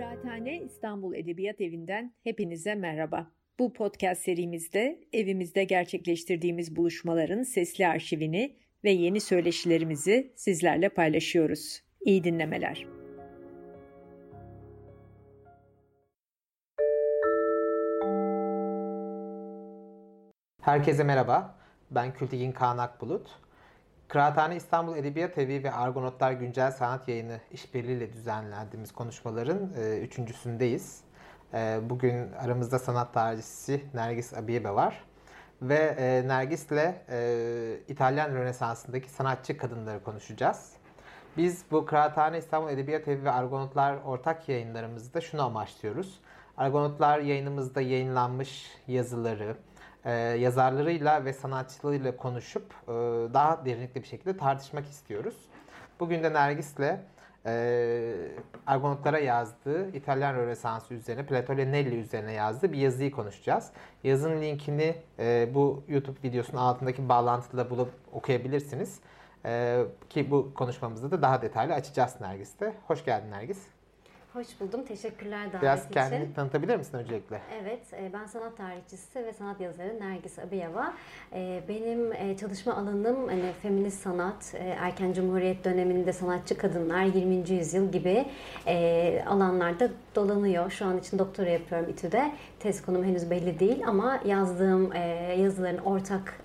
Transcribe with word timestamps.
Kıraathane 0.00 0.60
İstanbul 0.62 1.14
Edebiyat 1.14 1.60
Evi'nden 1.60 2.14
hepinize 2.24 2.74
merhaba. 2.74 3.30
Bu 3.58 3.72
podcast 3.72 4.22
serimizde 4.22 5.00
evimizde 5.12 5.64
gerçekleştirdiğimiz 5.64 6.76
buluşmaların 6.76 7.42
sesli 7.42 7.86
arşivini 7.86 8.56
ve 8.84 8.90
yeni 8.90 9.20
söyleşilerimizi 9.20 10.32
sizlerle 10.36 10.88
paylaşıyoruz. 10.88 11.82
İyi 12.00 12.24
dinlemeler. 12.24 12.86
Herkese 20.60 21.04
merhaba. 21.04 21.58
Ben 21.90 22.14
Kültigin 22.14 22.52
Kaan 22.52 22.78
Akbulut. 22.78 23.40
Kıraathane 24.10 24.56
İstanbul 24.56 24.96
Edebiyat 24.96 25.38
Evi 25.38 25.64
ve 25.64 25.72
Argonotlar 25.72 26.32
Güncel 26.32 26.70
Sanat 26.70 27.08
Yayını 27.08 27.40
işbirliğiyle 27.52 28.12
düzenlendiğimiz 28.12 28.92
konuşmaların 28.92 29.70
e, 29.78 29.98
üçüncüsündeyiz. 29.98 31.00
E, 31.54 31.78
bugün 31.82 32.32
aramızda 32.32 32.78
sanat 32.78 33.14
tarihçisi 33.14 33.84
Nergis 33.94 34.34
Abiyebe 34.34 34.70
var. 34.70 35.04
Ve 35.62 35.96
e, 35.98 36.28
Nergis'le 36.28 36.94
e, 37.10 37.76
İtalyan 37.88 38.34
Rönesansı'ndaki 38.34 39.10
sanatçı 39.10 39.56
kadınları 39.56 40.02
konuşacağız. 40.02 40.72
Biz 41.36 41.64
bu 41.70 41.86
Kıraathane 41.86 42.38
İstanbul 42.38 42.70
Edebiyat 42.70 43.08
Evi 43.08 43.24
ve 43.24 43.30
Argonotlar 43.30 43.96
ortak 43.96 44.48
yayınlarımızda 44.48 45.20
şunu 45.20 45.42
amaçlıyoruz. 45.42 46.20
Argonotlar 46.56 47.18
yayınımızda 47.18 47.80
yayınlanmış 47.80 48.66
yazıları, 48.88 49.56
e, 50.04 50.12
yazarlarıyla 50.12 51.24
ve 51.24 51.32
sanatçılarıyla 51.32 52.16
konuşup 52.16 52.74
e, 52.88 52.92
daha 53.34 53.64
derinlikli 53.64 54.02
bir 54.02 54.06
şekilde 54.06 54.36
tartışmak 54.36 54.86
istiyoruz. 54.86 55.36
Bugün 56.00 56.22
de 56.22 56.32
Nergis'le 56.32 56.98
e, 57.46 58.12
Argonotlara 58.66 59.18
yazdığı 59.18 59.96
İtalyan 59.96 60.34
Rönesansı 60.34 60.94
üzerine, 60.94 61.26
Plato 61.26 61.52
ile 61.52 61.72
Nelli 61.72 61.94
üzerine 62.00 62.32
yazdığı 62.32 62.72
bir 62.72 62.78
yazıyı 62.78 63.10
konuşacağız. 63.10 63.70
Yazının 64.04 64.42
linkini 64.42 64.94
e, 65.18 65.48
bu 65.54 65.82
YouTube 65.88 66.18
videosunun 66.24 66.60
altındaki 66.60 67.08
bağlantıda 67.08 67.70
bulup 67.70 67.90
okuyabilirsiniz. 68.12 69.00
E, 69.44 69.82
ki 70.10 70.30
bu 70.30 70.54
konuşmamızda 70.54 71.10
da 71.10 71.22
daha 71.22 71.42
detaylı 71.42 71.74
açacağız 71.74 72.20
Nergis'te. 72.20 72.72
Hoş 72.86 73.04
geldin 73.04 73.30
Nergis. 73.30 73.79
Hoş 74.32 74.46
buldum. 74.60 74.84
Teşekkürler 74.84 75.48
davet 75.48 75.62
Biraz 75.62 75.80
için. 75.80 75.94
kendini 75.94 76.34
tanıtabilir 76.34 76.76
misin 76.76 76.98
öncelikle? 76.98 77.40
Evet, 77.62 77.92
e, 77.92 78.12
ben 78.12 78.26
sanat 78.26 78.56
tarihçisi 78.56 79.24
ve 79.24 79.32
sanat 79.32 79.60
yazarı 79.60 80.00
Nergis 80.00 80.38
Abiyava. 80.38 80.94
E, 81.32 81.62
benim 81.68 82.12
e, 82.12 82.36
çalışma 82.36 82.74
alanım 82.74 83.28
hani 83.28 83.52
feminist 83.62 84.02
sanat, 84.02 84.54
erken 84.58 85.12
cumhuriyet 85.12 85.64
döneminde 85.64 86.12
sanatçı 86.12 86.58
kadınlar, 86.58 87.04
20. 87.04 87.50
yüzyıl 87.50 87.92
gibi 87.92 88.26
alanlarda 89.26 89.88
dolanıyor. 90.14 90.70
Şu 90.70 90.86
an 90.86 90.98
için 90.98 91.18
doktora 91.18 91.50
yapıyorum 91.50 91.88
İTÜ'de. 91.88 92.32
Tez 92.58 92.82
konum 92.82 93.04
henüz 93.04 93.30
belli 93.30 93.60
değil 93.60 93.82
ama 93.86 94.20
yazdığım 94.24 94.92
yazıların 95.38 95.78
ortak 95.78 96.40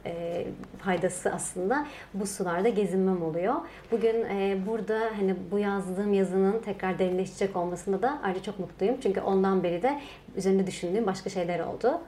faydası 0.78 1.32
aslında 1.32 1.88
bu 2.14 2.26
sularda 2.26 2.70
gezinmem 2.70 3.24
oluyor. 3.24 3.56
Bugün 3.92 4.16
burada 4.68 5.00
hani 5.18 5.36
bu 5.52 5.60
yazdığım 5.60 6.14
yazının 6.14 6.60
tekrar 6.60 7.00
derinleşecek 7.00 7.56
olması 7.56 7.75
olmasında 7.76 8.02
da 8.02 8.20
ayrıca 8.24 8.44
çok 8.44 8.60
mutluyum. 8.60 8.98
Çünkü 9.04 9.22
ondan 9.22 9.64
beri 9.64 9.82
de 9.84 10.02
üzerinde 10.36 10.68
düşündüğüm 10.68 11.06
başka 11.06 11.30
şeyler 11.30 11.60
oldu. 11.60 12.02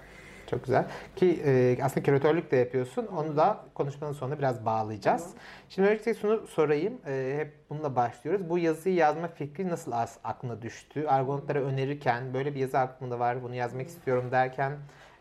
Çok 0.50 0.64
güzel. 0.64 0.86
Ki 1.16 1.42
e, 1.46 1.78
aslında 1.84 2.04
küratörlük 2.04 2.52
de 2.52 2.56
yapıyorsun. 2.56 3.08
Onu 3.08 3.38
da 3.38 3.66
konuşmanın 3.74 4.14
sonunda 4.14 4.38
biraz 4.38 4.66
bağlayacağız. 4.66 5.22
Tamam. 5.22 5.38
Şimdi 5.70 5.88
öncelikle 5.88 6.14
şunu 6.14 6.48
sorayım. 6.48 6.94
E, 7.08 7.36
hep 7.38 7.54
bununla 7.70 7.96
başlıyoruz. 7.96 8.50
Bu 8.50 8.58
yazıyı 8.58 8.96
yazma 8.96 9.28
fikri 9.28 9.70
nasıl 9.70 9.92
az 9.92 10.18
aklına 10.24 10.62
düştü? 10.62 11.08
Argonotlara 11.08 11.60
önerirken 11.60 12.34
böyle 12.34 12.56
bir 12.56 12.60
yazı 12.60 12.80
aklımda 12.80 13.20
var, 13.20 13.44
bunu 13.44 13.56
yazmak 13.56 13.88
istiyorum 13.88 14.32
derken 14.32 14.72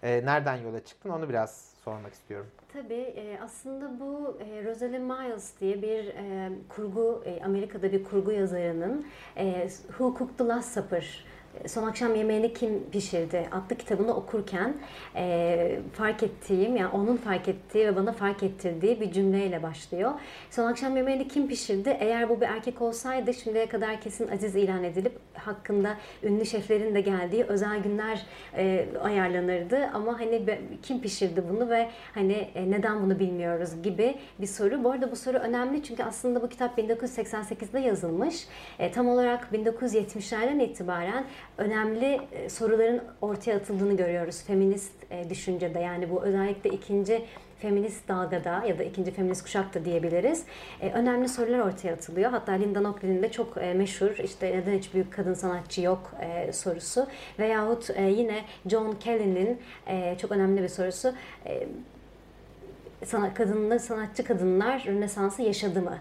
e, 0.03 0.25
nereden 0.25 0.57
yola 0.57 0.85
çıktın? 0.85 1.11
Onu 1.11 1.29
biraz 1.29 1.76
sormak 1.87 2.13
istiyorum. 2.13 2.47
Tabii 2.73 3.39
aslında 3.45 4.01
bu 4.01 4.39
Rosalind 4.65 5.11
Miles 5.11 5.61
diye 5.61 5.83
bir 5.83 6.13
kurgu, 6.69 7.25
Amerika'da 7.45 7.93
bir 7.93 8.05
kurgu 8.05 8.33
yazarının 8.33 9.07
Who 9.89 10.19
Cooked 10.19 10.39
the 10.39 10.45
Last 10.45 10.75
Supper 10.75 11.25
Son 11.67 11.83
Akşam 11.87 12.15
Yemeğini 12.15 12.53
Kim 12.53 12.91
Pişirdi 12.91 13.49
adlı 13.53 13.77
kitabını 13.77 14.17
okurken 14.17 14.75
e, 15.17 15.79
fark 15.93 16.23
ettiğim, 16.23 16.77
yani 16.77 16.89
onun 16.89 17.17
fark 17.17 17.49
ettiği 17.49 17.87
ve 17.87 17.97
bana 17.97 18.13
fark 18.13 18.43
ettirdiği 18.43 19.01
bir 19.01 19.13
cümleyle 19.13 19.63
başlıyor. 19.63 20.13
Son 20.51 20.67
Akşam 20.67 20.97
Yemeğini 20.97 21.29
Kim 21.29 21.49
Pişirdi? 21.49 21.97
Eğer 22.01 22.29
bu 22.29 22.41
bir 22.41 22.47
erkek 22.47 22.83
olsaydı 22.83 23.35
şimdiye 23.35 23.69
kadar 23.69 24.01
kesin 24.01 24.29
aziz 24.29 24.57
ilan 24.57 24.85
edilip 24.85 25.13
hakkında 25.35 25.97
ünlü 26.23 26.47
şeflerin 26.47 26.95
de 26.95 27.01
geldiği 27.01 27.45
özel 27.45 27.83
günler 27.83 28.27
e, 28.57 28.87
ayarlanırdı. 29.03 29.91
Ama 29.95 30.21
hani 30.21 30.59
kim 30.83 31.01
pişirdi 31.01 31.45
bunu 31.49 31.71
ve 31.71 31.89
hani 32.15 32.33
e, 32.33 32.71
neden 32.71 33.03
bunu 33.03 33.19
bilmiyoruz 33.19 33.83
gibi 33.83 34.15
bir 34.41 34.47
soru. 34.47 34.85
Bu 34.85 34.91
arada 34.91 35.11
bu 35.11 35.17
soru 35.17 35.39
önemli 35.39 35.83
çünkü 35.83 36.03
aslında 36.03 36.43
bu 36.43 36.49
kitap 36.49 36.79
1988'de 36.79 37.79
yazılmış. 37.79 38.47
E, 38.79 38.93
tam 38.93 39.09
olarak 39.09 39.49
1970'lerden 39.53 40.59
itibaren 40.59 41.25
önemli 41.59 42.21
e, 42.33 42.49
soruların 42.49 43.03
ortaya 43.21 43.57
atıldığını 43.57 43.97
görüyoruz 43.97 44.43
feminist 44.43 44.93
e, 45.11 45.31
düşüncede. 45.31 45.79
Yani 45.79 46.11
bu 46.11 46.25
özellikle 46.25 46.71
ikinci 46.71 47.25
feminist 47.59 48.09
dalgada 48.09 48.65
ya 48.67 48.79
da 48.79 48.83
ikinci 48.83 49.11
feminist 49.11 49.43
kuşakta 49.43 49.85
diyebiliriz. 49.85 50.45
E, 50.81 50.91
önemli 50.91 51.29
sorular 51.29 51.59
ortaya 51.59 51.93
atılıyor. 51.93 52.31
Hatta 52.31 52.53
Linda 52.53 52.81
Nochlin 52.81 53.23
de 53.23 53.33
çok 53.33 53.57
e, 53.57 53.75
meşhur 53.75 54.17
işte 54.25 54.57
neden 54.57 54.79
hiç 54.79 54.95
büyük 54.95 55.13
kadın 55.13 55.35
sanatçı 55.35 55.81
yok 55.81 56.13
e, 56.21 56.53
sorusu. 56.53 57.07
Veyahut 57.39 57.91
e, 57.91 58.03
yine 58.03 58.45
John 58.67 58.93
Kelly'nin 58.93 59.61
e, 59.87 60.19
çok 60.19 60.33
önemli 60.33 60.63
bir 60.63 60.69
sorusu. 60.69 61.13
E, 61.47 61.69
sanat, 63.05 63.35
kadınlar, 63.35 63.79
sanatçı 63.79 64.25
kadınlar 64.25 64.85
Rönesans'ı 64.87 65.43
yaşadı 65.43 65.83
mı? 65.83 65.99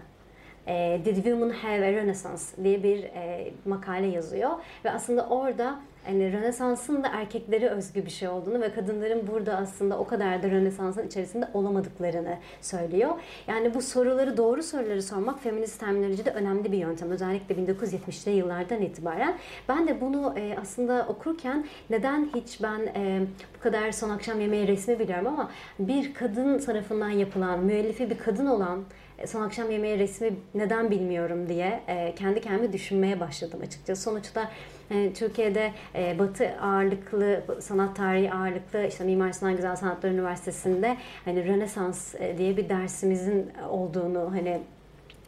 E, 0.66 1.00
Did 1.04 1.14
Women 1.14 1.50
Have 1.50 1.86
a 1.86 1.92
Renaissance 1.92 2.42
diye 2.64 2.82
bir 2.82 3.04
e, 3.04 3.52
makale 3.64 4.06
yazıyor. 4.06 4.50
Ve 4.84 4.90
aslında 4.90 5.26
orada 5.28 5.78
yani 6.08 6.32
Rönesans'ın 6.32 7.04
da 7.04 7.08
erkeklere 7.08 7.68
özgü 7.68 8.06
bir 8.06 8.10
şey 8.10 8.28
olduğunu 8.28 8.60
ve 8.60 8.72
kadınların 8.72 9.26
burada 9.26 9.56
aslında 9.56 9.98
o 9.98 10.06
kadar 10.06 10.42
da 10.42 10.50
Rönesans'ın 10.50 11.06
içerisinde 11.06 11.48
olamadıklarını 11.54 12.36
söylüyor. 12.60 13.10
Yani 13.46 13.74
bu 13.74 13.82
soruları, 13.82 14.36
doğru 14.36 14.62
soruları 14.62 15.02
sormak 15.02 15.42
feminist 15.42 15.80
terminolojide 15.80 16.30
önemli 16.30 16.72
bir 16.72 16.78
yöntem. 16.78 17.10
Özellikle 17.10 17.54
1970'li 17.54 18.30
yıllardan 18.30 18.82
itibaren. 18.82 19.38
Ben 19.68 19.88
de 19.88 20.00
bunu 20.00 20.34
e, 20.38 20.56
aslında 20.60 21.06
okurken 21.08 21.66
neden 21.90 22.28
hiç 22.34 22.62
ben 22.62 22.80
e, 22.96 23.20
bu 23.58 23.62
kadar 23.62 23.92
son 23.92 24.10
akşam 24.10 24.40
yemeği 24.40 24.68
resmi 24.68 24.98
biliyorum 24.98 25.26
ama 25.26 25.50
bir 25.78 26.14
kadın 26.14 26.58
tarafından 26.58 27.10
yapılan, 27.10 27.60
müellifi 27.60 28.10
bir 28.10 28.18
kadın 28.18 28.46
olan 28.46 28.84
son 29.26 29.42
akşam 29.42 29.70
yemeği 29.70 29.98
resmi 29.98 30.30
neden 30.54 30.90
bilmiyorum 30.90 31.48
diye 31.48 31.80
e, 31.88 32.14
kendi 32.14 32.40
kendime 32.40 32.72
düşünmeye 32.72 33.20
başladım 33.20 33.60
açıkçası. 33.62 34.02
Sonuçta 34.02 34.50
e, 34.90 35.12
Türkiye'de 35.12 35.72
e, 35.94 36.18
Batı 36.18 36.48
ağırlıklı, 36.62 37.44
sanat 37.60 37.96
tarihi 37.96 38.32
ağırlıklı 38.32 38.86
işte 38.86 39.04
Mimar 39.04 39.32
Sinan 39.32 39.56
Güzel 39.56 39.76
Sanatlar 39.76 40.10
Üniversitesi'nde 40.10 40.96
hani 41.24 41.46
Rönesans 41.46 42.14
e, 42.14 42.38
diye 42.38 42.56
bir 42.56 42.68
dersimizin 42.68 43.50
olduğunu 43.70 44.32
hani 44.32 44.60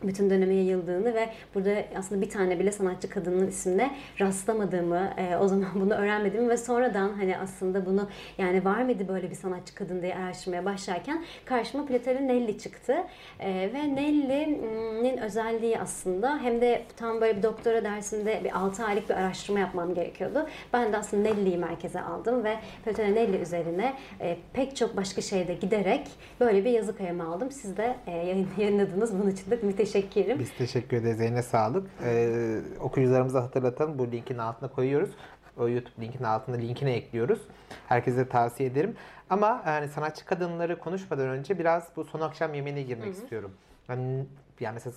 bütün 0.02 0.30
döneme 0.30 0.54
yayıldığını 0.54 1.14
ve 1.14 1.28
burada 1.54 1.70
aslında 1.98 2.20
bir 2.20 2.30
tane 2.30 2.58
bile 2.58 2.72
sanatçı 2.72 3.10
kadının 3.10 3.46
ismine 3.46 3.90
rastlamadığımı, 4.20 5.10
e, 5.16 5.36
o 5.36 5.48
zaman 5.48 5.68
bunu 5.74 5.94
öğrenmediğimi 5.94 6.48
ve 6.48 6.56
sonradan 6.56 7.12
hani 7.12 7.38
aslında 7.38 7.86
bunu 7.86 8.08
yani 8.38 8.64
var 8.64 8.82
mıydı 8.82 9.08
böyle 9.08 9.30
bir 9.30 9.34
sanatçı 9.34 9.74
kadın 9.74 10.02
diye 10.02 10.14
araştırmaya 10.14 10.64
başlarken 10.64 11.24
karşıma 11.44 11.86
Platero 11.86 12.18
Nelli 12.18 12.58
çıktı. 12.58 12.96
E, 13.40 13.70
ve 13.74 13.94
Nelli'nin 13.94 15.16
özelliği 15.16 15.78
aslında 15.78 16.38
hem 16.42 16.60
de 16.60 16.82
tam 16.96 17.20
böyle 17.20 17.36
bir 17.36 17.42
doktora 17.42 17.84
dersinde 17.84 18.40
bir 18.44 18.58
6 18.58 18.84
aylık 18.84 19.08
bir 19.08 19.14
araştırma 19.14 19.58
yapmam 19.58 19.94
gerekiyordu. 19.94 20.46
Ben 20.72 20.92
de 20.92 20.96
aslında 20.96 21.22
Nelli'yi 21.22 21.58
merkeze 21.58 22.00
aldım 22.00 22.44
ve 22.44 22.56
Platero 22.84 23.14
Nelli 23.14 23.36
üzerine 23.36 23.94
e, 24.20 24.36
pek 24.52 24.76
çok 24.76 24.96
başka 24.96 25.20
şeyde 25.20 25.54
giderek 25.54 26.06
böyle 26.40 26.64
bir 26.64 26.70
yazı 26.70 26.96
kalemi 26.96 27.22
aldım. 27.22 27.50
Siz 27.50 27.76
de 27.76 27.96
e, 28.06 28.34
yayınladınız. 28.58 29.18
Bunun 29.18 29.30
için 29.30 29.50
de 29.50 29.58
müthiş 29.62 29.87
teşekkür 29.92 30.38
Biz 30.38 30.54
teşekkür 30.54 30.96
ederiz. 30.96 31.20
Eline 31.20 31.42
sağlık. 31.42 31.90
Ee, 32.04 32.60
okuyucularımıza 32.80 33.42
hatırlatalım. 33.42 33.98
Bu 33.98 34.12
linkin 34.12 34.38
altına 34.38 34.68
koyuyoruz. 34.68 35.10
O 35.58 35.68
YouTube 35.68 36.06
linkinin 36.06 36.24
altında 36.24 36.56
linkini 36.56 36.90
ekliyoruz. 36.90 37.40
Herkese 37.88 38.28
tavsiye 38.28 38.68
ederim. 38.68 38.96
Ama 39.30 39.62
yani 39.66 39.88
sanatçı 39.88 40.24
kadınları 40.24 40.78
konuşmadan 40.78 41.28
önce 41.28 41.58
biraz 41.58 41.88
bu 41.96 42.04
son 42.04 42.20
akşam 42.20 42.54
yemeğine 42.54 42.82
girmek 42.82 43.04
Hı-hı. 43.04 43.22
istiyorum. 43.22 43.50
Yani, 43.88 44.24
yani 44.60 44.74
mesela 44.74 44.94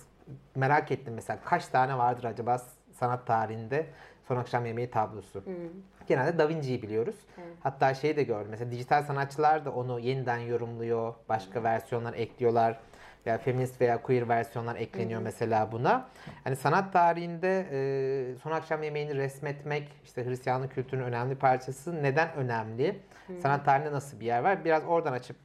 merak 0.54 0.92
ettim 0.92 1.14
mesela 1.14 1.38
kaç 1.44 1.66
tane 1.66 1.98
vardır 1.98 2.24
acaba 2.24 2.62
sanat 2.92 3.26
tarihinde 3.26 3.86
son 4.28 4.36
akşam 4.36 4.66
yemeği 4.66 4.90
tablosu. 4.90 5.38
Hı. 5.38 5.52
Genelde 6.06 6.38
Da 6.38 6.48
Vinci'yi 6.48 6.82
biliyoruz. 6.82 7.16
Hı. 7.36 7.40
Hatta 7.62 7.94
şeyi 7.94 8.16
de 8.16 8.22
gördüm. 8.22 8.48
Mesela 8.50 8.70
dijital 8.70 9.02
sanatçılar 9.02 9.64
da 9.64 9.72
onu 9.72 10.00
yeniden 10.00 10.38
yorumluyor. 10.38 11.14
Başka 11.28 11.60
Hı. 11.60 11.64
versiyonlar 11.64 12.14
ekliyorlar. 12.14 12.80
Ya 13.26 13.38
feminist 13.38 13.80
veya 13.80 14.02
queer 14.02 14.28
versiyonlar 14.28 14.76
ekleniyor 14.76 15.20
Hı-hı. 15.20 15.24
mesela 15.24 15.72
buna. 15.72 16.08
Hani 16.44 16.56
sanat 16.56 16.92
tarihinde 16.92 17.66
e, 17.72 18.38
son 18.42 18.50
akşam 18.50 18.82
yemeğini 18.82 19.14
resmetmek 19.14 19.88
işte 20.04 20.26
Hristiyanlık 20.26 20.72
kültürünün 20.72 21.04
önemli 21.04 21.34
parçası. 21.34 22.02
Neden 22.02 22.32
önemli? 22.34 23.00
Hı-hı. 23.26 23.40
Sanat 23.40 23.64
tarihinde 23.64 23.92
nasıl 23.92 24.20
bir 24.20 24.26
yer 24.26 24.42
var? 24.42 24.64
Biraz 24.64 24.84
oradan 24.84 25.12
açıp 25.12 25.36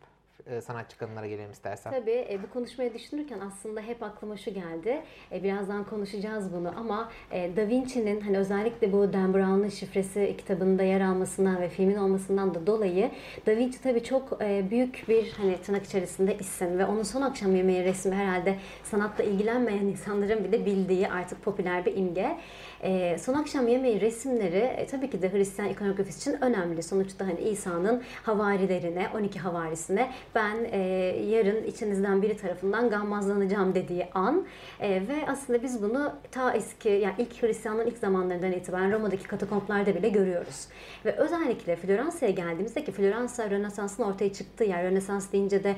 e, 0.50 0.62
sanatçı 0.62 0.98
kadınlara 0.98 1.28
gelelim 1.28 1.52
istersen. 1.52 1.92
Tabii 1.92 2.28
e, 2.30 2.40
bu 2.44 2.54
konuşmayı 2.54 2.94
düşünürken 2.94 3.40
aslında 3.40 3.82
hep 3.82 4.04
aklıma 4.04 4.38
şu 4.38 4.54
geldi. 4.54 5.02
E, 5.32 5.44
birazdan 5.44 5.84
konuşacağız 5.84 6.54
bunu 6.54 6.74
ama 6.78 7.12
e, 7.32 7.56
Da 7.58 7.68
Vinci'nin 7.68 8.22
hani 8.22 8.38
özellikle 8.38 8.94
bu 8.94 9.14
Dan 9.14 9.34
Brown'un 9.34 9.70
şifresi 9.70 10.36
kitabında 10.38 10.84
yer 10.84 11.02
almasından 11.02 11.62
ve 11.62 11.70
filmin 11.70 11.96
olmasından 11.96 12.54
da 12.54 12.68
dolayı 12.68 13.12
Da 13.46 13.56
Vinci 13.56 13.82
tabii 13.82 14.04
çok 14.04 14.42
e, 14.42 14.70
büyük 14.70 15.06
bir 15.08 15.32
hani 15.32 15.58
tırnak 15.58 15.84
içerisinde 15.86 16.38
isim 16.38 16.78
ve 16.78 16.86
onun 16.86 17.04
son 17.04 17.22
akşam 17.22 17.56
yemeği 17.56 17.84
resmi 17.84 18.16
herhalde 18.16 18.56
sanatla 18.84 19.24
ilgilenmeyen 19.24 19.86
insanların 19.86 20.44
bile 20.44 20.66
bildiği 20.66 21.10
artık 21.10 21.44
popüler 21.44 21.86
bir 21.86 21.98
imge. 21.98 22.38
E, 22.84 23.18
son 23.18 23.34
akşam 23.34 23.68
yemeği 23.68 24.02
resimleri 24.02 24.58
e, 24.58 24.88
tabii 24.88 25.10
ki 25.10 25.22
de 25.22 25.34
Hristiyan 25.34 25.70
ikonografisi 25.70 26.30
için 26.30 26.42
önemli. 26.42 26.84
Sonuçta 26.84 27.28
hani 27.28 27.40
İsa'nın 27.40 28.04
havarilerine, 28.24 29.08
12 29.16 29.40
havarisine 29.40 30.12
ben 30.36 30.58
e, 30.72 30.80
yarın 31.30 31.64
içinizden 31.64 32.22
biri 32.22 32.38
tarafından 32.38 32.90
gammazlanacağım 32.90 33.76
dediği 33.76 34.08
an 34.14 34.46
e, 34.80 34.90
ve 34.90 35.26
aslında 35.28 35.64
biz 35.64 35.84
bunu 35.84 36.14
ta 36.32 36.54
eski 36.54 36.90
yani 36.90 37.16
ilk 37.18 37.44
Hristiyanlığın 37.44 37.88
ilk 37.88 37.98
zamanlarından 37.98 38.52
itibaren 38.52 38.92
Roma'daki 38.92 39.24
katakomplarda 39.24 39.96
bile 39.96 40.10
görüyoruz. 40.10 40.68
Ve 41.06 41.12
özellikle 41.12 41.76
Floransa'ya 41.76 42.32
geldiğimizde 42.32 42.84
ki 42.84 42.92
Floransa 42.92 43.50
Rönesans'ın 43.50 44.04
ortaya 44.04 44.34
çıktığı 44.34 44.64
yer. 44.64 44.84
Rönesans 44.84 45.32
deyince 45.32 45.64
de 45.64 45.76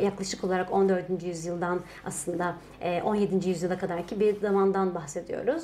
yaklaşık 0.00 0.44
olarak 0.44 0.72
14. 0.72 1.22
yüzyıldan 1.22 1.80
aslında 2.04 2.56
17. 3.04 3.48
yüzyıla 3.48 3.78
kadar 3.78 4.06
ki 4.06 4.20
bir 4.20 4.40
zamandan 4.40 4.94
bahsediyoruz. 4.94 5.62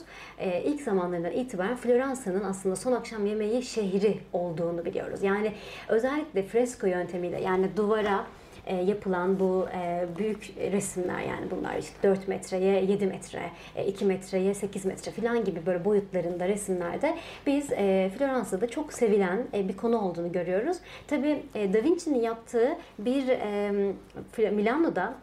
İlk 0.62 0.80
zamanlarından 0.80 1.32
itibaren 1.32 1.76
Floransa'nın 1.76 2.44
aslında 2.44 2.76
son 2.76 2.92
akşam 2.92 3.26
yemeği 3.26 3.62
şehri 3.62 4.18
olduğunu 4.32 4.84
biliyoruz. 4.84 5.22
Yani 5.22 5.52
özellikle 5.88 6.42
fresko 6.42 6.86
yöntemiyle 6.86 7.40
yani 7.40 7.76
duvara 7.76 8.26
e, 8.66 8.76
yapılan 8.76 9.40
bu 9.40 9.66
e, 9.74 10.06
büyük 10.18 10.54
resimler 10.72 11.20
yani 11.20 11.50
bunlar 11.50 11.76
işte 11.78 11.94
4 12.02 12.28
metreye 12.28 12.84
7 12.84 13.06
metre, 13.06 13.50
e, 13.76 13.86
2 13.86 14.04
metreye 14.04 14.54
8 14.54 14.84
metre 14.84 15.12
falan 15.12 15.44
gibi 15.44 15.66
böyle 15.66 15.84
boyutlarında 15.84 16.48
resimlerde 16.48 17.16
biz 17.46 17.72
e, 17.72 18.10
Floransa'da 18.18 18.68
çok 18.68 18.92
sevilen 18.92 19.46
e, 19.54 19.68
bir 19.68 19.76
konu 19.76 20.00
olduğunu 20.00 20.32
görüyoruz. 20.32 20.76
Tabii 21.06 21.42
e, 21.54 21.72
Da 21.72 21.82
Vinci'nin 21.82 22.20
yaptığı 22.20 22.76
bir 22.98 23.28
e, 23.28 24.50
Milano'da 24.50 25.14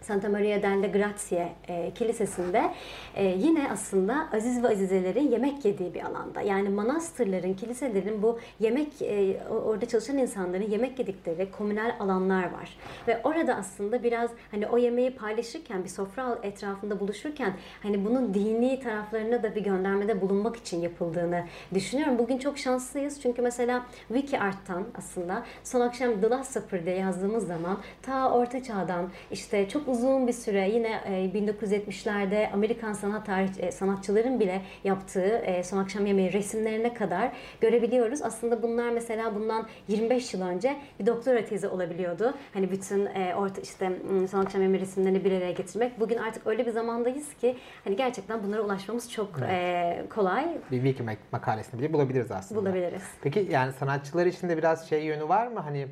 Santa 0.00 0.28
Maria 0.28 0.62
delle 0.62 0.88
Grazie 0.88 1.52
e, 1.68 1.90
kilisesinde 1.94 2.70
e, 3.14 3.24
yine 3.24 3.70
aslında 3.70 4.28
aziz 4.32 4.62
ve 4.62 4.68
azizelerin 4.68 5.30
yemek 5.30 5.64
yediği 5.64 5.94
bir 5.94 6.04
alanda. 6.04 6.40
Yani 6.40 6.68
manastırların, 6.68 7.54
kiliselerin 7.54 8.22
bu 8.22 8.38
yemek 8.60 9.02
e, 9.02 9.36
orada 9.50 9.86
çalışan 9.86 10.18
insanların 10.18 10.70
yemek 10.70 10.98
yedikleri 10.98 11.50
komünel 11.50 11.96
alanlar 12.00 12.42
var. 12.42 12.76
Ve 13.08 13.20
orada 13.24 13.54
aslında 13.54 14.02
biraz 14.02 14.30
hani 14.50 14.66
o 14.66 14.78
yemeği 14.78 15.10
paylaşırken 15.10 15.84
bir 15.84 15.88
sofra 15.88 16.38
etrafında 16.42 17.00
buluşurken 17.00 17.52
hani 17.82 18.04
bunun 18.04 18.34
dini 18.34 18.80
taraflarına 18.80 19.42
da 19.42 19.54
bir 19.54 19.64
göndermede 19.64 20.20
bulunmak 20.20 20.56
için 20.56 20.80
yapıldığını 20.80 21.44
düşünüyorum. 21.74 22.18
Bugün 22.18 22.38
çok 22.38 22.58
şanslıyız 22.58 23.20
çünkü 23.20 23.42
mesela 23.42 23.86
Wiki 24.08 24.40
Art'tan 24.40 24.84
aslında 24.98 25.44
son 25.64 25.80
akşam 25.80 26.20
The 26.20 26.30
Last 26.30 26.52
Supper 26.52 26.86
diye 26.86 26.96
yazdığımız 26.96 27.46
zaman 27.46 27.78
ta 28.02 28.30
Orta 28.30 28.62
Çağ'dan 28.62 29.08
işte 29.30 29.68
çok 29.68 29.88
uzun 29.88 29.95
bir 30.02 30.32
süre 30.32 30.68
yine 30.68 31.00
1970'lerde 31.34 32.34
e, 32.34 32.50
Amerikan 32.52 32.92
sanat 32.92 33.26
tarih 33.26 33.48
e, 33.58 33.72
sanatçıların 33.72 34.40
bile 34.40 34.62
yaptığı 34.84 35.36
e, 35.36 35.62
son 35.62 35.78
akşam 35.78 36.06
yemeği 36.06 36.32
resimlerine 36.32 36.94
kadar 36.94 37.32
görebiliyoruz. 37.60 38.22
Aslında 38.22 38.62
bunlar 38.62 38.90
mesela 38.90 39.34
bundan 39.34 39.66
25 39.88 40.34
yıl 40.34 40.42
önce 40.42 40.76
bir 41.00 41.06
doktora 41.06 41.44
tezi 41.44 41.68
olabiliyordu. 41.68 42.34
Hani 42.54 42.70
bütün 42.70 43.06
orta 43.36 43.60
işte 43.60 43.92
son 44.30 44.40
akşam 44.40 44.62
yemeği 44.62 44.82
resimlerini 44.82 45.24
bir 45.24 45.32
araya 45.32 45.52
getirmek. 45.52 46.00
Bugün 46.00 46.16
artık 46.16 46.46
öyle 46.46 46.66
bir 46.66 46.70
zamandayız 46.70 47.34
ki 47.34 47.56
hani 47.84 47.96
gerçekten 47.96 48.42
bunlara 48.42 48.62
ulaşmamız 48.62 49.12
çok 49.12 49.30
evet. 49.50 50.08
kolay. 50.08 50.58
Bir 50.70 50.82
wiki 50.84 51.04
makalesini 51.32 51.80
bile 51.80 51.92
bulabiliriz 51.92 52.30
aslında. 52.30 52.60
Bulabiliriz. 52.60 53.02
Peki 53.22 53.48
yani 53.50 53.72
sanatçılar 53.72 54.26
için 54.26 54.48
de 54.48 54.56
biraz 54.56 54.88
şey 54.88 55.04
yönü 55.04 55.28
var 55.28 55.46
mı? 55.46 55.60
Hani 55.60 55.86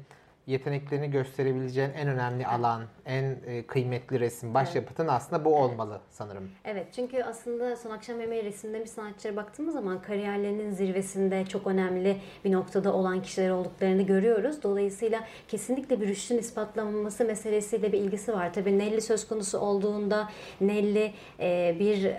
yeteneklerini 0.46 1.10
gösterebileceğin 1.10 1.90
en 1.90 2.08
önemli 2.08 2.46
alan, 2.46 2.82
en 3.06 3.36
e, 3.46 3.66
kıymetli 3.66 4.20
resim, 4.20 4.54
başyapıtın 4.54 5.08
aslında 5.08 5.44
bu 5.44 5.56
olmalı 5.56 6.00
sanırım. 6.10 6.50
Evet 6.64 6.86
çünkü 6.92 7.22
aslında 7.22 7.76
son 7.76 7.90
akşam 7.90 8.20
yemeği 8.20 8.44
resimde 8.44 8.80
bir 8.80 8.86
sanatçılara 8.86 9.36
baktığımız 9.36 9.74
zaman 9.74 10.02
kariyerlerinin 10.02 10.70
zirvesinde 10.70 11.44
çok 11.46 11.66
önemli 11.66 12.16
bir 12.44 12.52
noktada 12.52 12.92
olan 12.92 13.22
kişiler 13.22 13.50
olduklarını 13.50 14.02
görüyoruz. 14.02 14.62
Dolayısıyla 14.62 15.24
kesinlikle 15.48 16.00
bir 16.00 16.08
rüştün 16.08 16.38
ispatlanması 16.38 17.24
meselesiyle 17.24 17.92
bir 17.92 17.98
ilgisi 17.98 18.32
var. 18.32 18.52
Tabii 18.52 18.78
Nelly 18.78 19.00
söz 19.00 19.28
konusu 19.28 19.58
olduğunda 19.58 20.28
Nelly 20.60 21.12
e, 21.40 21.76
bir 21.78 22.12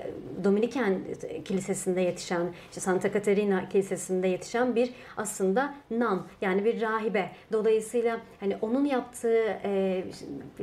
Dominiken 0.43 0.99
kilisesinde 1.45 2.01
yetişen, 2.01 2.53
işte 2.69 2.81
Santa 2.81 3.13
Caterina 3.13 3.69
kilisesinde 3.69 4.27
yetişen 4.27 4.75
bir 4.75 4.93
aslında 5.17 5.75
nan 5.91 6.27
yani 6.41 6.65
bir 6.65 6.81
rahibe. 6.81 7.31
Dolayısıyla 7.51 8.14
hani 8.39 8.57
onun 8.61 8.85
yaptığı 8.85 9.43
e, 9.63 10.03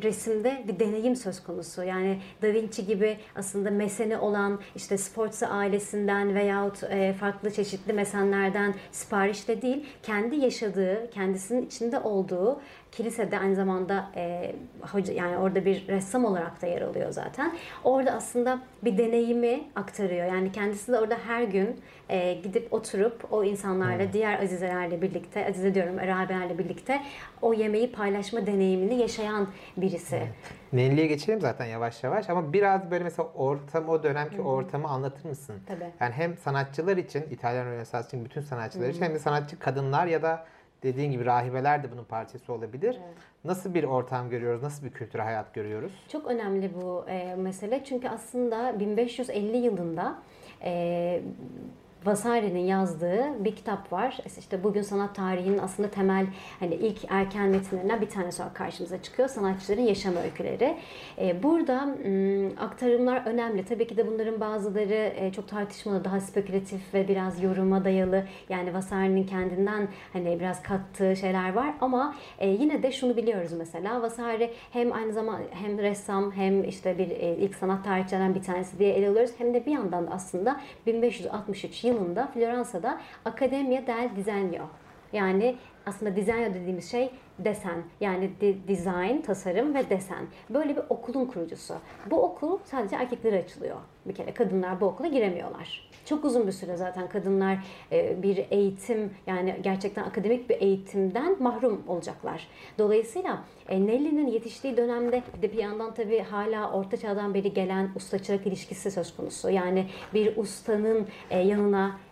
resimde 0.02 0.64
bir 0.69 0.78
deneyim 0.78 1.16
söz 1.16 1.43
konusu. 1.43 1.82
Yani 1.82 2.19
Da 2.43 2.52
Vinci 2.52 2.87
gibi 2.87 3.19
aslında 3.37 3.70
meseni 3.70 4.16
olan 4.19 4.60
işte 4.76 4.99
Sforza 4.99 5.46
ailesinden 5.46 6.34
veyahut 6.34 6.82
e, 6.84 7.12
farklı 7.12 7.50
çeşitli 7.50 7.93
mesenlerden 7.93 8.75
siparişte 8.93 9.62
değil, 9.62 9.87
kendi 10.02 10.37
yaşadığı, 10.37 11.10
kendisinin 11.10 11.66
içinde 11.66 11.99
olduğu 11.99 12.60
kilisede 12.93 13.39
aynı 13.39 13.55
zamanda 13.55 14.11
e, 14.17 14.55
hoca 14.81 15.12
yani 15.12 15.37
orada 15.37 15.65
bir 15.65 15.89
ressam 15.89 16.25
olarak 16.25 16.62
da 16.62 16.67
yer 16.67 16.83
alıyor 16.83 17.11
zaten. 17.11 17.53
Orada 17.85 18.12
aslında 18.12 18.59
bir 18.85 18.99
deneyimi 18.99 19.65
aktarıyor. 19.77 20.27
Yani 20.27 20.53
kendisi 20.53 20.93
de 20.93 20.99
orada 20.99 21.17
her 21.27 21.43
gün 21.43 21.81
e, 22.09 22.35
gidip 22.35 22.73
oturup 22.73 23.33
o 23.33 23.44
insanlarla, 23.44 24.05
hmm. 24.05 24.12
diğer 24.12 24.43
azizelerle 24.43 25.03
birlikte, 25.03 25.49
azize 25.49 25.75
diyorum, 25.75 25.97
rahibelerle 25.97 26.59
birlikte 26.59 27.03
o 27.43 27.55
yemeği 27.55 27.93
paylaşma 27.93 28.47
deneyimini 28.47 28.95
yaşayan 28.95 29.49
birisi. 29.77 30.17
Evet. 30.17 30.29
Nelli'ye 30.73 31.06
geçelim 31.06 31.41
zaten 31.41 31.67
yavaş 31.67 32.05
yavaş 32.05 32.31
ama 32.31 32.53
biraz 32.53 32.91
böyle 32.91 33.05
mesela 33.05 33.29
ortam 33.35 33.88
o 33.88 34.03
dönemki 34.03 34.38
Hı-hı. 34.38 34.47
ortamı 34.47 34.88
anlatır 34.88 35.29
mısın? 35.29 35.56
Tabii. 35.66 35.90
Yani 36.00 36.12
hem 36.12 36.37
sanatçılar 36.37 36.97
için, 36.97 37.25
İtalyan 37.31 37.66
Rönesans 37.66 38.07
için 38.07 38.25
bütün 38.25 38.40
sanatçılar 38.40 38.85
Hı-hı. 38.85 38.93
için 38.93 39.02
hem 39.02 39.14
de 39.14 39.19
sanatçı 39.19 39.59
kadınlar 39.59 40.07
ya 40.07 40.23
da 40.23 40.47
dediğin 40.83 41.12
gibi 41.12 41.25
rahibeler 41.25 41.83
de 41.83 41.93
bunun 41.93 42.05
parçası 42.05 42.53
olabilir. 42.53 42.99
Evet. 43.05 43.17
Nasıl 43.45 43.75
bir 43.75 43.85
ortam 43.85 44.31
görüyoruz? 44.31 44.62
Nasıl 44.62 44.87
bir 44.87 44.91
kültür 44.91 45.19
hayat 45.19 45.55
görüyoruz? 45.55 45.93
Çok 46.09 46.27
önemli 46.27 46.75
bu 46.75 47.05
e, 47.09 47.35
mesele. 47.35 47.85
Çünkü 47.85 48.09
aslında 48.09 48.81
1550 48.81 49.57
yılında 49.57 50.19
e, 50.65 51.23
Vasari'nin 52.04 52.61
yazdığı 52.61 53.44
bir 53.44 53.56
kitap 53.56 53.92
var. 53.92 54.18
İşte 54.38 54.64
bugün 54.64 54.82
sanat 54.82 55.14
tarihinin 55.14 55.59
aslında 55.59 55.90
temel 55.90 56.26
hani 56.61 56.75
ilk 56.75 56.99
erken 57.09 57.49
metinlerinden 57.49 58.00
bir 58.00 58.09
tanesi 58.09 58.42
olarak 58.42 58.56
karşımıza 58.56 59.02
çıkıyor. 59.02 59.28
Sanatçıların 59.28 59.82
yaşam 59.82 60.16
öyküleri. 60.16 60.76
Ee, 61.18 61.42
burada 61.42 61.88
aktarımlar 62.61 63.26
önemli. 63.26 63.64
Tabii 63.64 63.87
ki 63.87 63.97
de 63.97 64.06
bunların 64.06 64.40
bazıları 64.40 65.12
e, 65.16 65.32
çok 65.32 65.49
tartışmalı, 65.49 66.04
daha 66.04 66.21
spekülatif 66.21 66.94
ve 66.94 67.09
biraz 67.09 67.42
yoruma 67.42 67.85
dayalı. 67.85 68.25
Yani 68.49 68.75
Vasari'nin 68.75 69.26
kendinden 69.26 69.88
hani 70.12 70.40
biraz 70.40 70.62
kattığı 70.62 71.16
şeyler 71.16 71.52
var 71.52 71.75
ama 71.80 72.14
e, 72.38 72.49
yine 72.49 72.82
de 72.82 72.92
şunu 72.92 73.16
biliyoruz 73.16 73.52
mesela. 73.59 74.02
Vasari 74.02 74.50
hem 74.71 74.92
aynı 74.92 75.12
zamanda 75.12 75.42
hem 75.50 75.78
ressam 75.78 76.32
hem 76.32 76.64
işte 76.64 76.99
bir 76.99 77.11
e, 77.11 77.37
ilk 77.37 77.54
sanat 77.54 77.85
tarihçilerinden 77.85 78.35
bir 78.35 78.42
tanesi 78.42 78.78
diye 78.78 78.92
ele 78.92 79.09
alıyoruz. 79.09 79.32
Hem 79.38 79.54
de 79.54 79.66
bir 79.66 79.73
yandan 79.73 80.06
da 80.06 80.11
aslında 80.11 80.61
1563 80.87 81.85
yıl 81.85 81.91
yılında 81.92 82.26
Floransa'da 82.26 83.00
Accademia 83.25 83.87
del 83.87 84.11
Disegno 84.16 84.68
yani 85.12 85.56
aslında 85.87 86.16
disegno 86.16 86.54
dediğimiz 86.54 86.90
şey 86.90 87.11
desen 87.38 87.82
yani 88.00 88.30
de, 88.40 88.68
design, 88.68 89.20
tasarım 89.20 89.75
ve 89.75 89.90
desen. 89.90 90.26
Böyle 90.50 90.76
bir 90.76 90.82
okulun 90.88 91.26
kurucusu. 91.26 91.75
Bu 92.11 92.22
okul 92.22 92.58
sadece 92.64 92.96
erkeklere 92.96 93.38
açılıyor. 93.38 93.76
Bir 94.06 94.14
kere 94.14 94.34
kadınlar 94.34 94.80
bu 94.80 94.87
okula 94.87 95.06
giremiyorlar. 95.06 95.90
Çok 96.04 96.25
uzun 96.25 96.47
bir 96.47 96.52
süre 96.52 96.76
zaten 96.76 97.09
kadınlar 97.09 97.59
e, 97.92 98.23
bir 98.23 98.47
eğitim 98.50 99.11
yani 99.26 99.56
gerçekten 99.62 100.04
akademik 100.04 100.50
bir 100.50 100.61
eğitimden 100.61 101.42
mahrum 101.42 101.82
olacaklar. 101.88 102.49
Dolayısıyla 102.78 103.44
e, 103.68 103.87
Nelly'nin 103.87 104.26
yetiştiği 104.26 104.76
dönemde 104.76 105.23
de 105.42 105.52
bir 105.52 105.59
yandan 105.59 105.94
tabii 105.94 106.18
hala 106.21 106.73
orta 106.73 106.97
çağdan 106.97 107.35
beri 107.35 107.52
gelen 107.52 107.90
usta 107.97 108.18
çırak 108.18 108.47
ilişkisi 108.47 108.90
söz 108.90 109.16
konusu. 109.16 109.50
Yani 109.50 109.87
bir 110.14 110.37
ustanın 110.37 111.06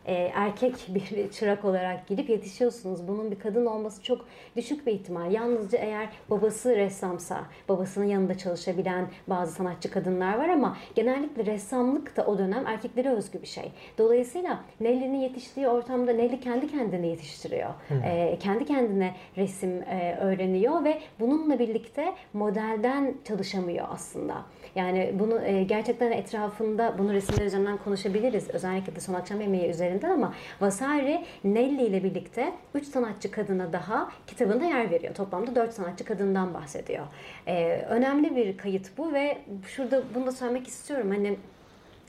e, 0.06 0.12
erkek 0.34 0.74
bir 0.88 1.30
çırak 1.30 1.64
olarak 1.64 2.06
gidip 2.06 2.30
yetişiyorsunuz. 2.30 3.08
Bunun 3.08 3.30
bir 3.30 3.38
kadın 3.38 3.66
olması 3.66 4.02
çok 4.02 4.26
düşük 4.56 4.86
bir 4.86 4.92
ihtimal. 4.92 5.32
Yalnızca 5.32 5.78
eğer 5.78 6.08
babası 6.30 6.76
ressamsa, 6.76 7.44
babasının 7.68 8.04
yanında 8.04 8.38
çalışabilen 8.38 9.08
bazı 9.26 9.52
sanatçı 9.52 9.90
kadınlar 9.90 10.38
var 10.38 10.48
ama 10.48 10.76
genellikle 10.94 11.46
ressamlık 11.46 12.16
da 12.16 12.26
o 12.26 12.38
dönem 12.38 12.66
erkeklere 12.66 13.08
özgü 13.08 13.42
bir 13.42 13.46
şey. 13.46 13.72
Dolayısıyla 13.98 14.60
Nelly'nin 14.80 15.18
yetiştiği 15.18 15.68
ortamda 15.68 16.12
Nelly 16.12 16.40
kendi 16.40 16.68
kendine 16.68 17.06
yetiştiriyor. 17.06 17.70
E, 18.04 18.38
kendi 18.40 18.64
kendine 18.64 19.14
resim 19.36 19.82
e, 19.82 20.16
öğreniyor 20.20 20.84
ve 20.84 21.00
bununla 21.20 21.58
birlikte 21.58 22.14
modelden 22.32 23.14
çalışamıyor 23.24 23.86
aslında. 23.90 24.44
Yani 24.74 25.14
bunu 25.18 25.40
e, 25.42 25.62
gerçekten 25.62 26.12
etrafında 26.12 26.94
bunu 26.98 27.12
resimler 27.12 27.46
üzerinden 27.46 27.76
konuşabiliriz. 27.76 28.50
Özellikle 28.50 28.96
de 28.96 29.00
son 29.00 29.14
akşam 29.14 29.40
yemeği 29.40 29.68
üzerinden 29.90 30.10
ama 30.10 30.34
Vasari 30.60 31.24
Nelly 31.44 31.86
ile 31.86 32.04
birlikte 32.04 32.52
3 32.74 32.86
sanatçı 32.86 33.30
kadına 33.30 33.72
daha 33.72 34.10
kitabında 34.26 34.64
yer 34.64 34.90
veriyor. 34.90 35.14
Toplamda 35.14 35.54
4 35.54 35.72
sanatçı 35.72 36.04
kadından 36.04 36.54
bahsediyor. 36.54 37.06
E, 37.46 37.84
önemli 37.88 38.36
bir 38.36 38.56
kayıt 38.56 38.98
bu 38.98 39.12
ve 39.12 39.38
şurada 39.66 40.02
bunu 40.14 40.26
da 40.26 40.32
söylemek 40.32 40.66
istiyorum. 40.66 41.10
Hani 41.10 41.36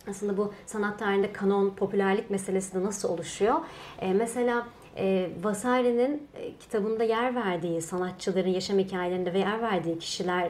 aslında 0.10 0.38
bu 0.38 0.54
sanat 0.66 1.00
tarihinde 1.00 1.34
kanon, 1.34 1.70
popülerlik 1.70 2.30
meselesi 2.30 2.74
de 2.74 2.84
nasıl 2.84 3.10
oluşuyor? 3.10 3.56
E, 4.00 4.14
mesela 4.14 4.68
e, 4.98 5.30
Vasari'nin 5.44 6.28
e, 6.36 6.58
kitabında 6.58 7.04
yer 7.04 7.36
verdiği 7.36 7.82
sanatçıların 7.82 8.50
yaşam 8.50 8.80
hikayelerinde 8.80 9.34
ve 9.34 9.40
yer 9.40 9.62
verdiği 9.62 10.00
kişiler 10.00 10.50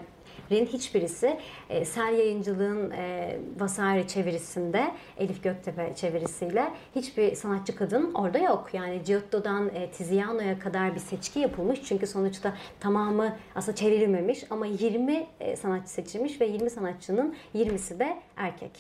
hiçbirisi 0.52 1.38
e, 1.70 1.86
Sel 1.86 2.14
Yayıncılığın 2.14 2.92
e, 2.92 3.38
Vasari 3.60 4.08
çevirisinde 4.08 4.92
Elif 5.18 5.44
Göktepe 5.44 5.94
çevirisiyle 5.96 6.72
hiçbir 6.96 7.36
sanatçı 7.36 7.76
kadın 7.76 8.14
orada 8.14 8.38
yok. 8.38 8.70
Yani 8.74 9.02
Giotto'dan 9.06 9.70
e, 9.76 9.92
Tiziano'ya 9.92 10.60
kadar 10.60 10.96
bir 10.96 11.00
seçki 11.00 11.40
yapılmış. 11.40 11.82
Çünkü 11.84 12.08
sonuçta 12.08 12.54
tamamı 12.80 13.36
aslında 13.56 13.76
çevrilmemiş 13.76 14.44
ama 14.50 14.66
20 14.66 15.28
e, 15.40 15.56
sanatçı 15.56 15.92
seçilmiş 15.92 16.42
ve 16.42 16.46
20 16.46 16.70
sanatçının 16.70 17.36
20'si 17.56 18.00
de 18.00 18.18
erkek. 18.38 18.72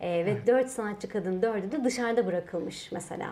E, 0.00 0.08
ve 0.08 0.30
evet. 0.30 0.46
4 0.46 0.68
sanatçı 0.68 1.08
kadın 1.08 1.40
4'ü 1.40 1.72
de 1.72 1.84
dışarıda 1.84 2.26
bırakılmış 2.26 2.92
mesela. 2.92 3.30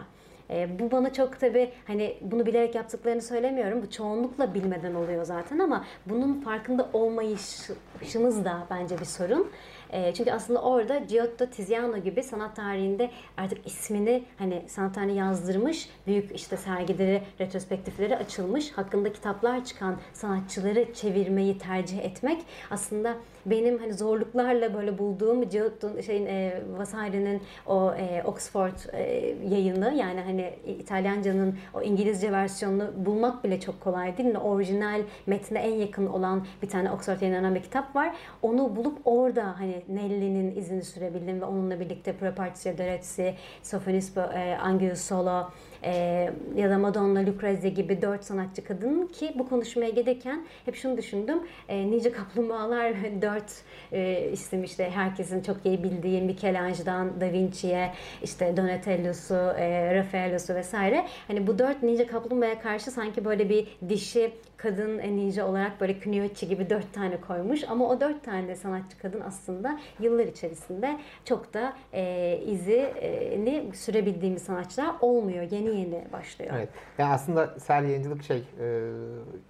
E, 0.50 0.78
bu 0.78 0.90
bana 0.90 1.12
çok 1.12 1.40
tabi 1.40 1.72
hani 1.86 2.16
bunu 2.20 2.46
bilerek 2.46 2.74
yaptıklarını 2.74 3.22
söylemiyorum. 3.22 3.82
Bu 3.82 3.90
çoğunlukla 3.90 4.54
bilmeden 4.54 4.94
oluyor 4.94 5.24
zaten 5.24 5.58
ama 5.58 5.84
bunun 6.06 6.40
farkında 6.40 6.88
olmayışımız 6.92 8.44
da 8.44 8.66
bence 8.70 9.00
bir 9.00 9.04
sorun. 9.04 9.50
E, 9.92 10.14
çünkü 10.14 10.32
aslında 10.32 10.62
orada 10.62 10.98
Giotto 10.98 11.46
Tiziano 11.46 11.98
gibi 11.98 12.22
sanat 12.22 12.56
tarihinde 12.56 13.10
artık 13.36 13.66
ismini 13.66 14.24
hani 14.38 14.62
sanat 14.66 14.94
tarihine 14.94 15.14
yazdırmış, 15.18 15.88
büyük 16.06 16.34
işte 16.34 16.56
sergileri, 16.56 17.22
retrospektifleri 17.40 18.16
açılmış, 18.16 18.72
hakkında 18.72 19.12
kitaplar 19.12 19.64
çıkan 19.64 19.96
sanatçıları 20.12 20.94
çevirmeyi 20.94 21.58
tercih 21.58 21.98
etmek 21.98 22.42
aslında 22.70 23.14
benim 23.46 23.78
hani 23.78 23.94
zorluklarla 23.94 24.74
böyle 24.74 24.98
bulduğum 24.98 25.48
Giotto 25.48 26.02
şeyin 26.02 26.26
e, 26.26 26.62
Vasari'nin 26.78 27.42
o 27.66 27.94
e, 27.94 28.22
Oxford 28.24 28.92
e, 28.92 29.02
yayını 29.48 29.94
yani 29.94 30.20
hani 30.20 30.54
İtalyancanın 30.66 31.58
o 31.74 31.82
İngilizce 31.82 32.32
versiyonunu 32.32 32.90
bulmak 32.96 33.44
bile 33.44 33.60
çok 33.60 33.80
kolay 33.80 34.16
değil. 34.16 34.28
Yani 34.28 34.38
orijinal 34.38 35.00
metne 35.26 35.58
en 35.58 35.74
yakın 35.74 36.06
olan 36.06 36.46
bir 36.62 36.68
tane 36.68 36.90
Oxford 36.90 37.20
yayınlanan 37.20 37.54
bir 37.54 37.62
kitap 37.62 37.96
var. 37.96 38.14
Onu 38.42 38.76
bulup 38.76 38.98
orada 39.04 39.60
hani 39.60 39.77
Nelly'nin 39.88 40.56
izini 40.56 40.82
sürebildim 40.82 41.40
ve 41.40 41.44
onunla 41.44 41.80
birlikte 41.80 42.12
Prepartizio 42.12 42.78
Dorezzi, 42.78 43.34
Sofonispo, 43.62 44.20
e, 44.20 44.56
Angius 44.62 45.00
Solo, 45.00 45.50
e, 45.84 46.30
ya 46.56 46.70
da 46.70 46.78
Madonna, 46.78 47.26
Lucrezia 47.26 47.68
gibi 47.68 48.02
dört 48.02 48.24
sanatçı 48.24 48.64
kadın 48.64 49.06
ki 49.06 49.32
bu 49.38 49.48
konuşmaya 49.48 49.90
gelirken 49.90 50.46
hep 50.64 50.76
şunu 50.76 50.96
düşündüm. 50.96 51.38
E, 51.68 51.90
Nice 51.90 52.12
Kaplumbağalar 52.12 52.94
dört 53.22 53.52
e, 53.92 54.30
isim 54.32 54.64
işte 54.64 54.90
herkesin 54.90 55.42
çok 55.42 55.66
iyi 55.66 55.82
bildiği 55.82 56.22
Michelangelo'dan 56.22 57.20
Da 57.20 57.32
Vinci'ye 57.32 57.92
işte 58.22 58.56
Donatello'su, 58.56 59.34
e, 59.34 59.94
Raffaello'su 59.94 60.54
vesaire. 60.54 61.06
Hani 61.28 61.46
bu 61.46 61.58
dört 61.58 61.82
Ninja 61.82 62.06
Kaplumbağa'ya 62.06 62.60
karşı 62.60 62.90
sanki 62.90 63.24
böyle 63.24 63.48
bir 63.48 63.66
dişi 63.88 64.32
kadın 64.58 64.98
ninja 64.98 65.46
olarak 65.46 65.80
böyle 65.80 66.00
Kuniyoichi 66.00 66.48
gibi 66.48 66.70
dört 66.70 66.92
tane 66.92 67.20
koymuş. 67.20 67.64
Ama 67.68 67.88
o 67.88 68.00
dört 68.00 68.24
tane 68.24 68.48
de 68.48 68.56
sanatçı 68.56 68.98
kadın 68.98 69.20
aslında 69.20 69.80
yıllar 70.00 70.26
içerisinde 70.26 70.98
çok 71.24 71.54
da 71.54 71.76
e, 71.92 72.40
izini 72.46 73.74
sürebildiğimiz 73.74 74.42
sanatçılar 74.42 74.94
olmuyor. 75.00 75.42
Yeni 75.50 75.80
yeni 75.80 76.04
başlıyor. 76.12 76.54
Evet. 76.56 76.68
Yani 76.98 77.12
aslında 77.12 77.58
ser 77.58 77.82
yayıncılık 77.82 78.22
şey 78.22 78.38
e, 78.60 78.90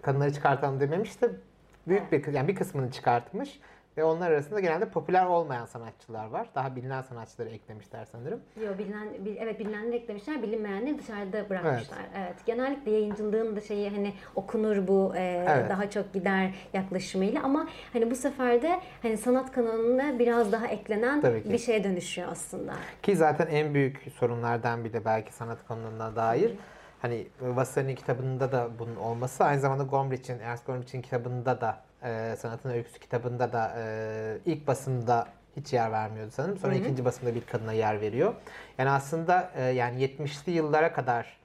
kadınları 0.03 0.33
çıkartan 0.33 0.81
dememiş 0.81 1.23
de 1.23 1.31
büyük 1.89 2.13
bir 2.13 2.33
yani 2.33 2.49
bir 2.49 2.57
kısmını 2.57 2.91
çıkartmış. 2.91 3.61
Ve 3.99 4.05
onlar 4.05 4.31
arasında 4.31 4.61
genelde 4.61 4.89
popüler 4.89 5.27
olmayan 5.27 5.67
sanatçılar 5.67 6.27
var. 6.27 6.49
Daha 6.55 6.77
bilinen 6.77 7.03
sanatçıları 7.03 7.49
eklemişler 7.51 8.05
sanırım. 8.05 8.41
Yok 8.65 8.79
bilinen, 8.79 9.25
bil, 9.25 9.37
evet 9.37 9.61
bilinenleri 9.61 9.97
eklemişler, 9.97 10.43
bilinmeyenleri 10.43 10.99
dışarıda 10.99 11.51
bırakmışlar. 11.51 11.99
Evet. 11.99 12.11
evet. 12.17 12.47
Genellikle 12.47 12.91
yayıncılığın 12.91 13.57
da 13.57 13.61
şeyi 13.61 13.91
hani 13.91 14.15
okunur 14.35 14.89
bu 14.89 15.13
e, 15.17 15.45
evet. 15.49 15.71
daha 15.71 15.91
çok 15.91 16.13
gider 16.13 16.55
yaklaşımıyla 16.73 17.43
ama 17.43 17.69
hani 17.93 18.11
bu 18.11 18.15
sefer 18.15 18.63
de 18.63 18.81
hani 19.03 19.17
sanat 19.17 19.53
kanalına 19.53 20.19
biraz 20.19 20.53
daha 20.53 20.67
eklenen 20.67 21.23
bir 21.23 21.59
şeye 21.59 21.85
dönüşüyor 21.85 22.29
aslında. 22.31 22.73
Ki 23.03 23.17
zaten 23.17 23.47
en 23.47 23.75
büyük 23.75 24.07
sorunlardan 24.19 24.85
biri 24.85 25.05
belki 25.05 25.35
sanat 25.35 25.67
kanalına 25.69 26.17
dair. 26.17 26.51
Hı 26.51 26.55
hani 27.03 27.27
Vasari'nin 27.41 27.95
kitabında 27.95 28.53
da 28.53 28.69
bunun 28.79 28.97
olması 28.97 29.45
aynı 29.45 29.61
zamanda 29.61 29.83
Gombrich'in, 29.83 30.39
Ernst 30.39 30.67
Gombrich'in 30.67 31.03
kitabında 31.03 31.61
da 31.61 31.88
e, 32.03 32.37
Sanatın 32.39 32.71
Öyküsü 32.71 32.99
kitabında 33.01 33.53
da 33.53 33.75
e, 33.77 34.39
ilk 34.47 34.67
basımda 34.67 35.29
hiç 35.57 35.73
yer 35.73 35.93
vermiyordu 35.93 36.31
sanırım. 36.31 36.59
Sonra 36.59 36.73
Hı-hı. 36.73 36.83
ikinci 36.83 37.05
basımda 37.05 37.35
bir 37.35 37.41
kadına 37.41 37.73
yer 37.73 38.01
veriyor. 38.01 38.35
Yani 38.79 38.91
aslında 38.91 39.51
e, 39.57 39.63
yani 39.63 40.05
70'li 40.05 40.53
yıllara 40.53 40.93
kadar 40.93 41.39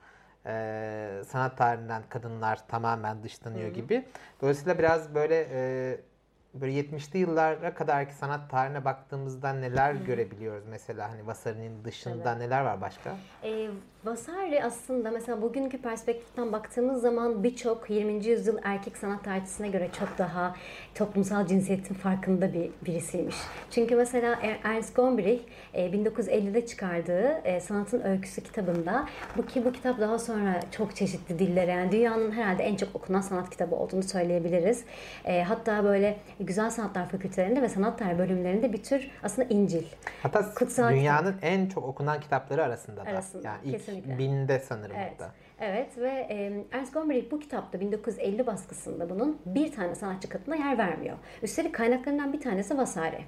e, 0.45 1.22
sanat 1.27 1.57
tarihinden 1.57 2.03
kadınlar 2.10 2.67
tamamen 2.67 3.24
dışlanıyor 3.24 3.65
Hı-hı. 3.65 3.74
gibi. 3.74 4.05
Dolayısıyla 4.41 4.79
biraz 4.79 5.15
böyle 5.15 5.48
e, 5.51 5.98
böyle 6.53 6.81
70'li 6.81 7.19
yıllara 7.19 7.74
kadarki 7.74 8.13
sanat 8.13 8.50
tarihine 8.50 8.86
baktığımızda 8.86 9.53
neler 9.53 9.93
Hı-hı. 9.93 10.03
görebiliyoruz 10.03 10.65
mesela 10.67 11.12
hani 11.12 11.27
Vasari'nin 11.27 11.83
dışında 11.83 12.31
evet. 12.31 12.41
neler 12.41 12.62
var 12.62 12.81
başka? 12.81 13.15
E, 13.43 13.69
Vasari 14.05 14.63
aslında 14.63 15.12
mesela 15.12 15.41
bugünkü 15.41 15.77
perspektiften 15.77 16.51
baktığımız 16.51 17.01
zaman 17.01 17.43
birçok 17.43 17.89
20. 17.89 18.25
yüzyıl 18.25 18.57
erkek 18.63 18.98
sanat 18.98 19.24
tarihçisine 19.24 19.69
göre 19.69 19.89
çok 20.00 20.17
daha 20.17 20.55
toplumsal 20.95 21.48
cinsiyetin 21.48 21.95
farkında 21.95 22.53
bir 22.53 22.69
birisiymiş. 22.86 23.36
Çünkü 23.72 23.95
mesela 23.95 24.39
Ernst 24.63 24.95
Gombrich 24.95 25.41
1950'de 25.74 26.60
e, 26.60 26.65
çıkardığı 26.65 27.41
e, 27.43 27.60
Sanatın 27.60 28.01
Öyküsü 28.01 28.43
kitabında 28.43 29.07
bu 29.38 29.45
ki 29.45 29.65
bu 29.65 29.72
kitap 29.72 30.00
daha 30.00 30.19
sonra 30.19 30.60
çok 30.72 30.95
çeşitli 30.95 31.39
dillere 31.39 31.72
yani 31.72 31.91
dünyanın 31.91 32.31
herhalde 32.31 32.63
en 32.63 32.75
çok 32.75 32.95
okunan 32.95 33.22
sanat 33.22 33.50
kitabı 33.50 33.75
olduğunu 33.75 34.03
söyleyebiliriz. 34.03 34.83
E, 35.25 35.43
hatta 35.43 35.83
böyle 35.83 36.17
güzel 36.39 36.69
sanatlar 36.69 37.10
fakültelerinde 37.10 37.62
ve 37.62 37.69
sanat 37.69 38.00
tarihi 38.00 38.19
bölümlerinde 38.19 38.74
bir 38.74 38.83
tür 38.83 39.12
aslında 39.24 39.48
İncil. 39.50 39.83
Hatta 40.24 40.53
Kutsal 40.53 40.89
dünyanın 40.89 41.33
kitap. 41.33 41.43
en 41.43 41.69
çok 41.69 41.83
okunan 41.83 42.19
kitapları 42.19 42.63
arasında 42.63 43.05
da. 43.05 43.10
Arasında, 43.10 43.48
yani 43.48 43.60
ilk 43.63 43.72
kesinlikle. 43.72 43.92
Binde 43.93 44.59
sanırım 44.59 44.95
evet. 44.95 45.12
hatta. 45.12 45.33
Evet 45.59 45.97
ve 45.97 46.27
e, 46.29 46.65
Ernst 46.71 46.93
Gombrich 46.93 47.31
bu 47.31 47.39
kitapta 47.39 47.79
1950 47.79 48.47
baskısında 48.47 49.09
bunun 49.09 49.41
bir 49.45 49.71
tane 49.71 49.95
sanatçı 49.95 50.29
kadına 50.29 50.55
yer 50.55 50.77
vermiyor. 50.77 51.17
Üstelik 51.41 51.75
kaynaklarından 51.75 52.33
bir 52.33 52.41
tanesi 52.41 52.77
Vasari. 52.77 53.25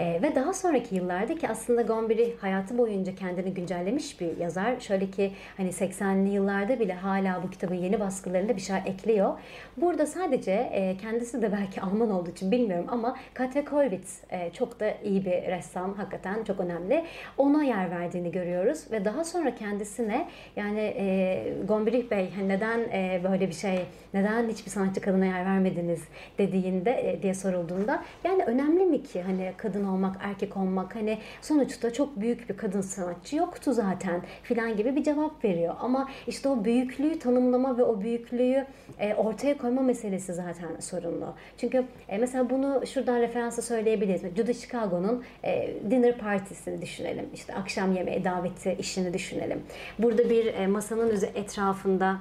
E, 0.00 0.22
ve 0.22 0.34
daha 0.34 0.52
sonraki 0.52 0.94
yıllarda 0.94 1.34
ki 1.34 1.48
aslında 1.48 1.82
Gombrich 1.82 2.42
hayatı 2.42 2.78
boyunca 2.78 3.14
kendini 3.14 3.54
güncellemiş 3.54 4.20
bir 4.20 4.36
yazar. 4.36 4.80
Şöyle 4.80 5.10
ki 5.10 5.32
hani 5.56 5.68
80'li 5.68 6.28
yıllarda 6.28 6.80
bile 6.80 6.94
hala 6.94 7.42
bu 7.42 7.50
kitabın 7.50 7.74
yeni 7.74 8.00
baskılarında 8.00 8.56
bir 8.56 8.60
şey 8.60 8.76
ekliyor. 8.86 9.38
Burada 9.76 10.06
sadece 10.06 10.52
e, 10.52 10.96
kendisi 10.96 11.42
de 11.42 11.52
belki 11.52 11.80
Alman 11.90 12.10
olduğu 12.10 12.30
için 12.30 12.50
bilmiyorum 12.50 12.86
ama 12.88 13.16
Katja 13.34 13.64
Kollwitz 13.64 14.20
e, 14.30 14.52
çok 14.52 14.80
da 14.80 14.94
iyi 15.04 15.24
bir 15.24 15.30
ressam. 15.32 15.94
Hakikaten 15.94 16.44
çok 16.44 16.60
önemli. 16.60 17.04
Ona 17.38 17.64
yer 17.64 17.90
verdiğini 17.90 18.30
görüyoruz 18.32 18.84
ve 18.92 19.04
daha 19.04 19.24
sonra 19.24 19.54
kendisine 19.54 20.28
yani 20.56 20.80
e, 20.80 21.54
Gombrich 21.68 22.10
Bey 22.10 22.30
hani 22.36 22.48
neden 22.48 22.78
e, 22.78 23.20
böyle 23.24 23.48
bir 23.48 23.54
şey, 23.54 23.80
neden 24.14 24.48
hiçbir 24.48 24.70
sanatçı 24.70 25.00
kadına 25.00 25.26
yer 25.26 25.44
vermediniz 25.44 26.00
dediğinde 26.38 26.90
e, 26.90 27.22
diye 27.22 27.34
sorulduğunda 27.34 28.02
yani 28.24 28.44
önemli 28.44 28.86
mi 28.86 29.02
ki 29.02 29.22
hani 29.22 29.52
kadın 29.56 29.89
olmak, 29.90 30.16
erkek 30.20 30.56
olmak 30.56 30.94
hani 30.94 31.18
sonuçta 31.42 31.92
çok 31.92 32.20
büyük 32.20 32.48
bir 32.48 32.56
kadın 32.56 32.80
sanatçı 32.80 33.36
yoktu 33.36 33.72
zaten 33.72 34.22
filan 34.42 34.76
gibi 34.76 34.96
bir 34.96 35.04
cevap 35.04 35.44
veriyor. 35.44 35.74
Ama 35.80 36.08
işte 36.26 36.48
o 36.48 36.64
büyüklüğü 36.64 37.18
tanımlama 37.18 37.78
ve 37.78 37.82
o 37.82 38.00
büyüklüğü 38.00 38.66
e, 38.98 39.14
ortaya 39.14 39.58
koyma 39.58 39.82
meselesi 39.82 40.34
zaten 40.34 40.80
sorunlu. 40.80 41.34
Çünkü 41.58 41.84
e, 42.08 42.18
mesela 42.18 42.50
bunu 42.50 42.86
şuradan 42.86 43.20
referansa 43.20 43.62
söyleyebiliriz. 43.62 44.22
Judy 44.36 44.52
Chicago'nun 44.52 45.24
e, 45.44 45.74
dinner 45.90 46.18
partisini 46.18 46.82
düşünelim. 46.82 47.28
İşte 47.34 47.54
akşam 47.54 47.92
yemeği 47.92 48.24
daveti 48.24 48.76
işini 48.78 49.14
düşünelim. 49.14 49.62
Burada 49.98 50.30
bir 50.30 50.54
e, 50.54 50.66
masanın 50.66 51.10
etrafında 51.34 52.18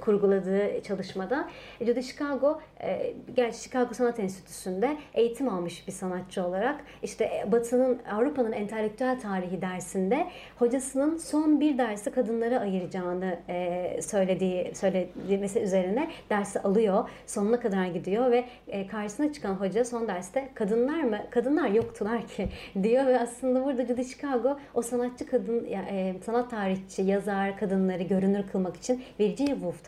kurguladığı 0.00 0.82
çalışmada 0.82 1.48
Judy 1.80 2.02
Chicago 2.02 2.60
e, 2.82 3.14
gerçi 3.36 3.58
Chicago 3.58 3.94
Sanat 3.94 4.20
Enstitüsü'nde 4.20 4.96
eğitim 5.14 5.48
almış 5.48 5.86
bir 5.86 5.92
sanatçı 5.92 6.46
olarak 6.46 6.80
işte 7.02 7.44
Batı'nın 7.52 7.98
Avrupa'nın 8.12 8.52
entelektüel 8.52 9.20
tarihi 9.20 9.62
dersinde 9.62 10.26
hocasının 10.58 11.16
son 11.16 11.60
bir 11.60 11.78
dersi 11.78 12.10
kadınlara 12.10 12.60
ayıracağını 12.60 13.38
e, 13.48 14.00
söylediği 14.02 14.74
söylemesi 14.74 15.60
üzerine 15.60 16.10
dersi 16.30 16.60
alıyor. 16.60 17.08
Sonuna 17.26 17.60
kadar 17.60 17.86
gidiyor 17.86 18.30
ve 18.30 18.44
e, 18.68 18.86
karşısına 18.86 19.32
çıkan 19.32 19.54
hoca 19.54 19.84
son 19.84 20.08
derste 20.08 20.48
kadınlar 20.54 21.02
mı? 21.02 21.18
Kadınlar 21.30 21.68
yoktular 21.68 22.26
ki 22.26 22.48
diyor 22.82 23.06
ve 23.06 23.20
aslında 23.20 23.64
burada 23.64 23.86
Judy 23.86 24.04
Chicago 24.04 24.58
o 24.74 24.82
sanatçı 24.82 25.26
kadın 25.26 25.64
e, 25.64 26.14
sanat 26.26 26.50
tarihçi, 26.50 27.02
yazar 27.02 27.58
kadınları 27.58 28.02
görünür 28.02 28.46
kılmak 28.52 28.76
için 28.76 29.02
Virginia 29.20 29.52
Woolf'tan 29.52 29.87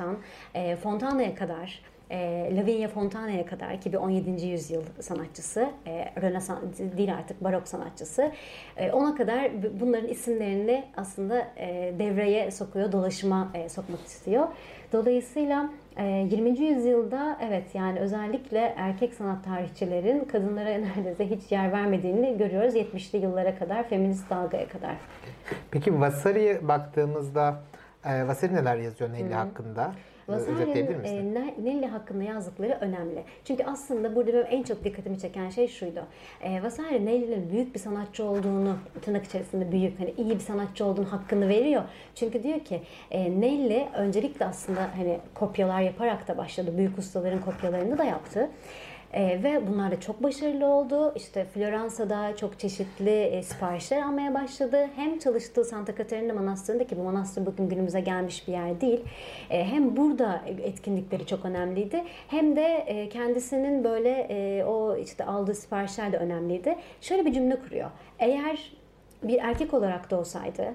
e, 0.54 0.76
Fontana'ya 0.76 1.34
kadar 1.34 1.82
e, 2.10 2.50
Lavinia 2.56 2.88
Fontana'ya 2.88 3.46
kadar 3.46 3.80
ki 3.80 3.92
bir 3.92 3.96
17. 3.96 4.46
yüzyıl 4.46 4.82
sanatçısı, 5.00 5.70
e, 5.86 6.12
Rönesans 6.22 6.58
değil 6.96 7.14
artık 7.14 7.44
barok 7.44 7.68
sanatçısı. 7.68 8.32
E, 8.76 8.92
ona 8.92 9.14
kadar 9.14 9.50
bunların 9.80 10.08
isimlerini 10.08 10.84
aslında 10.96 11.46
e, 11.56 11.94
devreye 11.98 12.50
sokuyor, 12.50 12.92
dolaşıma 12.92 13.48
e, 13.54 13.68
sokmak 13.68 14.00
istiyor. 14.06 14.48
Dolayısıyla 14.92 15.70
20. 15.98 16.50
E, 16.50 16.64
yüzyılda 16.64 17.38
evet 17.48 17.74
yani 17.74 17.98
özellikle 17.98 18.74
erkek 18.76 19.14
sanat 19.14 19.44
tarihçilerin 19.44 20.24
kadınlara 20.24 20.68
neredeyse 20.78 21.30
hiç 21.30 21.52
yer 21.52 21.72
vermediğini 21.72 22.38
görüyoruz 22.38 22.74
70'li 22.74 23.18
yıllara 23.18 23.58
kadar, 23.58 23.88
feminist 23.88 24.30
dalgaya 24.30 24.68
kadar. 24.68 24.96
Peki 25.70 26.00
Vasari'ye 26.00 26.68
baktığımızda 26.68 27.62
e, 28.04 28.28
Vasari 28.28 28.54
neler 28.54 28.76
yazıyor 28.76 29.12
Nelly 29.12 29.32
hakkında? 29.32 29.92
Vasari'nin 30.28 31.04
e, 31.04 31.64
Nelly 31.64 31.86
hakkında 31.86 32.24
yazdıkları 32.24 32.78
önemli. 32.80 33.24
Çünkü 33.44 33.64
aslında 33.64 34.16
burada 34.16 34.32
benim 34.32 34.46
en 34.50 34.62
çok 34.62 34.84
dikkatimi 34.84 35.18
çeken 35.18 35.50
şey 35.50 35.68
şuydu. 35.68 36.00
E, 36.42 36.62
Vasari 36.62 37.06
Nelly'nin 37.06 37.50
büyük 37.50 37.74
bir 37.74 37.80
sanatçı 37.80 38.24
olduğunu, 38.24 38.76
tırnak 39.02 39.24
içerisinde 39.24 39.72
büyük, 39.72 40.00
hani 40.00 40.14
iyi 40.18 40.30
bir 40.30 40.40
sanatçı 40.40 40.84
olduğunu 40.84 41.12
hakkını 41.12 41.48
veriyor. 41.48 41.82
Çünkü 42.14 42.42
diyor 42.42 42.60
ki 42.60 42.82
e, 43.10 43.40
Nelly 43.40 43.88
öncelikle 43.94 44.46
aslında 44.46 44.88
hani 44.96 45.20
kopyalar 45.34 45.80
yaparak 45.80 46.28
da 46.28 46.38
başladı. 46.38 46.78
Büyük 46.78 46.98
ustaların 46.98 47.40
kopyalarını 47.40 47.98
da 47.98 48.04
yaptı. 48.04 48.50
E, 49.12 49.42
ve 49.42 49.66
bunlar 49.66 49.90
da 49.90 50.00
çok 50.00 50.22
başarılı 50.22 50.66
oldu. 50.66 51.12
İşte 51.16 51.44
Floransa'da 51.44 52.36
çok 52.36 52.58
çeşitli 52.58 53.10
e, 53.10 53.42
siparişler 53.42 54.02
almaya 54.02 54.34
başladı. 54.34 54.88
Hem 54.96 55.18
çalıştığı 55.18 55.64
Santa 55.64 55.96
Caterina 55.96 56.32
Manastırı'nda 56.32 56.86
ki 56.86 56.96
bu 56.98 57.02
manastır 57.02 57.46
bugün 57.46 57.68
günümüze 57.68 58.00
gelmiş 58.00 58.48
bir 58.48 58.52
yer 58.52 58.80
değil. 58.80 59.00
E, 59.50 59.64
hem 59.64 59.96
burada 59.96 60.42
etkinlikleri 60.46 61.26
çok 61.26 61.44
önemliydi. 61.44 62.04
Hem 62.28 62.56
de 62.56 62.84
e, 62.86 63.08
kendisinin 63.08 63.84
böyle 63.84 64.10
e, 64.10 64.64
o 64.64 64.96
işte 64.96 65.24
aldığı 65.24 65.54
siparişler 65.54 66.12
de 66.12 66.16
önemliydi. 66.16 66.76
Şöyle 67.00 67.24
bir 67.24 67.32
cümle 67.32 67.60
kuruyor. 67.60 67.90
Eğer 68.18 68.72
bir 69.22 69.38
erkek 69.38 69.74
olarak 69.74 70.10
da 70.10 70.18
olsaydı 70.18 70.74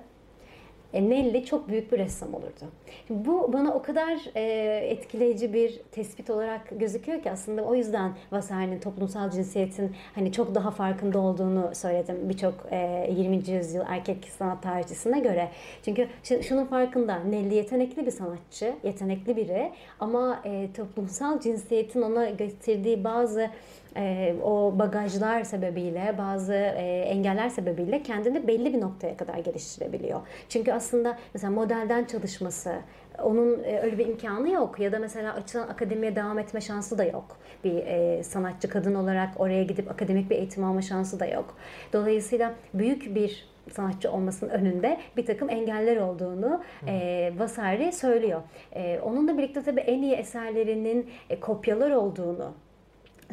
e, 0.95 1.09
Nelly 1.09 1.45
çok 1.45 1.69
büyük 1.69 1.91
bir 1.91 1.97
ressam 1.97 2.33
olurdu. 2.33 2.65
Bu 3.09 3.53
bana 3.53 3.73
o 3.73 3.81
kadar 3.81 4.19
e, 4.35 4.41
etkileyici 4.89 5.53
bir 5.53 5.81
tespit 5.91 6.29
olarak 6.29 6.79
gözüküyor 6.79 7.21
ki 7.21 7.31
aslında 7.31 7.63
o 7.63 7.75
yüzden 7.75 8.13
Vasari'nin 8.31 8.79
toplumsal 8.79 9.31
cinsiyetin 9.31 9.95
hani 10.15 10.31
çok 10.31 10.55
daha 10.55 10.71
farkında 10.71 11.19
olduğunu 11.19 11.75
söyledim 11.75 12.29
birçok 12.29 12.53
e, 12.71 13.09
20. 13.17 13.35
yüzyıl 13.35 13.83
erkek 13.87 14.27
sanat 14.37 14.63
tarihçisine 14.63 15.19
göre. 15.19 15.49
Çünkü 15.85 16.07
şunun 16.41 16.65
farkında 16.65 17.19
Nelly 17.19 17.55
yetenekli 17.55 18.05
bir 18.05 18.11
sanatçı, 18.11 18.73
yetenekli 18.83 19.37
biri 19.37 19.71
ama 19.99 20.41
e, 20.45 20.67
toplumsal 20.73 21.39
cinsiyetin 21.39 22.01
ona 22.01 22.29
getirdiği 22.29 23.03
bazı 23.03 23.49
e, 23.97 24.35
o 24.43 24.79
bagajlar 24.79 25.43
sebebiyle, 25.43 26.15
bazı 26.17 26.53
e, 26.53 27.05
engeller 27.09 27.49
sebebiyle 27.49 28.03
kendini 28.03 28.47
belli 28.47 28.73
bir 28.73 28.81
noktaya 28.81 29.17
kadar 29.17 29.37
geliştirebiliyor. 29.37 30.21
Çünkü 30.49 30.71
aslında 30.71 30.84
mesela 31.33 31.53
modelden 31.53 32.05
çalışması, 32.05 32.75
onun 33.23 33.63
e, 33.63 33.79
öyle 33.79 33.97
bir 33.97 34.07
imkanı 34.07 34.49
yok 34.49 34.79
ya 34.79 34.91
da 34.91 34.99
mesela 34.99 35.33
açılan 35.33 35.67
akademiye 35.67 36.15
devam 36.15 36.39
etme 36.39 36.61
şansı 36.61 36.97
da 36.97 37.03
yok. 37.03 37.37
Bir 37.63 37.75
e, 37.75 38.23
sanatçı 38.23 38.69
kadın 38.69 38.95
olarak 38.95 39.39
oraya 39.39 39.63
gidip 39.63 39.91
akademik 39.91 40.29
bir 40.29 40.35
eğitim 40.35 40.63
alma 40.63 40.81
şansı 40.81 41.19
da 41.19 41.25
yok. 41.25 41.57
Dolayısıyla 41.93 42.53
büyük 42.73 43.15
bir 43.15 43.55
sanatçı 43.71 44.11
olmasının 44.11 44.49
önünde 44.49 44.97
bir 45.17 45.25
takım 45.25 45.49
engeller 45.49 45.97
olduğunu 45.97 46.63
e, 46.87 47.33
Vasari 47.37 47.91
söylüyor. 47.91 48.41
E, 48.73 48.99
onunla 48.99 49.37
birlikte 49.37 49.63
tabii 49.63 49.81
en 49.81 50.01
iyi 50.01 50.13
eserlerinin 50.13 51.09
e, 51.29 51.39
kopyalar 51.39 51.91
olduğunu 51.91 52.53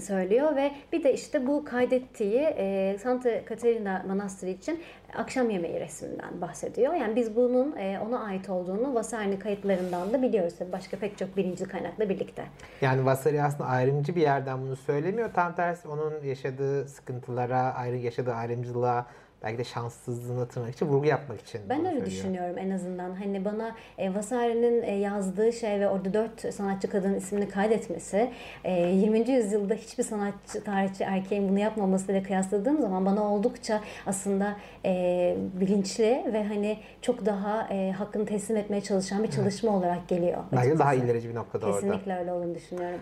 söylüyor 0.01 0.57
ve 0.57 0.73
bir 0.93 1.05
de 1.05 1.15
işte 1.15 1.47
bu 1.47 1.65
kaydettiği 1.65 2.41
e, 2.41 2.97
Santa 3.03 3.31
Caterina 3.49 4.05
Manastırı 4.09 4.51
için 4.51 4.83
akşam 5.15 5.51
yemeği 5.51 5.81
resminden 5.81 6.41
bahsediyor. 6.41 6.95
Yani 6.95 7.17
biz 7.17 7.37
bunun 7.37 7.77
e, 7.77 7.99
ona 8.01 8.25
ait 8.25 8.49
olduğunu 8.49 8.95
Vasari 8.95 9.39
kayıtlarından 9.39 10.13
da 10.13 10.23
biliyoruz. 10.23 10.55
Başka 10.73 10.97
pek 10.97 11.19
çok 11.19 11.37
birinci 11.37 11.65
kaynakla 11.65 12.09
birlikte. 12.09 12.45
Yani 12.81 13.05
Vasari 13.05 13.43
aslında 13.43 13.69
ayrımcı 13.69 14.17
bir 14.17 14.21
yerden 14.21 14.63
bunu 14.63 14.77
söylemiyor. 14.77 15.31
Tam 15.35 15.55
tersi 15.55 15.89
onun 15.89 16.25
yaşadığı 16.25 16.89
sıkıntılara, 16.89 17.75
ayrı 17.75 17.97
yaşadığı 17.97 18.33
ayrımcılığa 18.35 19.07
belki 19.43 19.59
de 19.59 19.65
şanssızlığını 19.65 20.49
tırnak 20.49 20.75
için 20.75 20.87
vurgu 20.87 21.07
yapmak 21.07 21.41
için. 21.41 21.61
Ben 21.69 21.87
öyle 21.87 22.07
düşünüyorum 22.07 22.59
en 22.59 22.71
azından. 22.71 23.15
Hani 23.15 23.45
bana 23.45 23.77
e, 23.99 24.15
Vasari'nin 24.15 24.83
e, 24.83 24.95
yazdığı 24.95 25.53
şey 25.53 25.81
ve 25.81 25.89
orada 25.89 26.15
dört 26.15 26.55
sanatçı 26.55 26.91
kadın 26.91 27.15
ismini 27.15 27.49
kaydetmesi 27.49 28.31
e, 28.65 28.73
20. 28.73 29.31
yüzyılda 29.31 29.75
hiçbir 29.75 30.05
sanatçı, 30.05 30.65
tarihçi 30.65 31.05
erkeğin 31.05 31.49
bunu 31.49 31.59
yapmamasıyla 31.59 32.23
kıyasladığım 32.23 32.81
zaman 32.81 33.07
bana 33.07 33.35
oldukça 33.35 33.81
aslında 34.07 34.57
e, 34.85 35.37
bilinçli 35.61 36.25
ve 36.33 36.45
hani 36.45 36.79
çok 37.03 37.27
daha 37.27 37.69
e, 37.71 37.93
hakkını 37.93 38.27
teslim 38.27 38.57
etmeye 38.57 38.81
çalışan 38.81 39.23
bir 39.23 39.31
çalışma 39.31 39.71
evet. 39.73 39.81
olarak 39.81 40.09
geliyor. 40.09 40.39
Belki 40.53 40.79
daha 40.79 40.95
ilerici 40.95 41.29
bir 41.29 41.35
noktada 41.35 41.67
Kesinlikle 41.67 41.87
orada. 41.87 41.99
Kesinlikle 41.99 42.21
öyle 42.21 42.33
olduğunu 42.33 42.55
düşünüyorum. 42.55 43.01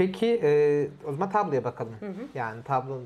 Peki 0.00 0.40
e, 0.42 0.88
o 1.08 1.12
zaman 1.12 1.30
tabloya 1.30 1.64
bakalım. 1.64 1.94
Hı 2.00 2.06
hı. 2.06 2.26
Yani 2.34 2.62
tablo 2.62 3.00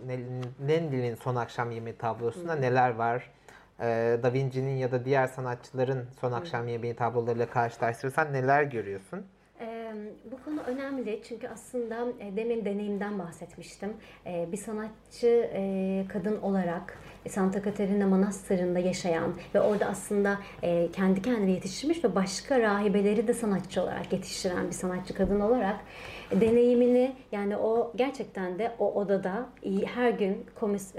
Nendi'nin 0.67 1.15
son 1.15 1.37
akşam 1.37 1.71
yemeği 1.71 1.97
tablosunda 1.97 2.53
hı 2.53 2.57
hı. 2.57 2.63
neler 2.63 2.95
var? 2.95 3.31
E, 3.81 3.85
da 4.23 4.33
Vinci'nin 4.33 4.77
ya 4.77 4.93
da 4.93 5.05
diğer 5.05 5.27
sanatçıların 5.27 6.07
son 6.21 6.31
hı. 6.33 6.37
akşam 6.37 6.69
yemeği 6.69 6.97
tablolarıyla 6.97 7.47
karşılaştırırsan 7.47 8.33
neler 8.33 8.63
görüyorsun? 8.63 9.25
bu 10.31 10.45
konu 10.45 10.61
önemli 10.61 11.23
çünkü 11.29 11.49
aslında 11.49 12.07
demin 12.37 12.65
deneyimden 12.65 13.19
bahsetmiştim. 13.19 13.93
bir 14.27 14.57
sanatçı 14.57 15.51
kadın 16.13 16.41
olarak 16.41 16.99
Santa 17.29 17.63
Caterina 17.63 18.07
Manastırı'nda 18.07 18.79
yaşayan 18.79 19.35
ve 19.55 19.61
orada 19.61 19.87
aslında 19.87 20.39
kendi 20.93 21.23
kendine 21.23 21.51
yetiştirmiş 21.51 22.05
ve 22.05 22.15
başka 22.15 22.61
rahibeleri 22.61 23.29
de 23.29 23.35
sanatçı 23.35 23.83
olarak 23.83 24.13
yetiştiren 24.13 24.67
bir 24.67 24.73
sanatçı 24.73 25.15
kadın 25.15 25.41
olarak 25.41 25.77
deneyimini 26.41 27.13
yani 27.33 27.57
o 27.57 27.93
gerçekten 27.97 28.59
de 28.59 28.73
o 28.79 28.93
odada 28.93 29.47
her 29.95 30.11
gün 30.11 30.47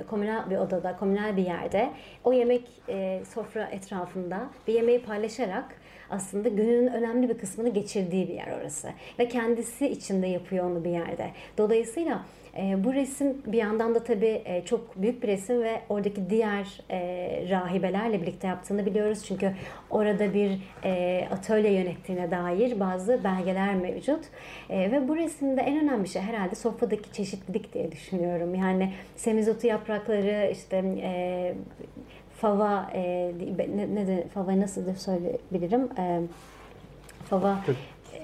komünal 0.09 0.49
bir 0.49 0.57
odada, 0.57 0.97
komünal 0.97 1.37
bir 1.37 1.45
yerde 1.45 1.91
o 2.23 2.33
yemek 2.33 2.81
e, 2.89 3.23
sofra 3.33 3.65
etrafında 3.65 4.49
bir 4.67 4.73
yemeği 4.73 5.01
paylaşarak 5.01 5.65
aslında 6.09 6.49
gününün 6.49 6.87
önemli 6.87 7.29
bir 7.29 7.37
kısmını 7.37 7.69
geçirdiği 7.69 8.27
bir 8.27 8.33
yer 8.33 8.59
orası. 8.61 8.89
Ve 9.19 9.27
kendisi 9.27 9.87
içinde 9.87 10.27
yapıyor 10.27 10.65
onu 10.71 10.83
bir 10.83 10.89
yerde. 10.89 11.31
Dolayısıyla 11.57 12.25
e, 12.57 12.83
bu 12.83 12.93
resim 12.93 13.37
bir 13.45 13.57
yandan 13.57 13.95
da 13.95 14.03
tabii 14.03 14.41
e, 14.45 14.65
çok 14.65 15.01
büyük 15.01 15.23
bir 15.23 15.27
resim 15.27 15.63
ve 15.63 15.81
oradaki 15.89 16.29
diğer 16.29 16.81
e, 16.89 16.99
rahibelerle 17.49 18.21
birlikte 18.21 18.47
yaptığını 18.47 18.85
biliyoruz. 18.85 19.23
Çünkü 19.27 19.53
orada 19.89 20.33
bir 20.33 20.59
e, 20.83 21.27
atölye 21.31 21.71
yönettiğine 21.71 22.31
dair 22.31 22.79
bazı 22.79 23.23
belgeler 23.23 23.75
mevcut. 23.75 24.25
E, 24.69 24.91
ve 24.91 25.07
bu 25.07 25.15
resimde 25.15 25.61
en 25.61 25.83
önemli 25.83 26.07
şey 26.07 26.21
herhalde 26.21 26.55
sofradaki 26.55 27.11
çeşitlilik 27.11 27.73
diye 27.73 27.91
düşünüyorum. 27.91 28.55
Yani 28.55 28.93
semizotu 29.15 29.67
yaprakları, 29.67 30.51
işte 30.51 30.83
e, 31.01 31.53
fava, 32.37 32.89
e, 32.93 33.31
ne, 33.75 33.95
ne 33.95 34.07
de, 34.07 34.27
fava 34.33 34.59
nasıl 34.59 34.95
söyleyebilirim? 34.95 35.89
E, 35.97 36.21
fava... 37.29 37.59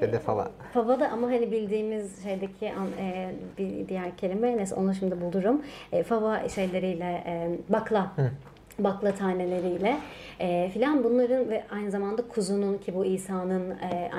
Türkçe'de 0.01 0.19
fava. 0.19 0.51
Fava 0.73 0.99
da 0.99 1.09
ama 1.09 1.27
hani 1.27 1.51
bildiğimiz 1.51 2.23
şeydeki 2.23 2.73
e, 2.99 3.31
bir 3.57 3.87
diğer 3.87 4.17
kelime 4.17 4.57
neyse 4.57 4.75
onu 4.75 4.95
şimdi 4.95 5.21
bulurum. 5.21 5.61
E, 5.91 6.03
fava 6.03 6.49
şeyleriyle 6.49 7.23
e, 7.25 7.49
bakla. 7.69 8.11
Hı 8.15 8.31
bakla 8.79 9.15
taneleriyle 9.15 9.97
e, 10.39 10.69
filan 10.73 11.03
bunların 11.03 11.49
ve 11.49 11.63
aynı 11.71 11.91
zamanda 11.91 12.21
kuzunun 12.21 12.77
ki 12.77 12.95
bu 12.95 13.05
İsa'nın 13.05 13.69
e, 13.69 14.11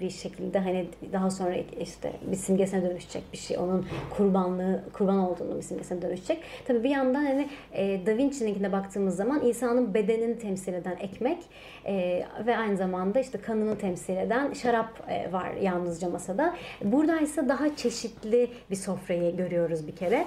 bir 0.00 0.10
şekilde 0.10 0.58
hani 0.58 0.86
daha 1.12 1.30
sonra 1.30 1.56
işte 1.80 2.12
bir 2.30 2.36
simgesine 2.36 2.90
dönüşecek 2.90 3.22
bir 3.32 3.38
şey 3.38 3.58
onun 3.58 3.86
kurbanlığı 4.10 4.82
kurban 4.92 5.18
olduğunu 5.18 5.56
bir 5.56 5.62
simgesine 5.62 6.02
dönüşecek. 6.02 6.42
Tabii 6.66 6.84
bir 6.84 6.90
yandan 6.90 7.24
hani 7.24 7.48
e, 7.72 8.06
Da 8.06 8.16
Vinci'ninkine 8.16 8.72
baktığımız 8.72 9.16
zaman 9.16 9.40
İsa'nın 9.40 9.94
bedenini 9.94 10.38
temsil 10.38 10.72
eden 10.72 10.96
ekmek 11.00 11.38
e, 11.86 12.24
ve 12.46 12.56
aynı 12.56 12.76
zamanda 12.76 13.20
işte 13.20 13.38
kanını 13.38 13.78
temsil 13.78 14.16
eden 14.16 14.52
şarap 14.52 15.10
e, 15.10 15.32
var 15.32 15.50
yalnızca 15.62 16.08
masada. 16.08 16.56
Burada 16.84 17.18
ise 17.18 17.48
daha 17.48 17.76
çeşitli 17.76 18.50
bir 18.70 18.76
sofrayı 18.76 19.36
görüyoruz 19.36 19.86
bir 19.86 19.96
kere. 19.96 20.26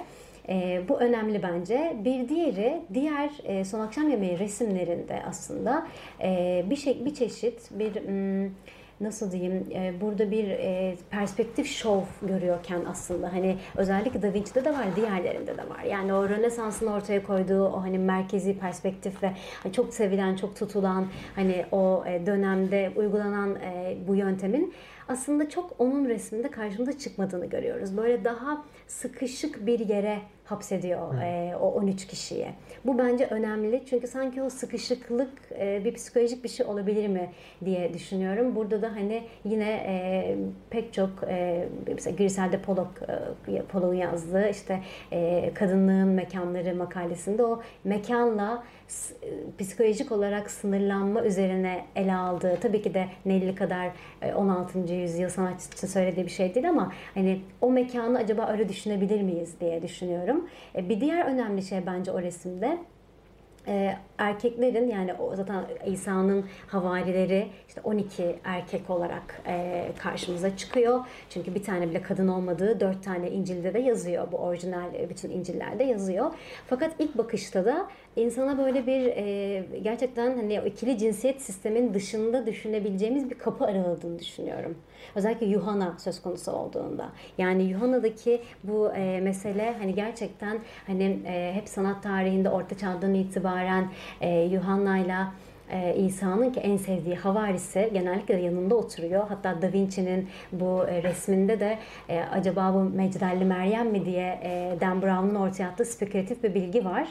E, 0.49 0.81
bu 0.89 0.99
önemli 0.99 1.43
bence. 1.43 1.97
Bir 2.05 2.29
diğeri 2.29 2.81
diğer 2.93 3.29
e, 3.43 3.65
son 3.65 3.79
akşam 3.79 4.09
yemeği 4.09 4.39
resimlerinde 4.39 5.23
aslında 5.27 5.87
e, 6.21 6.63
bir 6.69 6.75
şey 6.75 7.05
bir 7.05 7.13
çeşit 7.13 7.69
bir 7.71 7.95
hmm, 7.95 8.51
nasıl 9.01 9.31
diyeyim 9.31 9.65
e, 9.73 9.93
burada 10.01 10.31
bir 10.31 10.49
e, 10.49 10.95
perspektif 11.09 11.67
şov 11.67 12.01
görüyorken 12.21 12.81
aslında 12.89 13.33
hani 13.33 13.57
özellikle 13.77 14.21
Da 14.21 14.33
Vinci'de 14.33 14.65
de 14.65 14.73
var 14.73 14.85
diğerlerinde 14.95 15.57
de 15.57 15.69
var. 15.69 15.83
Yani 15.89 16.13
o 16.13 16.29
Rönesans'ın 16.29 16.87
ortaya 16.87 17.23
koyduğu 17.23 17.65
o 17.65 17.81
hani 17.81 17.99
merkezi 17.99 18.59
perspektif 18.59 19.23
ve 19.23 19.31
hani 19.63 19.73
çok 19.73 19.93
sevilen 19.93 20.35
çok 20.35 20.55
tutulan 20.55 21.07
hani 21.35 21.65
o 21.71 22.03
e, 22.07 22.25
dönemde 22.25 22.91
uygulanan 22.95 23.57
bu 24.07 24.15
yöntemin 24.15 24.73
aslında 25.11 25.49
çok 25.49 25.75
onun 25.79 26.05
resminde 26.09 26.51
karşımıza 26.51 26.97
çıkmadığını 26.97 27.45
görüyoruz. 27.45 27.97
Böyle 27.97 28.23
daha 28.23 28.65
sıkışık 28.87 29.65
bir 29.65 29.79
yere 29.79 30.19
hapsediyor 30.45 31.21
e, 31.21 31.55
o 31.55 31.71
13 31.71 32.07
kişiyi. 32.07 32.47
Bu 32.85 32.97
bence 32.97 33.25
önemli 33.25 33.83
çünkü 33.89 34.07
sanki 34.07 34.41
o 34.41 34.49
sıkışıklık 34.49 35.33
e, 35.59 35.81
bir 35.85 35.93
psikolojik 35.93 36.43
bir 36.43 36.49
şey 36.49 36.65
olabilir 36.65 37.07
mi 37.07 37.31
diye 37.65 37.93
düşünüyorum. 37.93 38.55
Burada 38.55 38.81
da 38.81 38.91
hani 38.91 39.23
yine 39.45 39.69
e, 39.69 40.35
pek 40.69 40.93
çok 40.93 41.09
e, 41.27 41.67
mesela 41.87 42.15
Grisel'de 42.15 42.61
Pollock, 42.61 43.01
e, 43.47 43.61
Pollock'un 43.61 43.93
yazdığı 43.93 44.49
işte 44.49 44.79
e, 45.11 45.51
kadınlığın 45.53 46.07
mekanları 46.07 46.75
makalesinde 46.75 47.43
o 47.43 47.61
mekanla 47.83 48.63
psikolojik 49.59 50.11
olarak 50.11 50.51
sınırlanma 50.51 51.23
üzerine 51.23 51.85
ele 51.95 52.15
aldığı 52.15 52.57
tabii 52.61 52.81
ki 52.81 52.93
de 52.93 53.07
Nelly 53.25 53.55
kadar 53.55 53.91
16. 54.35 54.79
E, 54.79 54.93
yüzyıl 54.93 55.29
sanatçısı 55.29 55.87
söylediği 55.87 56.25
bir 56.25 56.31
şey 56.31 56.55
değil 56.55 56.69
ama 56.69 56.91
hani 57.13 57.41
o 57.61 57.71
mekanı 57.71 58.17
acaba 58.17 58.47
öyle 58.51 58.69
düşünebilir 58.69 59.21
miyiz 59.21 59.55
diye 59.59 59.81
düşünüyorum. 59.81 60.49
E, 60.75 60.89
bir 60.89 61.01
diğer 61.01 61.25
önemli 61.25 61.63
şey 61.63 61.85
bence 61.85 62.11
o 62.11 62.21
resimde 62.21 62.77
e, 63.67 63.97
erkeklerin 64.17 64.89
yani 64.89 65.13
o 65.13 65.35
zaten 65.35 65.65
İsa'nın 65.85 66.45
havarileri 66.67 67.47
işte 67.67 67.81
12 67.83 68.35
erkek 68.43 68.89
olarak 68.89 69.41
e, 69.47 69.87
karşımıza 69.99 70.57
çıkıyor. 70.57 70.99
Çünkü 71.29 71.55
bir 71.55 71.63
tane 71.63 71.89
bile 71.89 72.01
kadın 72.01 72.27
olmadığı 72.27 72.79
dört 72.79 73.03
tane 73.03 73.31
İncil'de 73.31 73.73
de 73.73 73.79
yazıyor. 73.79 74.31
Bu 74.31 74.37
orijinal 74.37 74.95
e, 74.95 75.09
bütün 75.09 75.29
İncil'lerde 75.29 75.83
yazıyor. 75.83 76.31
Fakat 76.67 76.91
ilk 76.99 77.17
bakışta 77.17 77.65
da 77.65 77.87
insana 78.15 78.57
böyle 78.57 78.87
bir 78.87 79.05
e, 79.05 79.63
gerçekten 79.81 80.35
hani 80.37 80.61
ikili 80.65 80.97
cinsiyet 80.97 81.41
sistemin 81.41 81.93
dışında 81.93 82.45
düşünebileceğimiz 82.45 83.29
bir 83.29 83.37
kapı 83.37 83.65
araladığını 83.65 84.19
düşünüyorum. 84.19 84.77
Özellikle 85.15 85.45
Yuhanna 85.45 85.95
söz 85.97 86.21
konusu 86.21 86.51
olduğunda. 86.51 87.09
Yani 87.37 87.63
Yuhanna'daki 87.63 88.41
bu 88.63 88.91
e, 88.91 89.21
mesele 89.21 89.75
hani 89.79 89.95
gerçekten 89.95 90.59
hani 90.87 91.19
e, 91.27 91.51
hep 91.53 91.69
sanat 91.69 92.03
tarihinde 92.03 92.49
orta 92.49 92.77
çağdan 92.77 93.13
itibaren 93.13 93.89
e, 94.21 94.29
Yuhanna'yla 94.29 95.33
e, 95.71 95.95
İsa'nın 95.95 96.51
ki 96.51 96.59
en 96.59 96.77
sevdiği 96.77 97.15
havarisi 97.15 97.89
genellikle 97.93 98.41
yanında 98.41 98.75
oturuyor. 98.75 99.27
Hatta 99.27 99.61
Da 99.61 99.73
Vinci'nin 99.73 100.29
bu 100.51 100.83
e, 100.87 101.03
resminde 101.03 101.59
de 101.59 101.77
e, 102.09 102.19
acaba 102.19 102.73
bu 102.73 102.79
Mecdelli 102.79 103.45
Meryem 103.45 103.87
mi 103.87 104.05
diye 104.05 104.39
e, 104.43 104.77
Dan 104.81 105.01
Brown'un 105.01 105.35
ortaya 105.35 105.67
attığı 105.67 105.85
spekülatif 105.85 106.43
bir 106.43 106.53
bilgi 106.53 106.85
var. 106.85 107.07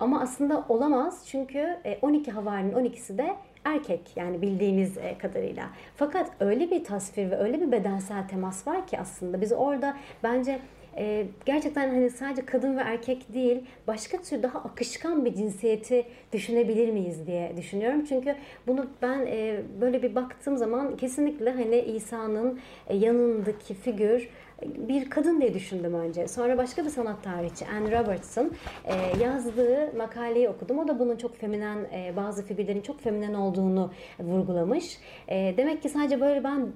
Ama 0.00 0.20
aslında 0.20 0.64
olamaz 0.68 1.22
çünkü 1.26 1.78
12 2.02 2.30
e, 2.30 2.34
havarinin 2.34 2.72
12'si 2.72 3.18
de 3.18 3.36
erkek 3.64 4.00
yani 4.16 4.42
bildiğimiz 4.42 4.98
e, 4.98 5.18
kadarıyla. 5.18 5.70
Fakat 5.96 6.30
öyle 6.40 6.70
bir 6.70 6.84
tasvir 6.84 7.30
ve 7.30 7.36
öyle 7.36 7.60
bir 7.60 7.72
bedensel 7.72 8.28
temas 8.28 8.66
var 8.66 8.86
ki 8.86 8.98
aslında 8.98 9.40
biz 9.40 9.52
orada 9.52 9.96
bence 10.22 10.60
e, 10.96 11.26
gerçekten 11.46 11.88
hani 11.88 12.10
sadece 12.10 12.46
kadın 12.46 12.76
ve 12.76 12.80
erkek 12.80 13.34
değil 13.34 13.64
başka 13.86 14.22
tür 14.22 14.42
daha 14.42 14.58
akışkan 14.58 15.24
bir 15.24 15.34
cinsiyeti 15.34 16.06
düşünebilir 16.32 16.90
miyiz 16.90 17.26
diye 17.26 17.52
düşünüyorum. 17.56 18.04
Çünkü 18.04 18.36
bunu 18.66 18.86
ben 19.02 19.26
e, 19.26 19.60
böyle 19.80 20.02
bir 20.02 20.14
baktığım 20.14 20.56
zaman 20.56 20.96
kesinlikle 20.96 21.50
hani 21.50 21.80
İsa'nın 21.80 22.60
e, 22.88 22.96
yanındaki 22.96 23.74
figür 23.74 24.28
bir 24.62 25.10
kadın 25.10 25.40
diye 25.40 25.54
düşündüm 25.54 25.94
önce. 25.94 26.28
Sonra 26.28 26.58
başka 26.58 26.84
bir 26.84 26.90
sanat 26.90 27.22
tarihçi 27.22 27.66
Anne 27.66 28.00
Robertson 28.00 28.52
e, 28.84 29.22
yazdığı 29.22 29.92
makaleyi 29.96 30.48
okudum. 30.48 30.78
O 30.78 30.88
da 30.88 30.98
bunun 30.98 31.16
çok 31.16 31.36
feminen, 31.36 31.76
e, 31.94 32.16
bazı 32.16 32.46
figürlerin 32.46 32.80
çok 32.80 33.00
feminen 33.00 33.34
olduğunu 33.34 33.92
vurgulamış. 34.20 34.98
E, 35.28 35.54
demek 35.56 35.82
ki 35.82 35.88
sadece 35.88 36.20
böyle 36.20 36.44
ben 36.44 36.66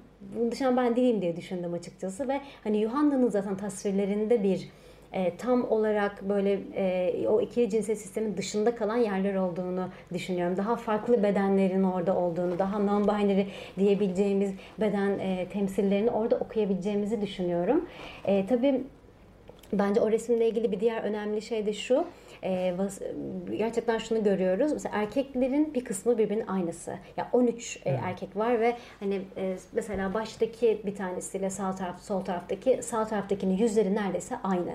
dışarı 0.51 0.77
ben 0.77 0.95
değilim 0.95 1.21
diye 1.21 1.37
düşündüm 1.37 1.73
açıkçası 1.73 2.27
ve 2.27 2.41
hani 2.63 2.77
Yuhanna'nın 2.77 3.29
zaten 3.29 3.57
tasvirlerinde 3.57 4.43
bir 4.43 4.69
e, 5.15 5.37
tam 5.37 5.71
olarak 5.71 6.29
böyle 6.29 6.59
e, 6.75 7.27
o 7.27 7.41
ikili 7.41 7.69
cinsiyet 7.69 8.01
sistemin 8.01 8.37
dışında 8.37 8.75
kalan 8.75 8.97
yerler 8.97 9.35
olduğunu 9.35 9.89
düşünüyorum. 10.13 10.57
Daha 10.57 10.75
farklı 10.75 11.23
bedenlerin 11.23 11.83
orada 11.83 12.15
olduğunu, 12.15 12.59
daha 12.59 12.77
non-binary 12.77 13.45
diyebileceğimiz 13.79 14.51
beden 14.79 15.19
e, 15.19 15.47
temsillerini 15.53 16.11
orada 16.11 16.35
okuyabileceğimizi 16.35 17.21
düşünüyorum. 17.21 17.85
E, 18.25 18.45
tabii 18.45 18.83
bence 19.73 20.01
o 20.01 20.11
resimle 20.11 20.49
ilgili 20.49 20.71
bir 20.71 20.79
diğer 20.79 21.03
önemli 21.03 21.41
şey 21.41 21.65
de 21.65 21.73
şu 21.73 22.05
e, 22.45 22.75
gerçekten 23.57 23.97
şunu 23.97 24.23
görüyoruz. 24.23 24.73
Mesela 24.73 24.95
erkeklerin 24.95 25.73
bir 25.73 25.85
kısmı 25.85 26.17
birbirinin 26.17 26.47
aynısı. 26.47 26.91
Ya 26.91 26.97
yani 27.17 27.27
13 27.33 27.79
e, 27.85 27.89
erkek 27.89 28.37
var 28.37 28.59
ve 28.59 28.75
hani 28.99 29.21
e, 29.37 29.55
mesela 29.73 30.13
baştaki 30.13 30.81
bir 30.85 30.95
tanesiyle 30.95 31.49
sağ 31.49 31.75
taraf 31.75 32.01
sol 32.01 32.21
taraftaki 32.21 32.83
sağ 32.83 33.07
taraftakinin 33.07 33.57
yüzleri 33.57 33.95
neredeyse 33.95 34.35
aynı. 34.43 34.73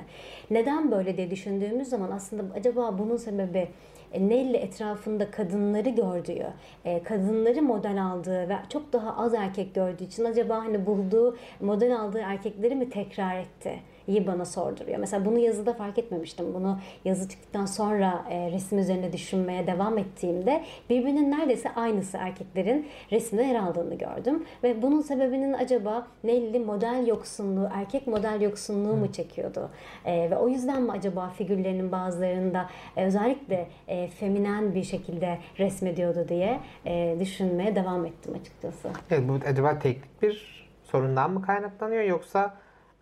Neden 0.50 0.90
böyle 0.90 1.16
diye 1.16 1.30
düşündüğümüz 1.30 1.88
zaman 1.88 2.10
aslında 2.10 2.54
acaba 2.54 2.98
bunun 2.98 3.16
sebebi 3.16 3.68
e, 4.12 4.28
Nelly 4.28 4.56
etrafında 4.56 5.30
kadınları 5.30 5.88
gördüğü, 5.88 6.46
e, 6.84 7.02
kadınları 7.02 7.62
model 7.62 8.04
aldığı 8.04 8.48
ve 8.48 8.56
çok 8.68 8.92
daha 8.92 9.16
az 9.16 9.34
erkek 9.34 9.74
gördüğü 9.74 10.04
için 10.04 10.24
acaba 10.24 10.56
hani 10.56 10.86
bulduğu, 10.86 11.36
model 11.60 12.00
aldığı 12.00 12.18
erkekleri 12.18 12.74
mi 12.74 12.90
tekrar 12.90 13.36
etti? 13.36 13.80
İyi 14.10 14.26
bana 14.26 14.44
sorduruyor. 14.44 14.98
Mesela 14.98 15.24
bunu 15.24 15.38
yazıda 15.38 15.72
fark 15.72 15.98
etmemiştim. 15.98 16.54
Bunu 16.54 16.78
yazı 17.04 17.28
çıktıktan 17.28 17.66
sonra 17.66 18.24
e, 18.30 18.50
resim 18.52 18.78
üzerine 18.78 19.12
düşünmeye 19.12 19.66
devam 19.66 19.98
ettiğimde 19.98 20.64
birbirinin 20.90 21.30
neredeyse 21.30 21.74
aynısı 21.74 22.16
erkeklerin 22.16 22.88
resimde 23.12 23.42
yer 23.42 23.54
aldığını 23.54 23.94
gördüm. 23.94 24.44
Ve 24.62 24.82
bunun 24.82 25.00
sebebinin 25.00 25.52
acaba 25.52 26.06
Nelly 26.24 26.58
model 26.58 27.06
yoksunluğu, 27.06 27.68
erkek 27.72 28.06
model 28.06 28.40
yoksunluğu 28.40 28.96
mu 28.96 29.12
çekiyordu? 29.12 29.70
E, 30.04 30.30
ve 30.30 30.36
o 30.36 30.48
yüzden 30.48 30.82
mi 30.82 30.92
acaba 30.92 31.28
figürlerinin 31.28 31.92
bazılarında 31.92 32.66
e, 32.96 33.04
özellikle 33.04 33.66
e, 33.88 34.08
feminen 34.08 34.74
bir 34.74 34.82
şekilde 34.82 35.38
resmediyordu 35.58 36.28
diye 36.28 36.60
e, 36.86 37.16
düşünmeye 37.20 37.74
devam 37.74 38.06
ettim 38.06 38.34
açıkçası. 38.40 38.88
Evet, 39.10 39.28
bu 39.28 39.38
acaba 39.46 39.78
teknik 39.78 40.22
bir 40.22 40.66
sorundan 40.82 41.32
mı 41.32 41.42
kaynaklanıyor 41.42 42.02
yoksa 42.02 42.54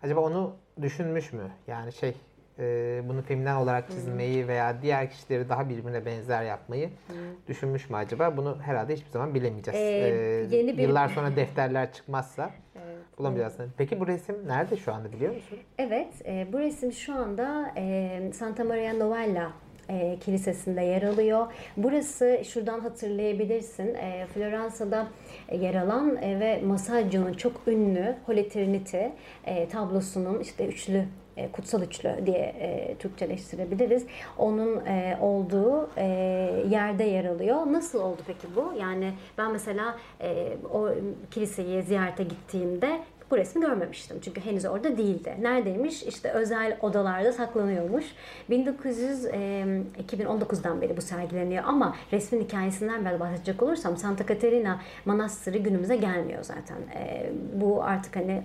acaba 0.03 0.19
onu 0.21 0.55
düşünmüş 0.81 1.33
mü? 1.33 1.51
Yani 1.67 1.93
şey 1.93 2.13
e, 2.59 3.01
bunu 3.07 3.21
filmden 3.21 3.55
olarak 3.55 3.91
çizmeyi 3.91 4.47
veya 4.47 4.81
diğer 4.81 5.09
kişileri 5.09 5.49
daha 5.49 5.69
birbirine 5.69 6.05
benzer 6.05 6.43
yapmayı 6.43 6.87
hmm. 6.87 7.15
düşünmüş 7.47 7.89
mü 7.89 7.97
acaba? 7.97 8.37
Bunu 8.37 8.57
herhalde 8.61 8.93
hiçbir 8.93 9.09
zaman 9.09 9.33
bilemeyeceğiz. 9.33 9.79
Ee, 9.79 10.47
ee, 10.51 10.55
yeni 10.57 10.77
bir... 10.77 10.83
Yıllar 10.83 11.09
sonra 11.09 11.35
defterler 11.35 11.93
çıkmazsa 11.93 12.51
evet, 12.75 12.97
bulamayacağız. 13.17 13.57
Peki 13.77 13.99
bu 13.99 14.07
resim 14.07 14.35
nerede 14.47 14.77
şu 14.77 14.93
anda 14.93 15.11
biliyor 15.11 15.35
musun? 15.35 15.57
Evet, 15.77 16.13
e, 16.25 16.47
bu 16.53 16.59
resim 16.59 16.91
şu 16.91 17.15
anda 17.15 17.73
e, 17.77 18.31
Santa 18.33 18.63
Maria 18.63 18.93
Novella 18.93 19.51
e, 19.89 20.17
Kilisesi'nde 20.19 20.81
yer 20.81 21.01
alıyor. 21.01 21.47
Burası 21.77 22.41
şuradan 22.45 22.79
hatırlayabilirsin. 22.79 23.95
E, 23.95 24.27
Floransa'da 24.33 25.07
yer 25.51 25.75
alan 25.75 26.15
e, 26.15 26.39
ve 26.39 26.61
Masaggio'nun 26.61 27.33
çok 27.33 27.67
ünlü 27.67 28.15
Holy 28.25 28.49
Trinity 28.49 29.03
e, 29.45 29.69
tablosunun 29.69 30.39
işte 30.39 30.67
üçlü 30.67 31.05
e, 31.37 31.51
kutsal 31.51 31.81
üçlü 31.81 32.25
diye 32.25 32.55
e, 32.59 32.95
Türkçeleştirebiliriz. 32.99 34.05
Onun 34.37 34.85
e, 34.85 35.17
olduğu 35.21 35.89
e, 35.97 36.05
yerde 36.69 37.03
yer 37.03 37.25
alıyor. 37.25 37.55
Nasıl 37.55 37.99
oldu 37.99 38.21
peki 38.27 38.47
bu? 38.55 38.73
Yani 38.79 39.13
ben 39.37 39.51
mesela 39.51 39.97
e, 40.21 40.47
o 40.73 40.89
kiliseyi 41.31 41.83
ziyarete 41.83 42.23
gittiğimde 42.23 42.99
bu 43.31 43.37
resmi 43.37 43.61
görmemiştim. 43.61 44.17
Çünkü 44.21 44.41
henüz 44.41 44.65
orada 44.65 44.97
değildi. 44.97 45.35
Neredeymiş? 45.41 46.03
İşte 46.03 46.31
özel 46.31 46.77
odalarda 46.81 47.31
saklanıyormuş. 47.33 48.05
1900 48.49 49.25
e, 49.25 49.29
2019'dan 50.09 50.81
beri 50.81 50.97
bu 50.97 51.01
sergileniyor 51.01 51.63
ama 51.67 51.95
resmin 52.11 52.41
hikayesinden 52.41 53.05
biraz 53.05 53.19
bahsedecek 53.19 53.63
olursam 53.63 53.97
Santa 53.97 54.25
Caterina 54.25 54.81
Manastırı 55.05 55.57
günümüze 55.57 55.95
gelmiyor 55.95 56.43
zaten. 56.43 56.77
E, 56.95 57.31
bu 57.53 57.83
artık 57.83 58.15
hani 58.15 58.43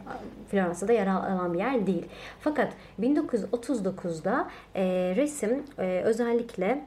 Floransa'da 0.50 0.92
yer 0.92 1.06
alan 1.06 1.54
bir 1.54 1.58
yer 1.58 1.86
değil. 1.86 2.06
Fakat 2.40 2.72
1939'da 3.00 4.48
e, 4.74 4.84
resim 5.16 5.62
e, 5.78 6.02
özellikle 6.04 6.84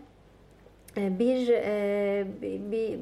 bir, 0.98 1.50
e, 1.50 2.26
bir 2.42 3.00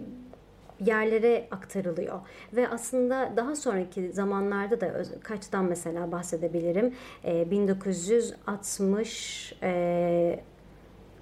yerlere 0.79 1.47
aktarılıyor. 1.51 2.19
Ve 2.53 2.69
aslında 2.69 3.33
daha 3.37 3.55
sonraki 3.55 4.11
zamanlarda 4.11 4.81
da 4.81 5.03
kaçtan 5.23 5.65
mesela 5.65 6.11
bahsedebilirim. 6.11 6.95
1960 7.23 9.53
e, 9.63 10.39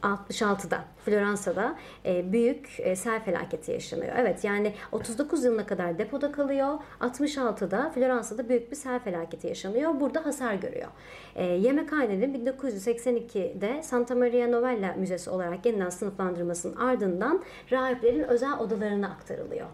66'da 0.03 0.83
Floransa'da 1.05 1.75
e, 2.05 2.31
büyük 2.31 2.79
e, 2.79 2.95
sel 2.95 3.23
felaketi 3.23 3.71
yaşanıyor. 3.71 4.13
Evet 4.17 4.43
yani 4.43 4.73
39 4.91 5.43
yılına 5.43 5.65
kadar 5.65 5.97
depoda 5.97 6.31
kalıyor. 6.31 6.77
66'da 7.01 7.89
Floransa'da 7.89 8.49
büyük 8.49 8.71
bir 8.71 8.75
sel 8.75 8.99
felaketi 8.99 9.47
yaşanıyor. 9.47 9.99
Burada 9.99 10.25
hasar 10.25 10.53
görüyor. 10.53 10.87
E, 11.35 11.43
yemekhanenin 11.45 12.45
1982'de 12.45 13.83
Santa 13.83 14.15
Maria 14.15 14.47
Novella 14.47 14.93
Müzesi 14.93 15.29
olarak 15.29 15.65
yeniden 15.65 15.89
sınıflandırmasının 15.89 16.75
ardından 16.75 17.43
rahiplerin 17.71 18.23
özel 18.23 18.59
odalarına 18.59 19.07
aktarılıyor. 19.07 19.67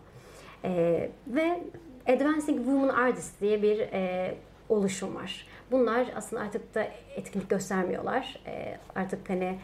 E, 0.63 1.09
ve 1.27 1.63
Advancing 2.07 2.57
Women 2.57 2.89
Artists 2.89 3.41
diye 3.41 3.61
bir 3.61 3.79
e, 3.79 4.35
oluşum 4.69 5.15
var. 5.15 5.47
Bunlar 5.71 6.07
aslında 6.15 6.41
artık 6.41 6.75
da 6.75 6.87
etkinlik 7.15 7.49
göstermiyorlar. 7.49 8.41
E, 8.45 8.77
artık 8.95 9.29
hani 9.29 9.59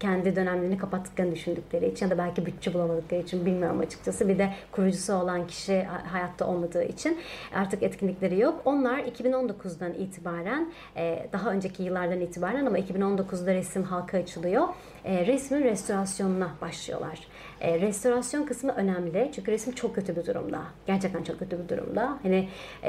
kendi 0.00 0.36
dönemlerini 0.36 0.78
kapattıklarını 0.78 1.34
düşündükleri 1.34 1.88
için 1.88 2.06
ya 2.06 2.10
da 2.10 2.18
belki 2.18 2.46
bütçe 2.46 2.74
bulamadıkları 2.74 3.20
için 3.20 3.46
bilmiyorum 3.46 3.80
açıkçası. 3.80 4.28
Bir 4.28 4.38
de 4.38 4.52
kurucusu 4.72 5.14
olan 5.14 5.46
kişi 5.46 5.82
hayatta 5.82 6.46
olmadığı 6.46 6.84
için 6.84 7.18
artık 7.54 7.82
etkinlikleri 7.82 8.40
yok. 8.40 8.62
Onlar 8.64 8.98
2019'dan 8.98 9.94
itibaren 9.94 10.72
e, 10.96 11.28
daha 11.32 11.50
önceki 11.50 11.82
yıllardan 11.82 12.20
itibaren 12.20 12.66
ama 12.66 12.78
2019'da 12.78 13.54
resim 13.54 13.82
halka 13.82 14.18
açılıyor. 14.18 14.68
E, 15.04 15.26
resmin 15.26 15.64
restorasyonuna 15.64 16.50
başlıyorlar. 16.60 17.18
E, 17.60 17.80
restorasyon 17.80 18.46
kısmı 18.46 18.72
önemli 18.72 19.30
çünkü 19.34 19.52
resim 19.52 19.74
çok 19.74 19.94
kötü 19.94 20.16
bir 20.16 20.26
durumda. 20.26 20.62
Gerçekten 20.86 21.22
çok 21.22 21.38
kötü 21.38 21.58
bir 21.64 21.68
durumda. 21.68 22.18
Hani 22.22 22.48